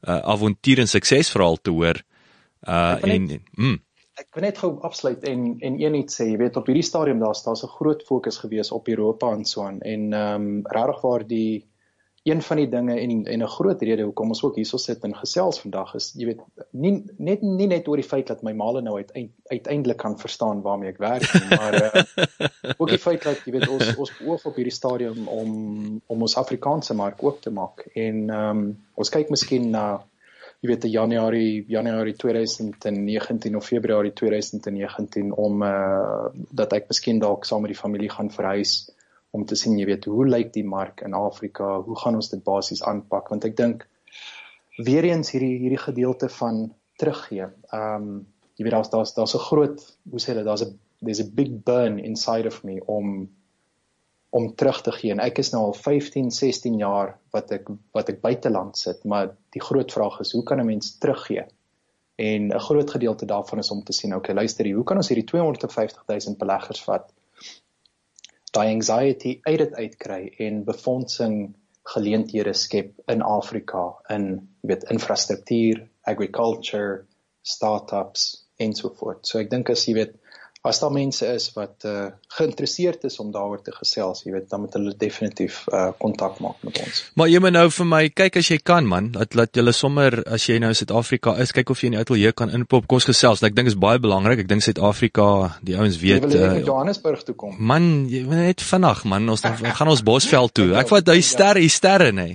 [0.09, 2.01] uh, avontuur en suksesverhaal te hoor.
[2.65, 3.79] Uh en mm.
[4.35, 7.21] Ek wil net gou afsluit en en een iets sê, jy weet op hierdie stadium
[7.23, 9.79] daar's daar's 'n groot fokus gewees op Europa en so aan.
[9.81, 11.65] En ehm um, regtig waar die
[12.25, 15.15] een van die dinge en en 'n groot rede hoekom ons ook hierso sit en
[15.15, 16.41] gesels vandag is jy weet
[16.71, 20.63] nie net nie net oor die feit dat my maale nou uiteind, uiteindelik kan verstaan
[20.63, 22.03] waarmee ek werk nie maar uh,
[22.81, 26.37] ook die feit dat jy weet ons ons beoog op hierdie stadium om om ons
[26.37, 27.87] Afrikaanse mark oop te maak.
[27.95, 30.03] En um, ons kyk miskien na
[30.65, 37.45] jy weet die Januarie Januarie 2019 of Februarie 2019 om uh, dat ek miskien dalk
[37.45, 38.87] saam met die familie gaan verhuis
[39.37, 41.83] om te sien jy weet hoe lyk die mark in Afrika?
[41.85, 43.29] Hoe gaan ons dit basies aanpak?
[43.29, 43.85] Want ek dink
[44.79, 48.25] weer eens hierdie hierdie gedeelte van teruggee ehm um,
[48.55, 51.51] jy weet daar's daar's daar's 'n groot hoe sê hulle daar's 'n there's a big
[51.69, 53.29] burn inside of me om
[54.35, 58.09] om terug te gee en ek is nou al 15 16 jaar wat ek wat
[58.11, 61.45] ek buiteland sit maar die groot vraag is hoe kan 'n mens teruggee
[62.29, 65.09] en 'n groot gedeelte daarvan is om te sien okay luister hier hoe kan ons
[65.09, 67.13] hierdie 250 000 beleggers vat
[68.55, 71.55] daai anxiety uit dit uitkry en befondsing
[71.95, 73.85] geleenthede skep in Afrika
[74.15, 74.29] in
[74.63, 77.05] jy weet infrastruktuur, agriculture,
[77.45, 79.27] startups en so voort.
[79.29, 80.15] So ek dink as jy weet
[80.65, 84.65] as daar mense is wat uh geïnteresseerd is om daaroor te gesels, jy weet, dan
[84.65, 87.03] moet hulle definitief uh kontak maak met ons.
[87.21, 90.17] Maar jy moet nou vir my kyk as jy kan man, laat laat julle sommer
[90.25, 93.07] as jy nou in Suid-Afrika is, kyk of jy in die ateljee kan inpop kos
[93.11, 93.45] gesels.
[93.45, 94.43] Ek dink is baie belangrik.
[94.47, 95.27] Ek dink Suid-Afrika,
[95.63, 97.55] die ouens weet jy wil uh, Johannesburg toe kom.
[97.61, 100.71] Man, jy moet net vinnig man, ons dan gaan ons Bosveld toe.
[100.81, 102.29] Ek vat hy sterre, hy sterre nê.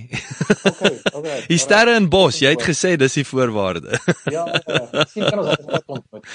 [0.70, 1.42] Okay, okay.
[1.52, 3.98] Die sterre in Bos, jy het gesê dis die voorwaarde.
[4.30, 5.06] Ja, ja.
[5.10, 6.26] Sien kan ons dit ontmoet.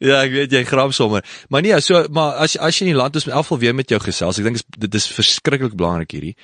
[0.00, 1.24] Ja, ek weet weet jy grap sommer.
[1.48, 4.00] Maar nee, so maar as as jy in die land is elfval weer met jou
[4.02, 6.34] gesels, ek dink dit is verskriklik belangrik hierdie.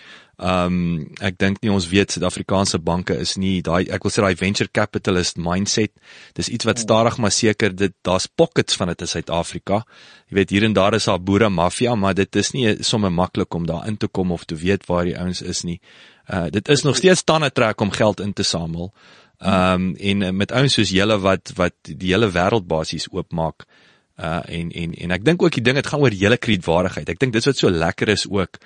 [0.43, 4.25] Ehm um, ek dink nie ons weet Suid-Afrikaanse banke is nie daai ek wil sê
[4.25, 5.93] daai venture capitalist mindset.
[6.35, 9.83] Dis iets wat stadig maar seker dit daar's pockets van dit in Suid-Afrika.
[10.31, 13.55] Jy weet hier en daar is daar boere mafia, maar dit is nie sommer maklik
[13.55, 15.79] om daar in te kom of te weet waar die ouens is nie.
[16.27, 18.91] Uh dit is nog steeds tande trek om geld in te samel.
[19.39, 23.63] Ehm um, en met ouens soos julle wat wat die hele wêreld basies oopmaak.
[23.69, 27.09] Uh en en en ek dink ook die ding dit gaan oor hele kredietwaardigheid.
[27.09, 28.59] Ek dink dis wat so lekker is ook.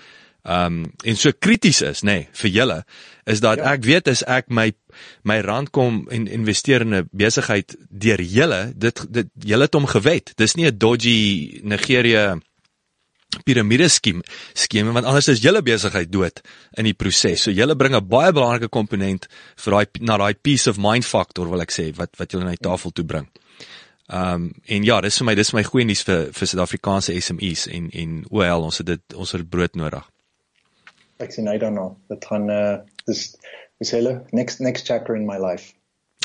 [0.46, 2.80] Um en so krities is, nê, nee, vir julle
[3.26, 3.72] is dat ja.
[3.74, 4.70] ek weet as ek my
[5.26, 9.86] my rand kom en investeer in 'n besigheid deur julle, dit dit julle het hom
[9.86, 10.32] gewet.
[10.36, 12.38] Dis nie 'n dodgy Nigerië
[13.44, 14.22] piramide skema
[14.54, 16.40] skema want anders is julle besigheid dood
[16.78, 17.42] in die proses.
[17.42, 21.50] So julle bring 'n baie belangrike komponent vir daai na daai peace of mind faktor
[21.50, 23.26] wil ek sê wat wat julle na die tafel toe bring.
[24.06, 27.66] Ehm um, en ja, dis vir my dis my goeie nuus vir vir Suid-Afrikaanse SMEs
[27.66, 30.04] en en OL ons het dit ons het brood nodig.
[31.18, 31.96] Ek sien I don't know.
[32.12, 32.76] Dit gaan eh uh,
[33.10, 33.24] dis
[33.82, 35.74] dis hele next next chapter in my life.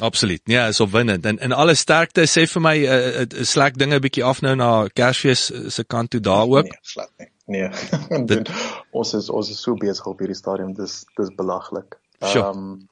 [0.02, 0.41] Absoluut.
[0.45, 1.26] Ja, is opwindend.
[1.26, 4.56] En en alle sterkte sê vir my uh, eh, uh, slek dinge bietjie af nou
[4.56, 6.70] na Kersfees se kant toe daar ook.
[6.70, 7.30] Nee, slek nie.
[7.45, 7.70] Nee.
[8.34, 8.52] dit,
[8.91, 10.74] ons is ons is so besig op hierdie stadium.
[10.78, 11.98] Dis dis belaglik.
[12.20, 12.90] Ehm um,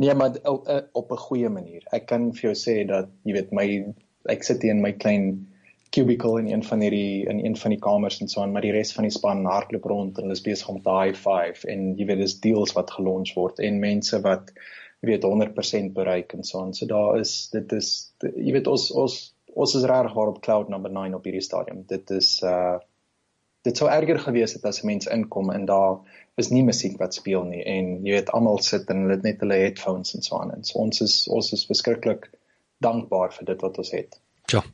[0.00, 1.82] Nee, maar op, op 'n goeie manier.
[1.90, 3.66] Ek kan vir jou sê dat jy weet my
[4.28, 5.30] ek sit hier in my klein
[5.90, 8.74] cubicle in een van hierdie in een van die kamers en so aan, maar die
[8.74, 11.94] res van die span hardloop rond en hulle is besig om te high five en
[11.98, 14.52] jy weet dis deals wat gelons word en mense wat
[15.00, 16.74] jy weet 100% bereik en so aan.
[16.76, 19.18] So daar is dit is jy weet ons ons
[19.50, 21.82] ons is regtig waar op cloud number 9 op hierdie stadium.
[21.88, 22.78] Dit is uh
[23.66, 25.98] dit sou erger gewees het as mense inkom en daar
[26.40, 29.42] is nie musiek wat speel nie en jy weet almal sit en hulle het net
[29.44, 30.54] hulle headphones en so aan.
[30.54, 32.30] En so ons is ons is verskriklik
[32.80, 34.20] dankbaar vir dit wat ons het.
[34.52, 34.64] Ja.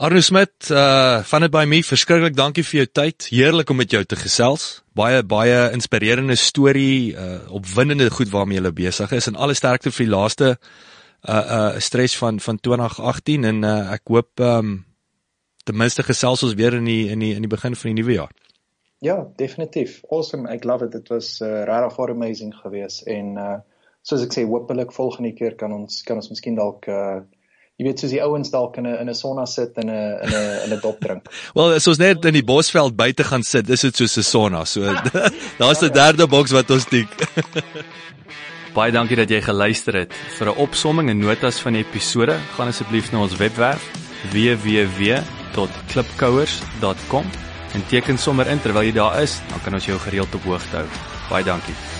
[0.00, 3.26] Arno Smit, uh van dit by my verskriklik dankie vir jou tyd.
[3.28, 4.80] Heerlik om met jou te gesels.
[4.96, 10.06] Baie baie inspirerende storie, uh opwindende goed waarmee jy besig is en alle sterkte vir
[10.06, 10.54] die laaste
[11.28, 14.78] uh uh stres van van 2018 en uh ek hoop um
[15.68, 18.16] ten minste gesels ons weer in die in die in die begin van die nuwe
[18.16, 18.32] jaar.
[19.00, 20.00] Ja, definitief.
[20.10, 20.48] Awesome.
[20.48, 20.92] Ek love it.
[20.92, 23.58] Dit was uh regtig amazing geweest en uh
[24.02, 27.20] soos ek sê hopelik volgende keer kan ons kan ons miskien dalk uh
[27.80, 30.28] jy weet soos die ouens dalk in 'n in 'n sonna sit en 'n in
[30.28, 31.22] 'n in 'n dop drink.
[31.56, 34.64] Wel, as ons net in die bosveld buite gaan sit, is dit soos 'n sonna.
[34.64, 34.80] So
[35.60, 37.08] daar's 'n derde boks wat ons dik.
[38.76, 40.12] Baie dankie dat jy geluister het.
[40.38, 43.82] Vir 'n opsomming en notas van die episode, gaan asseblief na ons webwerf
[44.32, 47.24] www.klipkouers.com
[47.72, 50.76] en teken sommer in terwyl jy daar is, dan kan ons jou gereeld op hoogte
[50.76, 50.86] hou.
[51.30, 51.99] Baie dankie.